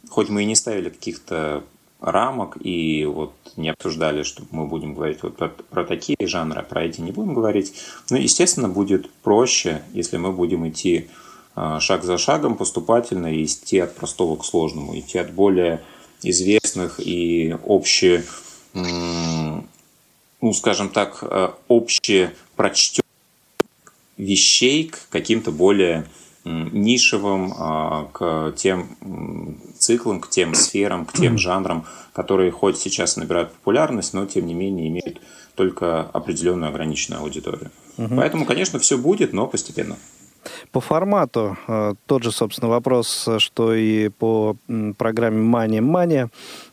хоть 0.09 0.29
мы 0.29 0.43
и 0.43 0.45
не 0.45 0.55
ставили 0.55 0.89
каких-то 0.89 1.63
рамок 1.99 2.57
и 2.63 3.05
вот 3.05 3.33
не 3.55 3.69
обсуждали, 3.69 4.21
что 4.21 4.43
мы 4.51 4.67
будем 4.67 4.93
говорить 4.93 5.23
вот 5.23 5.37
про, 5.37 5.49
про 5.49 5.85
такие 5.85 6.17
жанры, 6.21 6.59
а 6.59 6.63
про 6.63 6.83
эти 6.83 7.01
не 7.01 7.11
будем 7.11 7.33
говорить, 7.33 7.73
но, 8.11 8.17
естественно, 8.17 8.69
будет 8.69 9.09
проще, 9.09 9.81
если 9.93 10.17
мы 10.17 10.31
будем 10.31 10.67
идти 10.69 11.07
э, 11.55 11.77
шаг 11.79 12.03
за 12.03 12.19
шагом 12.19 12.57
поступательно 12.57 13.33
и 13.33 13.45
идти 13.45 13.79
от 13.79 13.95
простого 13.95 14.35
к 14.35 14.45
сложному, 14.45 14.99
идти 14.99 15.17
от 15.17 15.31
более 15.31 15.81
известных 16.75 16.99
и 16.99 17.55
обще, 17.65 18.23
ну, 18.73 20.53
скажем 20.53 20.89
так, 20.89 21.19
э, 21.21 21.49
общепрочтенных 21.69 23.05
вещей 24.17 24.89
к 24.89 25.09
каким-то 25.09 25.51
более 25.51 26.05
нишевым, 26.45 27.53
а, 27.57 28.07
к 28.13 28.53
тем 28.55 28.95
циклам, 29.79 30.19
к 30.21 30.29
тем 30.29 30.53
сферам, 30.53 31.05
к 31.05 31.13
тем 31.13 31.39
жанрам, 31.39 31.85
которые 32.13 32.51
хоть 32.51 32.77
сейчас 32.77 33.17
набирают 33.17 33.51
популярность, 33.51 34.13
но 34.13 34.27
тем 34.27 34.45
не 34.45 34.53
менее 34.53 34.89
имеют 34.89 35.21
только 35.55 36.01
определенную 36.01 36.69
ограниченную 36.69 37.21
аудиторию. 37.23 37.71
Угу. 37.97 38.15
Поэтому, 38.15 38.45
конечно, 38.45 38.77
все 38.77 38.97
будет, 38.97 39.33
но 39.33 39.47
постепенно. 39.47 39.97
По 40.71 40.79
формату 40.79 41.57
э, 41.67 41.93
тот 42.05 42.23
же, 42.23 42.31
собственно, 42.31 42.69
вопрос, 42.69 43.27
что 43.37 43.73
и 43.73 44.09
по 44.09 44.55
программе 44.97 45.41
«Мания 45.41 45.81
Мания». 45.81 46.29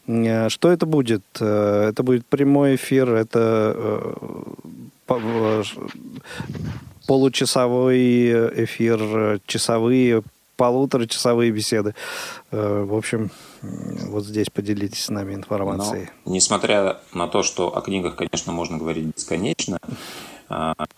Э, 0.06 0.48
что 0.48 0.70
это 0.70 0.86
будет? 0.86 1.22
Э, 1.40 1.88
это 1.90 2.02
будет 2.02 2.26
прямой 2.26 2.76
эфир, 2.76 3.10
это 3.10 4.14
получасовой 7.06 8.64
эфир, 8.64 9.40
часовые, 9.46 10.22
полуторачасовые 10.56 11.50
беседы. 11.50 11.94
В 12.50 12.96
общем, 12.96 13.30
вот 13.60 14.24
здесь 14.24 14.48
поделитесь 14.48 15.04
с 15.04 15.10
нами 15.10 15.34
информацией. 15.34 16.08
Но, 16.24 16.32
несмотря 16.32 16.98
на 17.12 17.28
то, 17.28 17.42
что 17.42 17.76
о 17.76 17.80
книгах, 17.82 18.16
конечно, 18.16 18.52
можно 18.52 18.78
говорить 18.78 19.06
бесконечно, 19.14 19.78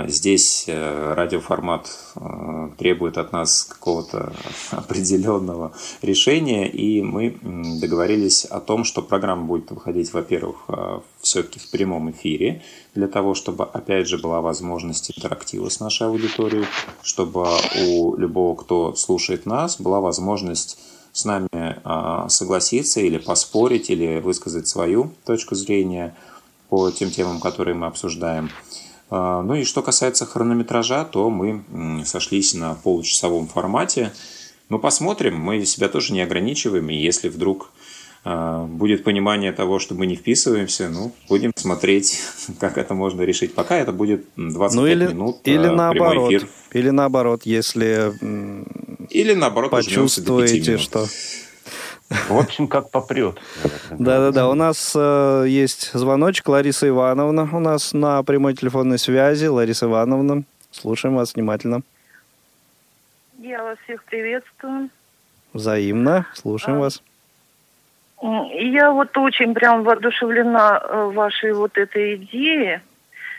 здесь 0.06 0.64
э, 0.66 1.14
радиоформат 1.14 1.88
э, 2.16 2.70
требует 2.78 3.18
от 3.18 3.32
нас 3.32 3.64
какого-то 3.64 4.32
определенного 4.70 5.72
решения, 6.02 6.68
и 6.68 7.02
мы 7.02 7.38
договорились 7.80 8.44
о 8.44 8.60
том, 8.60 8.84
что 8.84 9.02
программа 9.02 9.44
будет 9.44 9.70
выходить, 9.70 10.12
во-первых, 10.12 10.64
э, 10.68 11.00
все-таки 11.20 11.58
в 11.58 11.70
прямом 11.70 12.10
эфире, 12.10 12.62
для 12.94 13.08
того, 13.08 13.34
чтобы, 13.34 13.64
опять 13.64 14.08
же, 14.08 14.18
была 14.18 14.40
возможность 14.40 15.12
интерактива 15.16 15.68
с 15.68 15.80
нашей 15.80 16.06
аудиторией, 16.06 16.66
чтобы 17.02 17.46
у 17.88 18.16
любого, 18.16 18.54
кто 18.56 18.94
слушает 18.94 19.46
нас, 19.46 19.80
была 19.80 20.00
возможность 20.00 20.78
с 21.12 21.24
нами 21.24 21.48
а, 21.84 22.28
согласиться 22.28 23.00
или 23.00 23.18
поспорить, 23.18 23.88
или 23.88 24.20
высказать 24.20 24.66
свою 24.66 25.12
точку 25.24 25.54
зрения 25.54 26.14
по 26.68 26.90
тем 26.90 27.10
темам, 27.10 27.40
которые 27.40 27.74
мы 27.74 27.86
обсуждаем. 27.86 28.50
А, 29.16 29.42
ну 29.42 29.54
и 29.54 29.62
что 29.62 29.80
касается 29.80 30.26
хронометража, 30.26 31.04
то 31.04 31.30
мы 31.30 31.62
сошлись 32.04 32.52
на 32.52 32.74
получасовом 32.74 33.46
формате. 33.46 34.12
Ну, 34.68 34.80
посмотрим, 34.80 35.38
мы 35.38 35.64
себя 35.66 35.88
тоже 35.88 36.12
не 36.12 36.20
ограничиваем, 36.20 36.90
и 36.90 36.96
если 36.96 37.28
вдруг 37.28 37.70
а, 38.24 38.64
будет 38.64 39.04
понимание 39.04 39.52
того, 39.52 39.78
что 39.78 39.94
мы 39.94 40.06
не 40.06 40.16
вписываемся, 40.16 40.88
ну, 40.88 41.12
будем 41.28 41.52
смотреть, 41.54 42.18
как 42.58 42.76
это 42.76 42.94
можно 42.94 43.22
решить. 43.22 43.54
Пока 43.54 43.76
это 43.76 43.92
будет 43.92 44.26
25 44.34 44.74
ну, 44.74 44.86
или, 44.88 45.06
минут 45.06 45.36
или 45.44 45.66
а, 45.66 45.72
наоборот, 45.72 46.32
эфир. 46.32 46.48
Или 46.72 46.90
наоборот, 46.90 47.42
если 47.44 48.14
или 49.10 49.34
наоборот, 49.34 49.70
почувствуете, 49.70 50.76
что 50.76 51.06
в 52.28 52.38
общем, 52.38 52.68
как 52.68 52.90
попрет. 52.90 53.40
Да-да-да, 53.90 54.48
у 54.48 54.54
нас 54.54 54.94
э, 54.96 55.44
есть 55.48 55.92
звоночек. 55.92 56.48
Лариса 56.48 56.88
Ивановна 56.88 57.48
у 57.52 57.60
нас 57.60 57.92
на 57.92 58.22
прямой 58.22 58.54
телефонной 58.54 58.98
связи. 58.98 59.46
Лариса 59.46 59.86
Ивановна, 59.86 60.44
слушаем 60.70 61.16
вас 61.16 61.34
внимательно. 61.34 61.82
Я 63.38 63.62
вас 63.62 63.78
всех 63.84 64.04
приветствую. 64.04 64.90
Взаимно, 65.52 66.26
слушаем 66.34 66.78
а, 66.78 66.80
вас. 66.80 67.02
Я 68.22 68.90
вот 68.90 69.16
очень 69.18 69.54
прям 69.54 69.82
воодушевлена 69.82 70.80
э, 70.82 71.04
вашей 71.12 71.52
вот 71.52 71.76
этой 71.76 72.16
идеей. 72.16 72.80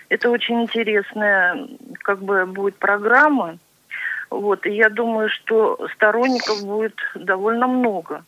Это 0.10 0.30
очень 0.30 0.62
интересная, 0.62 1.68
как 2.00 2.22
бы, 2.22 2.46
будет 2.46 2.76
программа. 2.76 3.58
Вот, 4.30 4.66
и 4.66 4.72
я 4.72 4.90
думаю, 4.90 5.30
что 5.30 5.88
сторонников 5.96 6.64
будет 6.64 6.96
довольно 7.16 7.68
много 7.68 8.24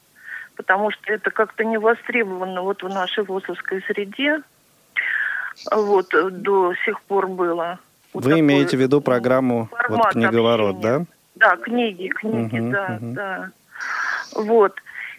потому 0.57 0.91
что 0.91 1.13
это 1.13 1.31
как-то 1.31 1.63
не 1.63 1.77
востребовано 1.77 2.63
вот 2.63 2.83
в 2.83 2.89
нашей 2.89 3.23
ВОСовской 3.23 3.81
среде. 3.83 4.41
Вот 5.71 6.09
до 6.09 6.73
сих 6.85 7.01
пор 7.01 7.27
было. 7.27 7.79
Вот 8.13 8.25
Вы 8.25 8.39
имеете 8.39 8.77
в 8.77 8.81
виду 8.81 8.99
программу 8.99 9.69
вот, 9.89 10.09
«Книговорот», 10.11 10.75
общения. 10.75 11.05
да? 11.35 11.55
Да, 11.55 11.55
книги, 11.57 12.07
книги, 12.07 12.59
угу, 12.59 12.71
да, 12.71 12.99
угу. 12.99 13.13
да. 13.13 13.51
Вот. 14.35 14.73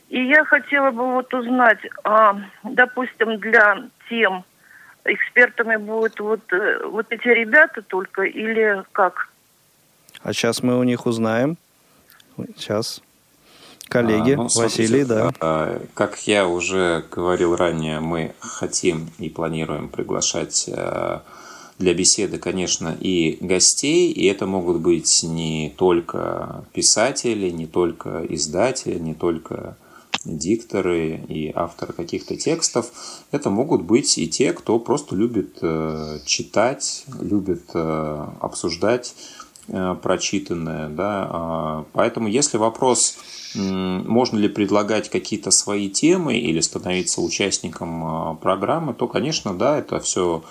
И 0.08 0.20
я 0.24 0.44
хотела 0.44 0.90
бы 0.90 1.04
вот 1.12 1.32
узнать, 1.32 1.78
а, 2.02 2.36
допустим, 2.64 3.38
для 3.38 3.84
тем 4.08 4.44
экспертами 5.04 5.76
будут 5.76 6.18
вот, 6.18 6.52
э, 6.52 6.86
вот 6.86 7.06
эти 7.10 7.28
ребята 7.28 7.82
только 7.82 8.22
или 8.22 8.82
как? 8.92 9.28
А 10.22 10.32
сейчас 10.32 10.62
мы 10.62 10.78
у 10.78 10.82
них 10.82 11.06
узнаем. 11.06 11.56
Сейчас 12.56 13.02
коллеги, 13.88 14.32
а, 14.32 14.36
ну, 14.36 14.48
Василий, 14.54 15.04
да. 15.04 15.32
А, 15.40 15.82
как 15.94 16.18
я 16.26 16.46
уже 16.46 17.04
говорил 17.10 17.56
ранее, 17.56 18.00
мы 18.00 18.34
хотим 18.40 19.10
и 19.18 19.28
планируем 19.28 19.88
приглашать 19.88 20.68
а, 20.72 21.22
для 21.78 21.94
беседы, 21.94 22.38
конечно, 22.38 22.96
и 23.00 23.38
гостей, 23.40 24.10
и 24.10 24.26
это 24.26 24.46
могут 24.46 24.80
быть 24.80 25.22
не 25.22 25.72
только 25.76 26.64
писатели, 26.72 27.50
не 27.50 27.66
только 27.66 28.24
издатели, 28.28 28.98
не 28.98 29.14
только 29.14 29.76
дикторы 30.24 31.20
и 31.28 31.52
авторы 31.54 31.92
каких-то 31.92 32.36
текстов. 32.36 32.90
Это 33.30 33.50
могут 33.50 33.82
быть 33.82 34.18
и 34.18 34.28
те, 34.28 34.52
кто 34.52 34.78
просто 34.78 35.14
любит 35.14 35.58
э, 35.62 36.18
читать, 36.24 37.04
любит 37.20 37.70
э, 37.74 38.26
обсуждать 38.40 39.14
э, 39.68 39.96
прочитанное. 40.02 40.88
Да? 40.88 41.84
Поэтому 41.92 42.28
если 42.28 42.58
вопрос 42.58 43.16
можно 43.54 44.38
ли 44.38 44.48
предлагать 44.48 45.10
какие-то 45.10 45.50
свои 45.50 45.88
темы 45.88 46.38
или 46.38 46.60
становиться 46.60 47.20
участником 47.20 48.04
а, 48.04 48.34
программы, 48.34 48.94
то, 48.94 49.08
конечно, 49.08 49.56
да, 49.56 49.78
это 49.78 50.00
все 50.00 50.44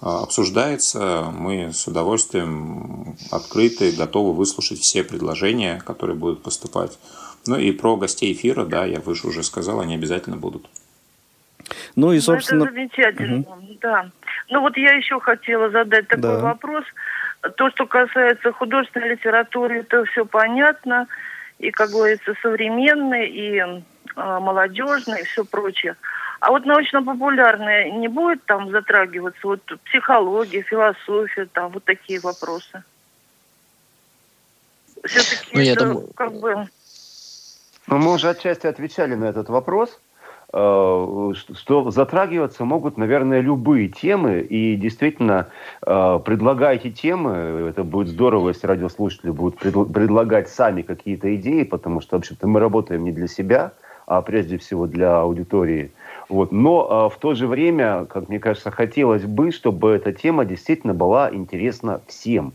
а, 0.00 0.22
обсуждается. 0.24 1.26
Мы 1.32 1.72
с 1.72 1.86
удовольствием 1.86 3.16
открыты, 3.30 3.92
готовы 3.92 4.32
выслушать 4.32 4.80
все 4.80 5.04
предложения, 5.04 5.80
которые 5.86 6.16
будут 6.16 6.42
поступать. 6.42 6.98
Ну 7.46 7.56
и 7.56 7.72
про 7.72 7.96
гостей 7.96 8.32
эфира, 8.32 8.64
да, 8.64 8.84
я 8.84 9.00
выше 9.00 9.28
уже 9.28 9.42
сказал, 9.42 9.80
они 9.80 9.94
обязательно 9.94 10.36
будут. 10.36 10.66
Ну 11.96 12.12
и, 12.12 12.20
собственно... 12.20 12.64
это 12.64 12.72
замечательно, 12.72 13.40
угу. 13.40 13.78
да. 13.80 14.10
Ну 14.48 14.60
вот 14.60 14.76
я 14.76 14.92
еще 14.92 15.20
хотела 15.20 15.70
задать 15.70 16.08
такой 16.08 16.22
да. 16.22 16.40
вопрос. 16.40 16.84
То, 17.56 17.70
что 17.70 17.86
касается 17.86 18.52
художественной 18.52 19.10
литературы, 19.10 19.80
это 19.80 20.04
все 20.06 20.24
понятно 20.26 21.06
и, 21.60 21.70
как 21.70 21.90
говорится, 21.90 22.34
современный, 22.42 23.28
и 23.28 23.58
э, 23.58 23.80
молодежный, 24.16 25.20
и 25.20 25.24
все 25.24 25.44
прочее. 25.44 25.96
А 26.40 26.50
вот 26.50 26.64
научно-популярные 26.64 27.92
не 27.92 28.08
будет 28.08 28.42
там 28.46 28.70
затрагиваться 28.70 29.40
вот 29.42 29.60
психология, 29.84 30.62
философия, 30.62 31.46
там 31.52 31.70
вот 31.70 31.84
такие 31.84 32.18
вопросы? 32.20 32.82
Все-таки 35.04 35.50
ну, 35.52 35.60
это 35.60 35.86
думаю... 35.86 36.08
как 36.14 36.32
бы... 36.40 36.68
Ну, 37.86 37.98
мы 37.98 38.14
уже 38.14 38.30
отчасти 38.30 38.66
отвечали 38.66 39.14
на 39.14 39.26
этот 39.26 39.50
вопрос. 39.50 40.00
Э, 40.52 41.32
что 41.34 41.90
затрагиваться 41.90 42.64
могут, 42.64 42.96
наверное, 42.96 43.40
любые 43.40 43.88
темы. 43.88 44.40
И 44.40 44.74
действительно, 44.74 45.48
э, 45.86 46.20
предлагайте 46.24 46.90
темы. 46.90 47.68
Это 47.70 47.84
будет 47.84 48.08
здорово, 48.08 48.48
если 48.48 48.66
радиослушатели 48.66 49.30
будут 49.30 49.58
предлагать 49.58 50.48
сами 50.48 50.82
какие-то 50.82 51.34
идеи, 51.36 51.62
потому 51.62 52.00
что, 52.00 52.16
общем-то, 52.16 52.48
мы 52.48 52.58
работаем 52.58 53.04
не 53.04 53.12
для 53.12 53.28
себя, 53.28 53.72
а 54.06 54.22
прежде 54.22 54.58
всего 54.58 54.88
для 54.88 55.20
аудитории. 55.20 55.92
Вот. 56.28 56.50
Но 56.50 57.08
в 57.08 57.16
то 57.18 57.34
же 57.34 57.46
время, 57.46 58.06
как 58.06 58.28
мне 58.28 58.40
кажется, 58.40 58.72
хотелось 58.72 59.24
бы, 59.24 59.52
чтобы 59.52 59.92
эта 59.92 60.12
тема 60.12 60.44
действительно 60.44 60.94
была 60.94 61.32
интересна 61.32 62.00
всем. 62.08 62.54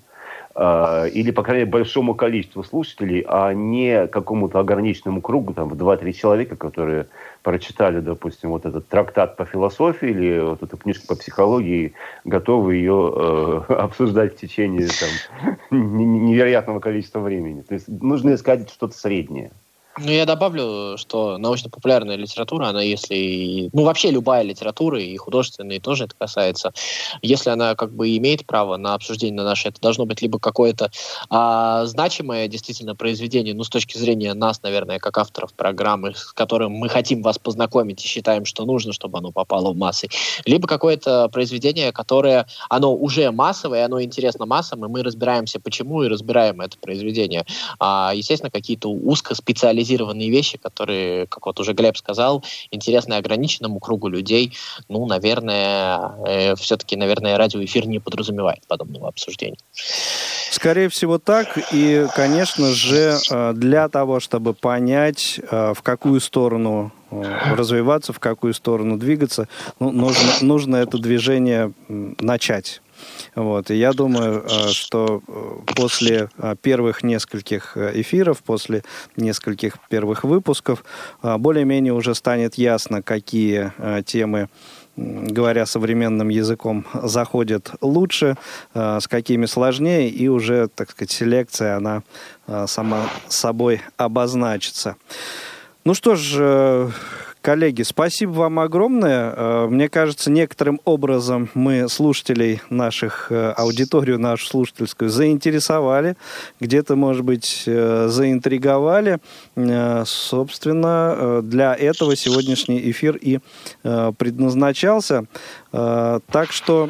Э, 0.56 1.10
или, 1.10 1.32
по 1.32 1.44
крайней 1.44 1.66
мере, 1.66 1.72
большому 1.72 2.16
количеству 2.16 2.64
слушателей, 2.64 3.26
а 3.28 3.54
не 3.54 4.08
какому-то 4.08 4.60
ограниченному 4.60 5.22
кругу, 5.22 5.54
там, 5.54 5.68
в 5.68 5.74
2-3 5.74 6.14
человека, 6.14 6.56
которые 6.56 7.08
прочитали, 7.44 8.00
допустим, 8.00 8.52
вот 8.52 8.66
этот 8.66 8.88
трактат 8.88 9.36
по 9.36 9.46
философии 9.46 10.10
или 10.10 10.40
вот 10.40 10.64
эту 10.64 10.78
книжку 10.78 11.08
по 11.08 11.16
психологии, 11.16 11.94
готовы 12.24 12.76
ее 12.76 13.14
э, 13.14 13.74
обсуждать 13.74 14.36
в 14.36 14.38
течение 14.38 14.88
там, 14.88 15.58
невероятного 15.72 16.80
количества 16.80 17.20
времени. 17.20 17.62
То 17.62 17.74
есть 17.74 17.90
нужно 17.90 18.34
искать 18.34 18.70
что-то 18.70 18.98
среднее. 18.98 19.52
Ну, 19.98 20.12
я 20.12 20.26
добавлю, 20.26 20.98
что 20.98 21.38
научно-популярная 21.38 22.18
литература, 22.18 22.68
она 22.68 22.82
если... 22.82 23.70
Ну, 23.72 23.84
вообще 23.84 24.12
любая 24.12 24.44
литература, 24.44 25.00
и 25.00 25.16
художественная 25.16 25.80
тоже 25.80 26.04
это 26.04 26.16
касается, 26.18 26.74
если 27.22 27.50
она 27.50 27.76
как 27.76 27.94
бы 27.94 28.18
имеет 28.18 28.46
право 28.46 28.76
на 28.76 28.94
обсуждение 28.94 29.38
на 29.38 29.46
наше, 29.46 29.70
это 29.70 29.80
должно 29.80 30.06
быть 30.06 30.22
либо 30.22 30.38
какое-то 30.38 30.92
а, 31.30 31.86
значимое 31.86 32.50
действительно 32.50 32.94
произведение, 32.94 33.54
ну, 33.54 33.64
с 33.64 33.70
точки 33.70 33.98
зрения 33.98 34.34
нас, 34.34 34.62
наверное, 34.64 35.00
как 35.00 35.18
авторов 35.18 35.54
программы, 35.54 36.14
с 36.14 36.34
которым 36.34 36.74
мы 36.74 36.90
хотим 36.90 37.22
вас 37.22 37.38
познакомить 37.38 38.04
и 38.04 38.08
считаем, 38.08 38.44
что 38.44 38.66
нужно, 38.66 38.92
чтобы 38.92 39.20
оно 39.20 39.32
попало 39.32 39.72
в 39.72 39.78
массы, 39.78 40.10
либо 40.46 40.68
какое-то 40.68 41.30
произведение, 41.30 41.94
которое, 41.94 42.48
оно 42.70 42.94
уже 42.94 43.32
массовое, 43.32 43.86
оно 43.86 44.02
интересно 44.02 44.46
массам, 44.46 44.84
и 44.84 44.90
мы 44.90 45.04
разбираемся, 45.04 45.62
почему, 45.62 46.04
и 46.04 46.10
разбираем 46.10 46.60
это 46.60 46.78
произведение. 46.80 47.46
А, 47.80 48.12
естественно, 48.14 48.52
какие-то 48.52 48.90
узкоспециализированные 48.90 49.85
специализированные 49.86 50.30
вещи, 50.30 50.58
которые, 50.58 51.28
как 51.28 51.46
вот 51.46 51.60
уже 51.60 51.74
Глеб 51.74 51.98
сказал, 51.98 52.44
интересны 52.72 53.14
ограниченному 53.14 53.80
кругу 53.80 54.08
людей. 54.08 54.54
Ну, 54.90 55.06
наверное, 55.06 56.12
э, 56.26 56.56
все-таки, 56.56 56.96
наверное, 56.96 57.38
радиоэфир 57.38 57.88
не 57.88 58.00
подразумевает 58.00 58.66
подобного 58.68 59.08
обсуждения. 59.08 59.58
Скорее 60.52 60.90
всего 60.90 61.20
так. 61.20 61.58
И, 61.72 62.08
конечно 62.16 62.68
же, 62.72 63.18
э, 63.30 63.54
для 63.54 63.88
того, 63.90 64.20
чтобы 64.20 64.54
понять, 64.54 65.40
э, 65.52 65.74
в 65.74 65.82
какую 65.82 66.20
сторону 66.20 66.92
развиваться, 67.12 68.12
в 68.12 68.20
какую 68.20 68.54
сторону 68.54 68.98
двигаться, 68.98 69.48
ну, 69.80 69.92
нужно, 69.92 70.30
нужно 70.42 70.76
это 70.78 70.98
движение 70.98 71.72
начать. 71.88 72.82
Вот. 73.36 73.70
И 73.70 73.76
я 73.76 73.92
думаю, 73.92 74.44
э, 74.44 74.70
что 74.70 75.22
э, 75.28 75.74
после 75.76 76.30
э, 76.38 76.56
первых 76.62 77.04
нескольких 77.04 77.78
эфиров, 77.78 78.42
после 78.42 78.84
нескольких 79.18 79.78
первых 79.90 80.24
выпусков, 80.24 80.84
более-менее 81.22 81.94
уже 81.94 82.16
станет 82.16 82.56
ясно, 82.56 83.02
какие 83.02 83.74
темы 84.06 84.50
говоря 84.96 85.66
современным 85.66 86.30
языком, 86.30 86.86
заходят 86.94 87.72
лучше, 87.82 88.38
с 88.74 89.08
какими 89.10 89.46
сложнее, 89.46 90.10
и 90.10 90.30
уже, 90.30 90.70
так 90.74 90.92
сказать, 90.92 91.12
селекция, 91.12 91.76
она 91.76 92.04
сама 92.66 93.10
собой 93.28 93.82
обозначится. 93.98 94.96
Ну 95.84 95.94
что 95.94 96.16
ж, 96.16 96.92
Коллеги, 97.46 97.84
спасибо 97.84 98.32
вам 98.32 98.58
огромное. 98.58 99.32
Э, 99.32 99.68
мне 99.68 99.88
кажется, 99.88 100.32
некоторым 100.32 100.82
образом 100.84 101.48
мы 101.54 101.88
слушателей 101.90 102.60
наших, 102.72 103.32
э, 103.32 103.52
аудиторию 103.52 104.18
нашу 104.18 104.48
слушательскую 104.48 105.12
заинтересовали, 105.12 106.18
где-то, 106.60 106.96
может 106.96 107.24
быть, 107.24 107.66
э, 107.68 108.08
заинтриговали. 108.10 109.20
Собственно, 110.06 111.42
для 111.44 111.76
этого 111.76 112.16
сегодняшний 112.16 112.90
эфир 112.90 113.16
и 113.16 113.40
предназначался. 113.84 115.26
Так 115.72 116.52
что 116.52 116.90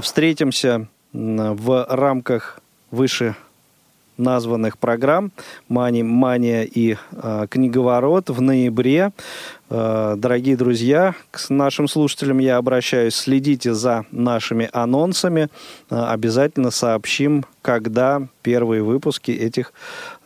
встретимся 0.00 0.86
в 1.12 1.86
рамках 1.90 2.60
выше 2.92 3.34
названных 4.16 4.78
программ 4.78 5.32
«Мани», 5.68 6.02
«Мания» 6.02 6.62
и 6.62 6.96
э, 7.12 7.46
«Книговорот» 7.50 8.30
в 8.30 8.40
ноябре. 8.40 9.12
Э, 9.70 10.14
дорогие 10.16 10.56
друзья, 10.56 11.14
к 11.30 11.50
нашим 11.50 11.88
слушателям 11.88 12.38
я 12.38 12.58
обращаюсь, 12.58 13.14
следите 13.14 13.74
за 13.74 14.04
нашими 14.10 14.68
анонсами. 14.72 15.48
Э, 15.90 16.04
обязательно 16.10 16.70
сообщим, 16.70 17.44
когда 17.62 18.22
первые 18.42 18.82
выпуски 18.82 19.30
этих, 19.30 19.72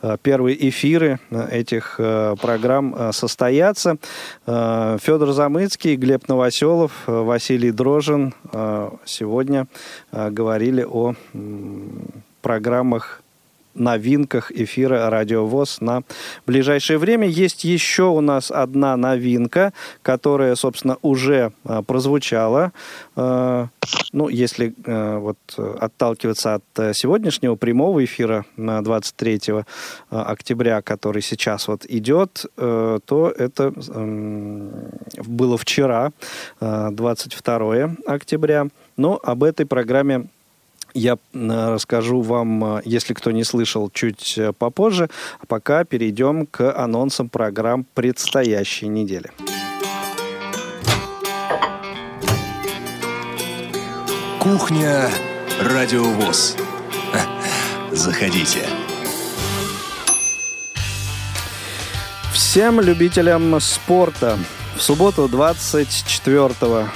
э, 0.01 0.17
первые 0.21 0.69
эфиры 0.69 1.19
этих 1.31 1.95
э, 1.97 2.35
программ 2.41 2.93
э, 2.95 3.11
состоятся. 3.13 3.97
Э, 4.45 4.97
Федор 5.01 5.31
Замыцкий, 5.31 5.95
Глеб 5.95 6.27
Новоселов, 6.27 6.91
э, 7.07 7.11
Василий 7.11 7.71
Дрожин 7.71 8.33
э, 8.51 8.89
сегодня 9.05 9.67
э, 10.11 10.29
говорили 10.29 10.85
о 10.87 11.13
э, 11.13 11.37
программах 12.41 13.21
новинках 13.79 14.51
эфира 14.51 15.09
Радио 15.09 15.45
ВОЗ 15.45 15.81
на 15.81 16.03
ближайшее 16.45 16.97
время. 16.97 17.27
Есть 17.27 17.63
еще 17.63 18.03
у 18.03 18.21
нас 18.21 18.51
одна 18.51 18.95
новинка, 18.97 19.73
которая, 20.01 20.55
собственно, 20.55 20.97
уже 21.01 21.53
а, 21.63 21.81
прозвучала. 21.81 22.71
А, 23.15 23.67
ну, 24.11 24.29
если 24.29 24.73
а, 24.85 25.19
вот 25.19 25.37
отталкиваться 25.57 26.55
от 26.55 26.95
сегодняшнего 26.95 27.55
прямого 27.55 28.03
эфира 28.03 28.45
на 28.57 28.81
23 28.83 29.39
октября, 30.09 30.81
который 30.81 31.21
сейчас 31.21 31.67
вот 31.67 31.85
идет, 31.85 32.45
то 32.55 33.33
это 33.37 33.73
было 35.25 35.57
вчера, 35.57 36.11
22 36.59 37.95
октября. 38.05 38.67
Но 38.97 39.19
об 39.23 39.43
этой 39.43 39.65
программе 39.65 40.27
я 40.93 41.17
расскажу 41.33 42.21
вам, 42.21 42.81
если 42.85 43.13
кто 43.13 43.31
не 43.31 43.43
слышал, 43.43 43.89
чуть 43.89 44.37
э, 44.37 44.53
попозже. 44.53 45.09
А 45.39 45.45
пока 45.45 45.83
перейдем 45.83 46.45
к 46.45 46.71
анонсам 46.71 47.29
программ 47.29 47.85
предстоящей 47.93 48.87
недели. 48.87 49.31
Кухня 54.39 55.09
Радиовоз. 55.61 56.55
Заходите. 57.91 58.61
Всем 62.33 62.79
любителям 62.79 63.59
спорта 63.59 64.39
в 64.79 64.81
субботу 64.81 65.27
24 65.27 66.87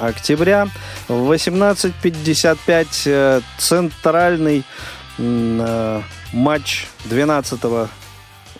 октября 0.00 0.68
в 1.08 1.32
18.55 1.32 2.86
э, 3.06 3.40
центральный 3.58 4.62
э, 5.18 6.02
матч 6.32 6.86
12 7.06 7.64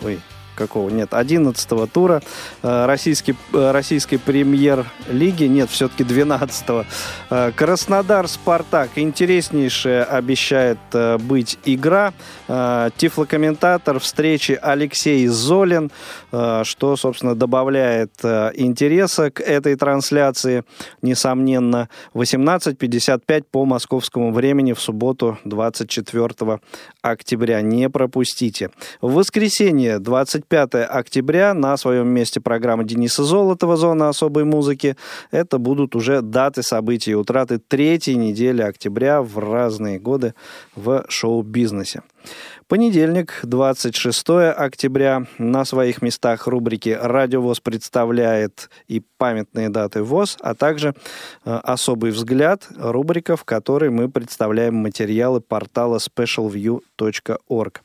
ой, 0.03 0.21
какого? 0.55 0.91
Нет, 0.91 1.13
11 1.13 1.93
тура 1.93 2.23
э, 2.63 2.87
российской, 2.87 3.37
э, 3.53 3.71
российской 3.71 4.17
премьер-лиги. 4.17 5.45
Нет, 5.45 5.71
все-таки 5.71 6.05
12-го. 6.05 6.85
Э, 7.31 7.53
Краснодар-Спартак. 7.55 8.91
Интереснейшая 8.97 10.05
обещает 10.05 10.79
быть 11.21 11.59
игра. 11.65 12.13
Тифлокомментатор 12.47 13.99
встречи 13.99 14.59
Алексей 14.61 15.27
Золин, 15.27 15.91
что, 16.31 16.97
собственно, 16.97 17.35
добавляет 17.35 18.13
интереса 18.23 19.31
к 19.31 19.41
этой 19.41 19.77
трансляции. 19.77 20.65
Несомненно, 21.03 21.89
18.55 22.15 23.45
по 23.51 23.65
московскому 23.65 24.33
времени 24.33 24.73
в 24.73 24.81
субботу 24.81 25.39
24 25.45 26.61
октября. 27.03 27.61
Не 27.63 27.89
пропустите. 27.89 28.71
В 29.01 29.15
воскресенье 29.15 29.99
25 29.99 30.44
25 30.49 30.87
октября 30.91 31.55
на 31.55 31.77
своем 31.77 32.09
месте 32.09 32.41
программа 32.41 32.85
Дениса 32.85 33.25
Золотова 33.25 33.77
«Зона 33.77 34.09
особой 34.09 34.45
музыки». 34.45 34.97
Это 35.31 35.59
будут 35.59 35.97
уже 35.97 36.23
даты 36.23 36.63
событий 36.63 37.13
и 37.13 37.15
утраты 37.15 37.59
третьей 37.59 38.17
недели 38.17 38.63
октября 38.63 39.23
в 39.23 39.39
разные 39.39 39.99
годы 39.99 40.35
в 40.77 41.05
шоу-бизнесе. 41.09 42.03
Понедельник, 42.69 43.41
26 43.43 44.29
октября. 44.57 45.27
На 45.39 45.65
своих 45.65 46.01
местах 46.03 46.47
рубрики 46.47 46.97
«Радио 47.01 47.43
ВОЗ» 47.43 47.61
представляет 47.61 48.71
и 48.89 49.03
памятные 49.19 49.69
даты 49.69 50.03
ВОЗ, 50.03 50.39
а 50.41 50.55
также 50.55 50.95
э, 51.45 51.61
«Особый 51.63 52.11
взгляд» 52.11 52.67
рубрика, 52.77 53.37
в 53.37 53.45
которой 53.45 53.91
мы 53.91 54.09
представляем 54.09 54.77
материалы 54.77 55.41
портала 55.41 55.99
specialview.org. 55.99 57.83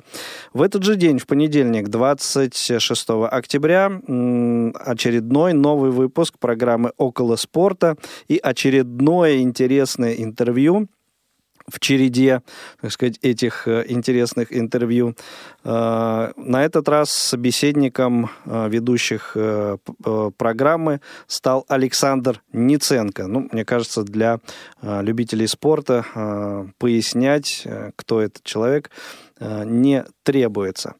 В 0.53 0.61
этот 0.61 0.83
же 0.83 0.95
день, 0.95 1.19
в 1.19 1.27
понедельник, 1.27 1.89
26 1.89 3.09
октября, 3.29 3.87
очередной 3.87 5.53
новый 5.53 5.91
выпуск 5.91 6.39
программы 6.39 6.93
«Около 6.97 7.35
спорта» 7.35 7.97
и 8.27 8.39
очередное 8.41 9.39
интересное 9.39 10.13
интервью 10.13 10.87
в 11.71 11.79
череде, 11.79 12.41
так 12.81 12.91
сказать, 12.91 13.19
этих 13.21 13.67
э, 13.67 13.85
интересных 13.87 14.55
интервью. 14.55 15.15
Э, 15.63 16.31
на 16.35 16.63
этот 16.63 16.87
раз 16.89 17.11
собеседником 17.11 18.29
э, 18.45 18.69
ведущих 18.69 19.35
программы 20.37 21.01
стал 21.27 21.65
Александр 21.67 22.41
Ниценко. 22.51 23.27
Ну, 23.27 23.47
мне 23.51 23.65
кажется, 23.65 24.03
для 24.03 24.39
любителей 24.81 25.47
спорта 25.47 26.05
пояснять, 26.77 27.67
кто 27.95 28.21
этот 28.21 28.43
человек, 28.43 28.89
не 29.39 30.05
требуется. 30.23 30.95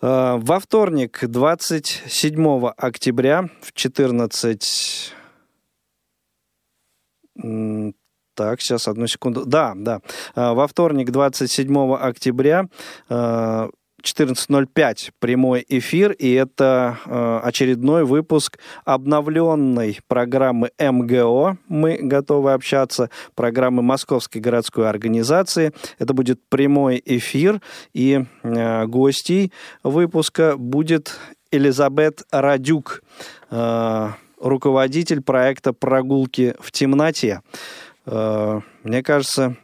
Во 0.00 0.60
вторник, 0.60 1.18
27 1.22 2.66
октября 2.76 3.48
в 3.62 3.72
14 3.72 5.14
так, 8.40 8.62
сейчас, 8.62 8.88
одну 8.88 9.06
секунду. 9.06 9.44
Да, 9.44 9.74
да. 9.76 10.00
А, 10.34 10.54
во 10.54 10.66
вторник, 10.66 11.10
27 11.10 11.94
октября, 11.94 12.68
14.05 13.10 13.68
а, 14.80 14.94
прямой 15.18 15.62
эфир, 15.68 16.12
и 16.12 16.32
это 16.32 16.98
а, 17.04 17.40
очередной 17.44 18.06
выпуск 18.06 18.58
обновленной 18.86 19.98
программы 20.08 20.70
МГО 20.78 21.58
«Мы 21.68 21.98
готовы 22.00 22.54
общаться», 22.54 23.10
программы 23.34 23.82
Московской 23.82 24.40
городской 24.40 24.88
организации. 24.88 25.74
Это 25.98 26.14
будет 26.14 26.40
прямой 26.48 27.02
эфир, 27.04 27.60
и 27.92 28.24
гостей 28.42 29.52
выпуска 29.82 30.56
будет 30.56 31.14
Элизабет 31.50 32.22
Радюк, 32.30 33.02
руководитель 34.40 35.20
проекта 35.20 35.72
«Прогулки 35.72 36.54
в 36.58 36.72
темноте». 36.72 37.42
Э, 38.10 38.60
мне 38.82 39.02
кажется, 39.02 39.56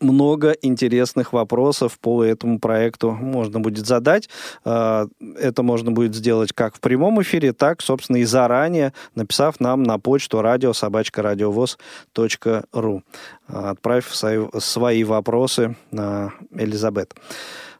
много 0.00 0.50
интересных 0.62 1.32
вопросов 1.32 1.96
по 2.00 2.24
этому 2.24 2.58
проекту 2.58 3.12
можно 3.12 3.60
будет 3.60 3.86
задать. 3.86 4.28
Э, 4.64 5.06
это 5.38 5.62
можно 5.62 5.92
будет 5.92 6.14
сделать 6.14 6.52
как 6.52 6.76
в 6.76 6.80
прямом 6.80 7.22
эфире, 7.22 7.52
так, 7.52 7.80
собственно, 7.82 8.16
и 8.16 8.24
заранее, 8.24 8.92
написав 9.14 9.60
нам 9.60 9.82
на 9.82 9.98
почту 9.98 10.42
радиособачка.радиовоз.ру. 10.42 13.02
Отправив 13.46 14.14
свои 14.58 15.04
вопросы 15.04 15.76
на 15.90 16.32
Элизабет. 16.52 17.14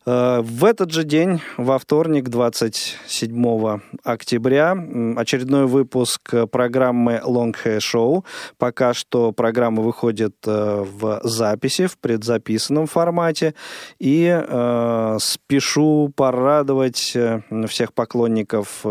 Э, 0.07 0.41
в 0.43 0.65
этот 0.65 0.93
же 0.93 1.05
день, 1.05 1.41
во 1.57 1.79
вторник, 1.79 2.29
27 2.29 3.81
октября, 4.05 4.77
очередной 5.17 5.67
выпуск 5.67 6.33
программы 6.51 7.21
Long 7.25 7.55
Hair 7.65 7.79
Show. 7.79 8.25
Пока 8.59 8.95
что 8.95 9.33
программа 9.33 9.83
выходит 9.83 10.37
э, 10.47 10.85
в 10.85 11.21
записи, 11.25 11.87
в 11.87 11.99
предзаписанном 11.99 12.87
формате. 12.87 13.55
И 13.99 14.27
э, 14.27 15.17
спешу 15.21 16.13
порадовать 16.15 17.13
э, 17.17 17.43
всех 17.67 17.93
поклонников 17.93 18.85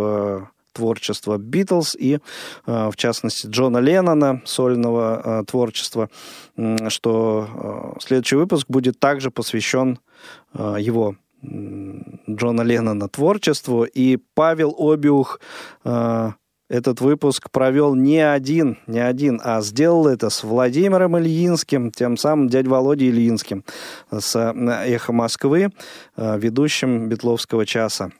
творчества 0.76 1.38
Битлз 1.38 1.96
и, 1.96 2.20
в 2.66 2.94
частности, 2.96 3.48
Джона 3.48 3.80
Леннона, 3.80 4.42
сольного 4.46 5.44
творчества, 5.48 6.10
что 6.90 7.96
следующий 8.00 8.36
выпуск 8.36 8.68
будет 8.68 9.00
также 9.00 9.32
посвящен 9.32 10.00
Э, 10.54 10.78
его 10.80 11.16
Джона 11.44 12.62
Леннона 12.62 13.08
творчеству. 13.08 13.84
И 13.84 14.18
Павел 14.34 14.76
Обиух 14.78 15.40
э, 15.84 16.32
этот 16.70 17.02
выпуск 17.02 17.52
провел 17.52 17.94
не 17.94 18.20
один, 18.20 18.80
не 18.88 19.00
один, 19.00 19.40
а 19.44 19.62
сделал 19.62 20.08
это 20.08 20.32
с 20.32 20.44
Владимиром 20.44 21.18
Ильинским, 21.20 21.92
тем 21.92 22.18
самым 22.18 22.50
дядь 22.50 22.68
Володей 22.68 23.10
Ильинским, 23.10 23.64
с 24.10 24.36
э, 24.36 24.54
«Эхо 24.88 25.14
Москвы», 25.14 25.72
ведущим 26.18 27.10
Бетловского 27.10 27.66
часа. 27.66 28.12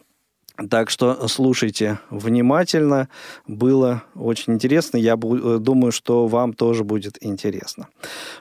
Так 0.70 0.90
что 0.90 1.28
слушайте 1.28 2.00
внимательно. 2.10 3.10
Было 3.46 4.04
очень 4.16 4.54
интересно. 4.54 4.98
Я 4.98 5.14
э, 5.16 5.58
думаю, 5.60 5.92
что 5.92 6.28
вам 6.28 6.54
тоже 6.54 6.86
будет 6.86 7.18
интересно. 7.20 7.88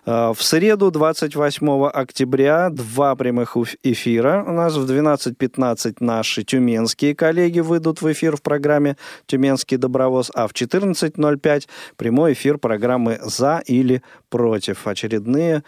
Э, 0.06 0.32
в 0.32 0.40
среду, 0.42 0.92
28 0.92 1.86
октября, 1.86 2.70
два 2.70 3.16
прямых 3.16 3.56
эфира. 3.82 4.44
У 4.46 4.52
нас 4.52 4.76
в 4.76 4.88
12.15 4.88 5.96
наши 5.98 6.44
тюменские 6.44 7.16
коллеги 7.16 7.58
выйдут 7.60 8.00
в 8.00 8.12
эфир 8.12 8.36
в 8.36 8.42
программе 8.42 8.96
«Тюменский 9.26 9.76
добровоз», 9.76 10.30
а 10.34 10.46
в 10.46 10.52
14.05 10.52 11.66
прямой 11.96 12.34
эфир 12.34 12.58
программы 12.58 13.18
«За 13.22 13.60
или 13.66 14.02
против». 14.34 14.86
Очередные 14.86 15.62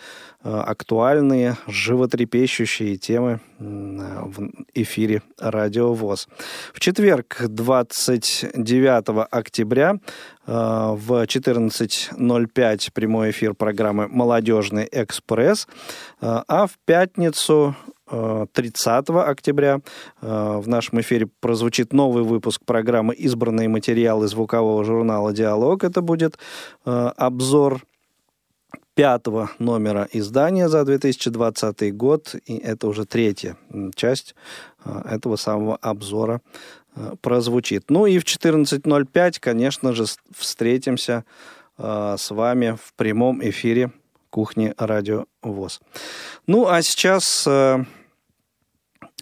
Э, 0.47 0.63
актуальные, 0.65 1.57
животрепещущие 1.67 2.97
темы 2.99 3.41
в 3.59 4.49
эфире 4.75 5.23
«Радио 5.41 5.93
ВОЗ». 5.93 6.29
В 6.73 6.79
четверг, 6.79 7.39
29 7.49 9.27
октября, 9.29 9.97
э, 10.47 10.53
в 10.53 11.27
14.05 11.27 12.93
прямой 12.93 13.31
эфир 13.31 13.55
программы 13.55 14.07
«Молодежный 14.07 14.89
экспресс», 14.93 15.67
э, 16.21 16.43
а 16.47 16.67
в 16.69 16.79
пятницу 16.85 17.75
30 18.09 19.11
октября 19.29 19.81
в 20.21 20.69
нашем 20.69 21.01
эфире 21.01 21.27
прозвучит 21.41 21.93
новый 21.93 22.23
выпуск 22.23 22.63
программы 22.65 23.15
«Избранные 23.15 23.69
материалы» 23.69 24.29
звукового 24.29 24.85
журнала 24.85 25.33
«Диалог». 25.33 25.83
Это 25.83 26.03
будет 26.03 26.39
обзор 26.85 27.81
пятого 28.95 29.51
номера 29.59 30.09
издания 30.13 30.69
за 30.69 30.85
2020 30.85 31.95
год, 31.97 32.35
и 32.47 32.57
это 32.57 32.89
уже 32.89 33.05
третья 33.05 33.57
часть 33.95 34.35
а, 34.85 35.15
этого 35.15 35.37
самого 35.37 35.77
обзора 35.77 36.41
а, 36.95 37.15
прозвучит. 37.21 37.91
Ну 37.91 38.07
и 38.07 38.19
в 38.19 38.25
14.05, 38.25 39.37
конечно 39.41 39.93
же, 39.93 40.05
встретимся 40.35 41.25
а, 41.79 42.17
с 42.17 42.31
вами 42.31 42.77
в 42.83 42.95
прямом 42.95 43.47
эфире 43.49 43.93
кухни 44.31 44.75
Радио 44.79 45.27
ВОЗ. 45.43 45.81
Ну 46.47 46.67
а 46.67 46.83
сейчас 46.83 47.47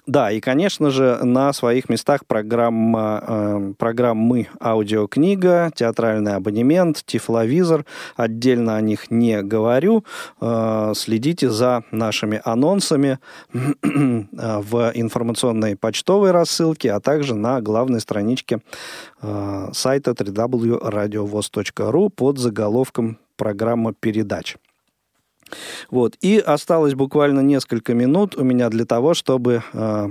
да, 0.06 0.30
и, 0.30 0.40
конечно 0.40 0.90
же, 0.90 1.18
на 1.22 1.54
своих 1.54 1.88
местах 1.88 2.26
программа, 2.26 3.24
э, 3.26 3.72
программы 3.78 4.48
аудиокнига, 4.60 5.70
театральный 5.74 6.34
абонемент, 6.34 7.02
тифловизор. 7.06 7.86
Отдельно 8.14 8.76
о 8.76 8.82
них 8.82 9.10
не 9.10 9.42
говорю. 9.42 10.04
Э, 10.42 10.92
следите 10.94 11.48
за 11.48 11.84
нашими 11.90 12.38
анонсами 12.44 13.18
в 13.82 14.92
информационной 14.94 15.74
почтовой 15.74 16.32
рассылке, 16.32 16.92
а 16.92 17.00
также 17.00 17.34
на 17.34 17.62
главной 17.62 18.00
страничке 18.00 18.60
э, 19.22 19.68
сайта 19.72 20.10
www.radiovoz.ru 20.10 22.10
под 22.10 22.38
заголовком 22.38 23.16
программа 23.36 23.94
передач. 23.94 24.56
Вот. 25.90 26.16
И 26.20 26.38
осталось 26.38 26.94
буквально 26.94 27.40
несколько 27.40 27.94
минут 27.94 28.36
у 28.36 28.44
меня 28.44 28.68
для 28.68 28.84
того, 28.84 29.14
чтобы 29.14 29.62
э, 29.72 30.08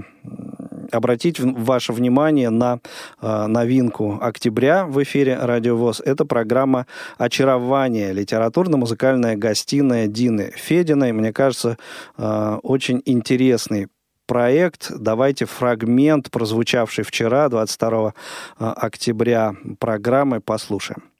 обратить 0.91 1.39
ваше 1.39 1.93
внимание 1.93 2.49
на 2.49 2.79
э, 3.21 3.47
новинку 3.47 4.17
октября 4.21 4.85
в 4.85 5.01
эфире 5.03 5.37
Радио 5.39 5.75
ВОЗ. 5.75 6.01
Это 6.05 6.25
программа 6.25 6.85
«Очарование. 7.17 8.13
Литературно-музыкальная 8.13 9.35
гостиная 9.35 10.07
Дины 10.07 10.53
Фединой». 10.55 11.11
Мне 11.11 11.33
кажется, 11.33 11.77
э, 12.17 12.59
очень 12.63 13.01
интересный 13.05 13.87
проект. 14.25 14.91
Давайте 14.97 15.45
фрагмент, 15.45 16.31
прозвучавший 16.31 17.03
вчера, 17.03 17.49
22 17.49 18.13
э, 18.59 18.65
октября 18.65 19.55
программы, 19.79 20.41
послушаем. 20.41 21.12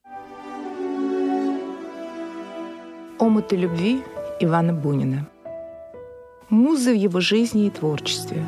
«Омуты 3.23 3.55
любви» 3.55 4.03
Ивана 4.41 4.73
Бунина. 4.73 5.25
Музы 6.49 6.91
в 6.91 6.97
его 6.97 7.21
жизни 7.21 7.67
и 7.67 7.69
творчестве. 7.69 8.43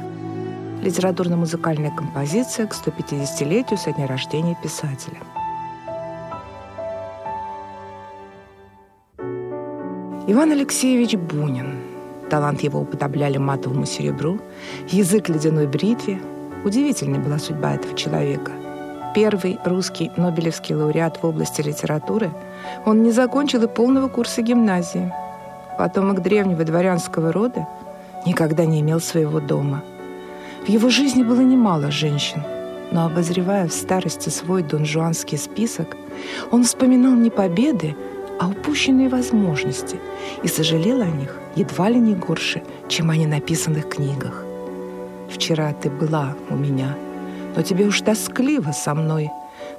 Литературно-музыкальная 0.83 1.95
композиция 1.95 2.67
к 2.67 2.73
150-летию 2.73 3.77
со 3.77 3.93
дня 3.93 4.05
рождения 4.05 4.57
писателя. 4.61 5.19
Иван 10.27 10.51
Алексеевич 10.51 11.15
Бунин. 11.15 11.79
Талант 12.29 12.59
его 12.59 12.81
уподобляли 12.81 13.37
матовому 13.37 13.85
серебру, 13.85 14.41
язык 14.89 15.29
ледяной 15.29 15.67
бритве. 15.67 16.19
Удивительной 16.65 17.19
была 17.19 17.39
судьба 17.39 17.75
этого 17.75 17.95
человека– 17.95 18.51
первый 19.15 19.57
русский 19.63 20.11
Нобелевский 20.17 20.75
лауреат 20.75 21.23
в 21.23 21.25
области 21.25 21.61
литературы, 21.61 22.31
он 22.85 23.01
не 23.01 23.11
закончил 23.11 23.63
и 23.63 23.67
полного 23.67 24.09
курса 24.09 24.41
гимназии. 24.41 25.11
Потомок 25.77 26.21
древнего 26.21 26.65
дворянского 26.65 27.31
рода 27.31 27.65
никогда 28.25 28.65
не 28.65 28.81
имел 28.81 28.99
своего 28.99 29.39
дома. 29.39 29.81
В 30.65 30.69
его 30.69 30.89
жизни 30.89 31.23
было 31.23 31.39
немало 31.39 31.91
женщин, 31.91 32.43
но 32.91 33.05
обозревая 33.05 33.69
в 33.69 33.73
старости 33.73 34.27
свой 34.27 34.63
донжуанский 34.63 35.37
список, 35.37 35.95
он 36.51 36.65
вспоминал 36.65 37.13
не 37.13 37.29
победы, 37.29 37.95
а 38.37 38.49
упущенные 38.49 39.07
возможности 39.07 39.97
и 40.43 40.47
сожалела 40.49 41.05
о 41.05 41.09
них 41.09 41.39
едва 41.55 41.87
ли 41.87 41.99
не 41.99 42.15
горше, 42.15 42.63
чем 42.89 43.09
о 43.09 43.15
ненаписанных 43.15 43.87
книгах. 43.87 44.43
Вчера 45.29 45.71
ты 45.71 45.89
была 45.89 46.35
у 46.49 46.55
меня, 46.55 46.97
но 47.55 47.61
тебе 47.61 47.85
уж 47.85 48.01
тоскливо 48.01 48.71
со 48.71 48.93
мной. 48.93 49.31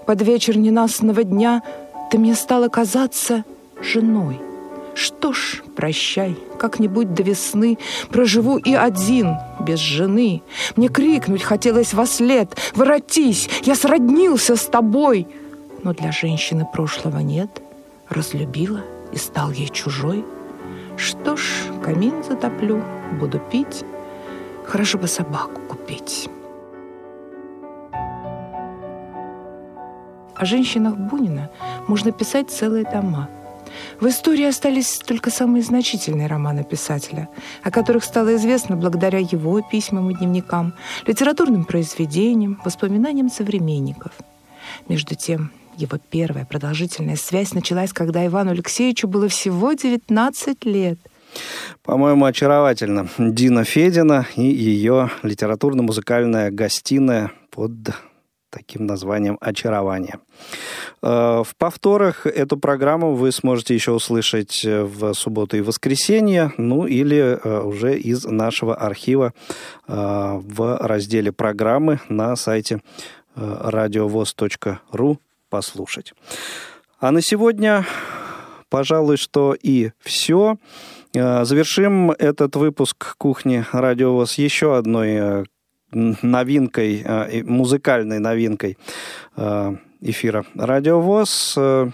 Под 0.06 0.22
вечер 0.22 0.56
ненастного 0.56 1.24
дня 1.24 1.62
ты 2.10 2.18
мне 2.18 2.34
стала 2.34 2.68
казаться 2.68 3.44
женой. 3.80 4.40
Что 4.94 5.32
ж, 5.32 5.62
прощай, 5.76 6.38
как-нибудь 6.58 7.12
до 7.12 7.22
весны 7.22 7.76
Проживу 8.08 8.56
и 8.56 8.72
один, 8.72 9.36
без 9.60 9.78
жены. 9.78 10.42
Мне 10.74 10.88
крикнуть 10.88 11.42
хотелось 11.42 11.92
во 11.92 12.06
след 12.06 12.56
«Воротись, 12.74 13.50
я 13.64 13.74
сроднился 13.74 14.56
с 14.56 14.64
тобой!» 14.64 15.28
Но 15.82 15.92
для 15.92 16.12
женщины 16.12 16.66
прошлого 16.72 17.18
нет. 17.18 17.50
Разлюбила 18.08 18.80
и 19.12 19.18
стал 19.18 19.50
ей 19.50 19.68
чужой. 19.68 20.24
Что 20.96 21.36
ж, 21.36 21.42
камин 21.84 22.24
затоплю, 22.26 22.82
буду 23.20 23.38
пить. 23.38 23.84
Хорошо 24.64 24.96
бы 24.96 25.08
собаку 25.08 25.60
купить. 25.68 26.30
О 30.36 30.44
женщинах 30.44 30.96
Бунина 30.96 31.50
можно 31.88 32.12
писать 32.12 32.50
целые 32.50 32.84
тома. 32.84 33.28
В 34.00 34.06
истории 34.06 34.44
остались 34.44 34.98
только 34.98 35.30
самые 35.30 35.62
значительные 35.62 36.26
романы 36.26 36.64
писателя, 36.64 37.28
о 37.62 37.70
которых 37.70 38.04
стало 38.04 38.36
известно 38.36 38.76
благодаря 38.76 39.18
его 39.18 39.60
письмам 39.62 40.10
и 40.10 40.14
дневникам, 40.14 40.74
литературным 41.06 41.64
произведениям, 41.64 42.60
воспоминаниям 42.64 43.30
современников. 43.30 44.12
Между 44.88 45.14
тем, 45.14 45.50
его 45.76 45.98
первая 46.10 46.44
продолжительная 46.44 47.16
связь 47.16 47.54
началась, 47.54 47.92
когда 47.92 48.24
Ивану 48.26 48.50
Алексеевичу 48.52 49.08
было 49.08 49.28
всего 49.28 49.72
19 49.72 50.64
лет. 50.64 50.98
По-моему, 51.82 52.24
очаровательно. 52.24 53.08
Дина 53.18 53.64
Федина 53.64 54.26
и 54.36 54.42
ее 54.42 55.10
литературно-музыкальная 55.22 56.50
гостиная 56.50 57.32
под 57.50 57.72
таким 58.56 58.86
названием 58.86 59.36
«Очарование». 59.40 60.18
Э, 61.02 61.42
в 61.44 61.54
повторах 61.58 62.26
эту 62.26 62.56
программу 62.56 63.14
вы 63.14 63.30
сможете 63.30 63.74
еще 63.74 63.92
услышать 63.92 64.64
э, 64.64 64.82
в 64.82 65.12
субботу 65.12 65.58
и 65.58 65.60
воскресенье, 65.60 66.52
ну 66.56 66.86
или 66.86 67.38
э, 67.42 67.60
уже 67.60 67.98
из 67.98 68.24
нашего 68.24 68.74
архива 68.74 69.32
в 69.86 70.78
разделе 70.80 71.30
программы 71.30 72.00
на 72.08 72.34
сайте 72.34 72.80
радиовоз.ру 73.36 75.20
послушать. 75.48 76.12
А 76.98 77.12
на 77.12 77.22
сегодня, 77.22 77.86
пожалуй, 78.68 79.16
что 79.16 79.54
и 79.60 79.92
все. 80.00 80.56
Завершим 81.14 82.10
этот 82.10 82.56
выпуск 82.56 83.16
кухни 83.16 83.64
Радиовоз 83.70 84.34
еще 84.34 84.76
одной 84.76 85.46
новинкой, 85.96 87.02
э, 87.04 87.42
музыкальной 87.44 88.18
новинкой 88.18 88.76
э, 89.36 89.76
эфира 90.00 90.44
«Радиовоз», 90.54 91.54
э, 91.56 91.90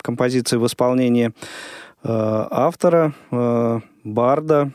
композиции 0.00 0.56
в 0.56 0.66
исполнении 0.66 1.32
автора, 2.08 3.12
барда, 4.04 4.70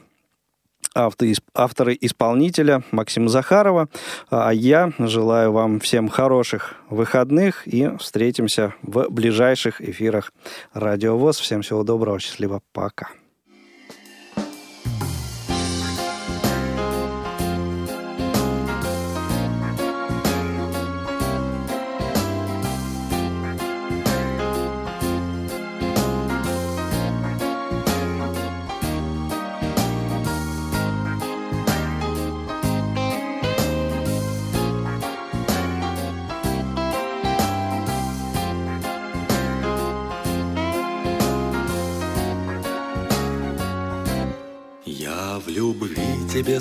автора-исполнителя 0.93 2.83
Максима 2.91 3.29
Захарова. 3.29 3.87
А 4.29 4.51
я 4.51 4.91
желаю 4.99 5.53
вам 5.53 5.79
всем 5.79 6.09
хороших 6.09 6.75
выходных 6.89 7.65
и 7.67 7.89
встретимся 7.99 8.73
в 8.81 9.07
ближайших 9.09 9.79
эфирах 9.79 10.33
«Радиовоз». 10.73 11.39
Всем 11.39 11.61
всего 11.61 11.83
доброго, 11.83 12.19
счастливо, 12.19 12.61
пока. 12.73 13.07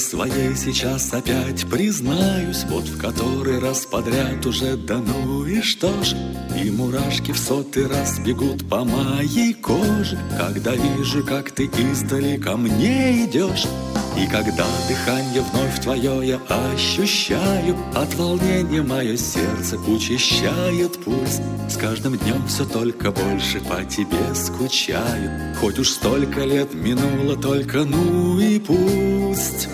Своей 0.01 0.57
сейчас 0.57 1.13
опять 1.13 1.69
признаюсь, 1.69 2.65
Вот 2.69 2.85
в 2.85 2.99
который 2.99 3.59
раз 3.59 3.87
подряд 3.87 4.45
уже 4.47 4.77
да 4.77 4.97
ну 4.97 5.45
и 5.45 5.61
что 5.61 5.93
ж, 6.03 6.15
И 6.57 6.71
мурашки 6.71 7.33
в 7.33 7.39
сотый 7.39 7.87
раз 7.87 8.19
бегут 8.19 8.69
по 8.69 8.85
моей 8.85 9.55
коже, 9.55 10.19
Когда 10.39 10.73
вижу, 10.75 11.25
как 11.25 11.51
ты 11.53 11.67
издали 11.67 12.37
ко 12.37 12.57
мне 12.57 13.27
идешь. 13.27 13.67
И 14.17 14.27
когда 14.27 14.67
дыхание 14.89 15.43
вновь 15.43 15.81
твое 15.81 16.27
я 16.27 16.41
ощущаю, 16.49 17.77
От 17.95 18.15
волнения 18.15 18.83
мое 18.83 19.17
сердце 19.17 19.77
учащает 19.79 20.99
пульс. 21.05 21.41
С 21.69 21.77
каждым 21.77 22.17
днем 22.17 22.47
все 22.49 22.65
только 22.65 23.13
больше 23.13 23.61
по 23.61 23.85
тебе 23.85 24.35
скучаю. 24.35 25.55
Хоть 25.61 25.79
уж 25.79 25.91
столько 25.91 26.41
лет 26.41 26.75
минуло, 26.75 27.37
только 27.37 27.85
ну 27.85 28.41
и 28.41 28.59
пусть. 28.59 29.69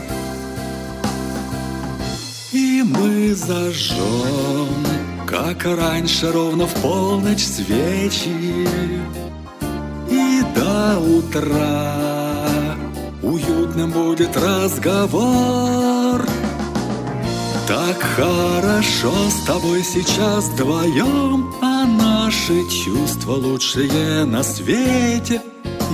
И 2.56 2.82
мы 2.82 3.34
зажжем, 3.34 4.68
как 5.26 5.66
раньше, 5.66 6.32
ровно 6.32 6.66
в 6.66 6.72
полночь 6.80 7.44
свечи. 7.44 8.66
И 10.10 10.42
до 10.54 10.98
утра 10.98 12.46
уютным 13.22 13.90
будет 13.90 14.34
разговор. 14.38 16.24
Так 17.68 18.00
хорошо 18.16 19.12
с 19.28 19.46
тобой 19.46 19.82
сейчас 19.82 20.46
вдвоем, 20.46 21.52
а 21.60 21.84
наши 21.84 22.62
чувства 22.70 23.32
лучшие 23.32 24.24
на 24.24 24.42
свете. 24.42 25.42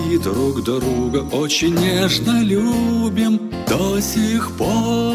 И 0.08 0.16
друг 0.16 0.62
друга 0.62 1.24
очень 1.32 1.74
нежно 1.74 2.40
любим 2.40 3.50
до 3.68 4.00
сих 4.00 4.52
пор. 4.52 5.11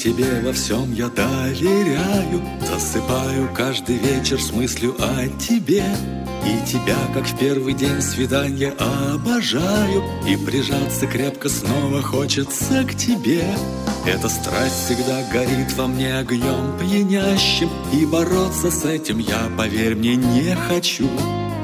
Тебе 0.00 0.40
во 0.42 0.52
всем 0.52 0.92
я 0.94 1.08
доверяю. 1.08 2.42
Засыпаю 2.66 3.50
каждый 3.54 3.96
вечер 3.98 4.40
с 4.40 4.50
мыслью 4.50 4.96
о 4.98 5.28
тебе. 5.38 5.84
И 6.46 6.66
тебя, 6.66 6.96
как 7.12 7.26
в 7.26 7.38
первый 7.38 7.74
день 7.74 8.00
свидания, 8.00 8.72
обожаю. 8.78 10.02
И 10.26 10.36
прижаться 10.36 11.06
крепко 11.06 11.50
снова 11.50 12.00
хочется 12.00 12.82
к 12.84 12.94
тебе. 12.94 13.44
Эта 14.06 14.30
страсть 14.30 14.86
всегда 14.86 15.22
горит 15.30 15.70
во 15.76 15.86
мне 15.86 16.16
огнем 16.16 16.78
пьянящим. 16.80 17.68
И 17.92 18.06
бороться 18.06 18.70
с 18.70 18.86
этим 18.86 19.18
я, 19.18 19.50
поверь 19.58 19.96
мне, 19.96 20.16
не 20.16 20.56
хочу. 20.68 21.10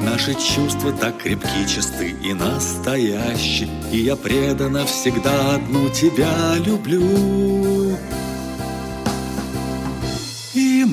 Наши 0.02 0.34
чувства 0.34 0.92
так 0.92 1.16
крепки, 1.22 1.66
чисты 1.66 2.14
и 2.22 2.34
настоящие, 2.34 3.70
И 3.90 4.00
я 4.00 4.14
преданно 4.14 4.84
всегда 4.84 5.54
одну 5.54 5.88
тебя 5.88 6.56
люблю. 6.58 7.85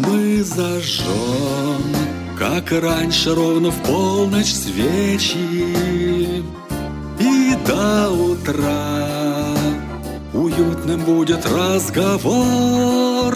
Мы 0.05 0.43
зажжем, 0.43 1.81
как 2.37 2.71
раньше, 2.71 3.33
ровно 3.33 3.71
в 3.71 3.83
полночь 3.83 4.53
свечи, 4.53 6.43
И 7.19 7.55
до 7.65 8.09
утра 8.11 9.55
уютным 10.33 11.01
будет 11.01 11.45
разговор. 11.45 13.35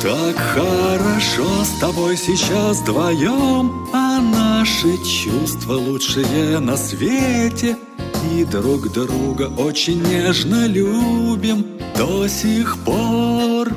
Так 0.00 0.36
хорошо 0.36 1.64
с 1.64 1.80
тобой 1.80 2.16
сейчас 2.16 2.78
вдвоем, 2.80 3.88
а 3.92 4.20
наши 4.20 4.96
чувства 5.04 5.74
лучшие 5.74 6.60
на 6.60 6.76
свете. 6.76 7.76
и 8.36 8.44
друг 8.44 8.92
друга 8.92 9.50
очень 9.56 10.02
нежно 10.02 10.66
любим 10.66 11.64
до 11.96 12.28
сих 12.28 12.76
пор. 12.84 13.68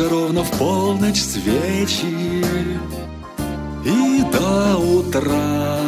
Раньше, 0.00 0.08
ровно 0.08 0.44
в 0.44 0.50
полночь 0.58 1.20
свечи 1.20 2.44
И 3.84 4.22
до 4.32 4.76
утра. 4.76 5.78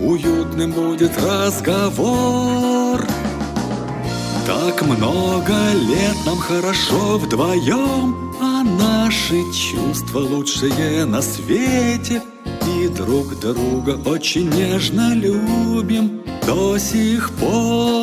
Уютным 0.00 0.72
будет 0.72 1.12
разговор. 1.22 3.00
Так 4.46 4.82
много 4.82 5.54
лет 5.72 6.16
нам 6.26 6.36
хорошо 6.36 7.18
вдвоем 7.18 8.34
А 8.40 8.62
наши 8.62 9.42
чувства 9.52 10.18
лучшие 10.18 11.04
на 11.04 11.22
свете. 11.22 12.22
И 12.76 12.88
друг 12.88 13.38
друга 13.40 13.98
очень 14.06 14.50
нежно 14.50 15.14
любим 15.14 16.22
до 16.46 16.78
сих 16.78 17.30
пор 17.32 17.93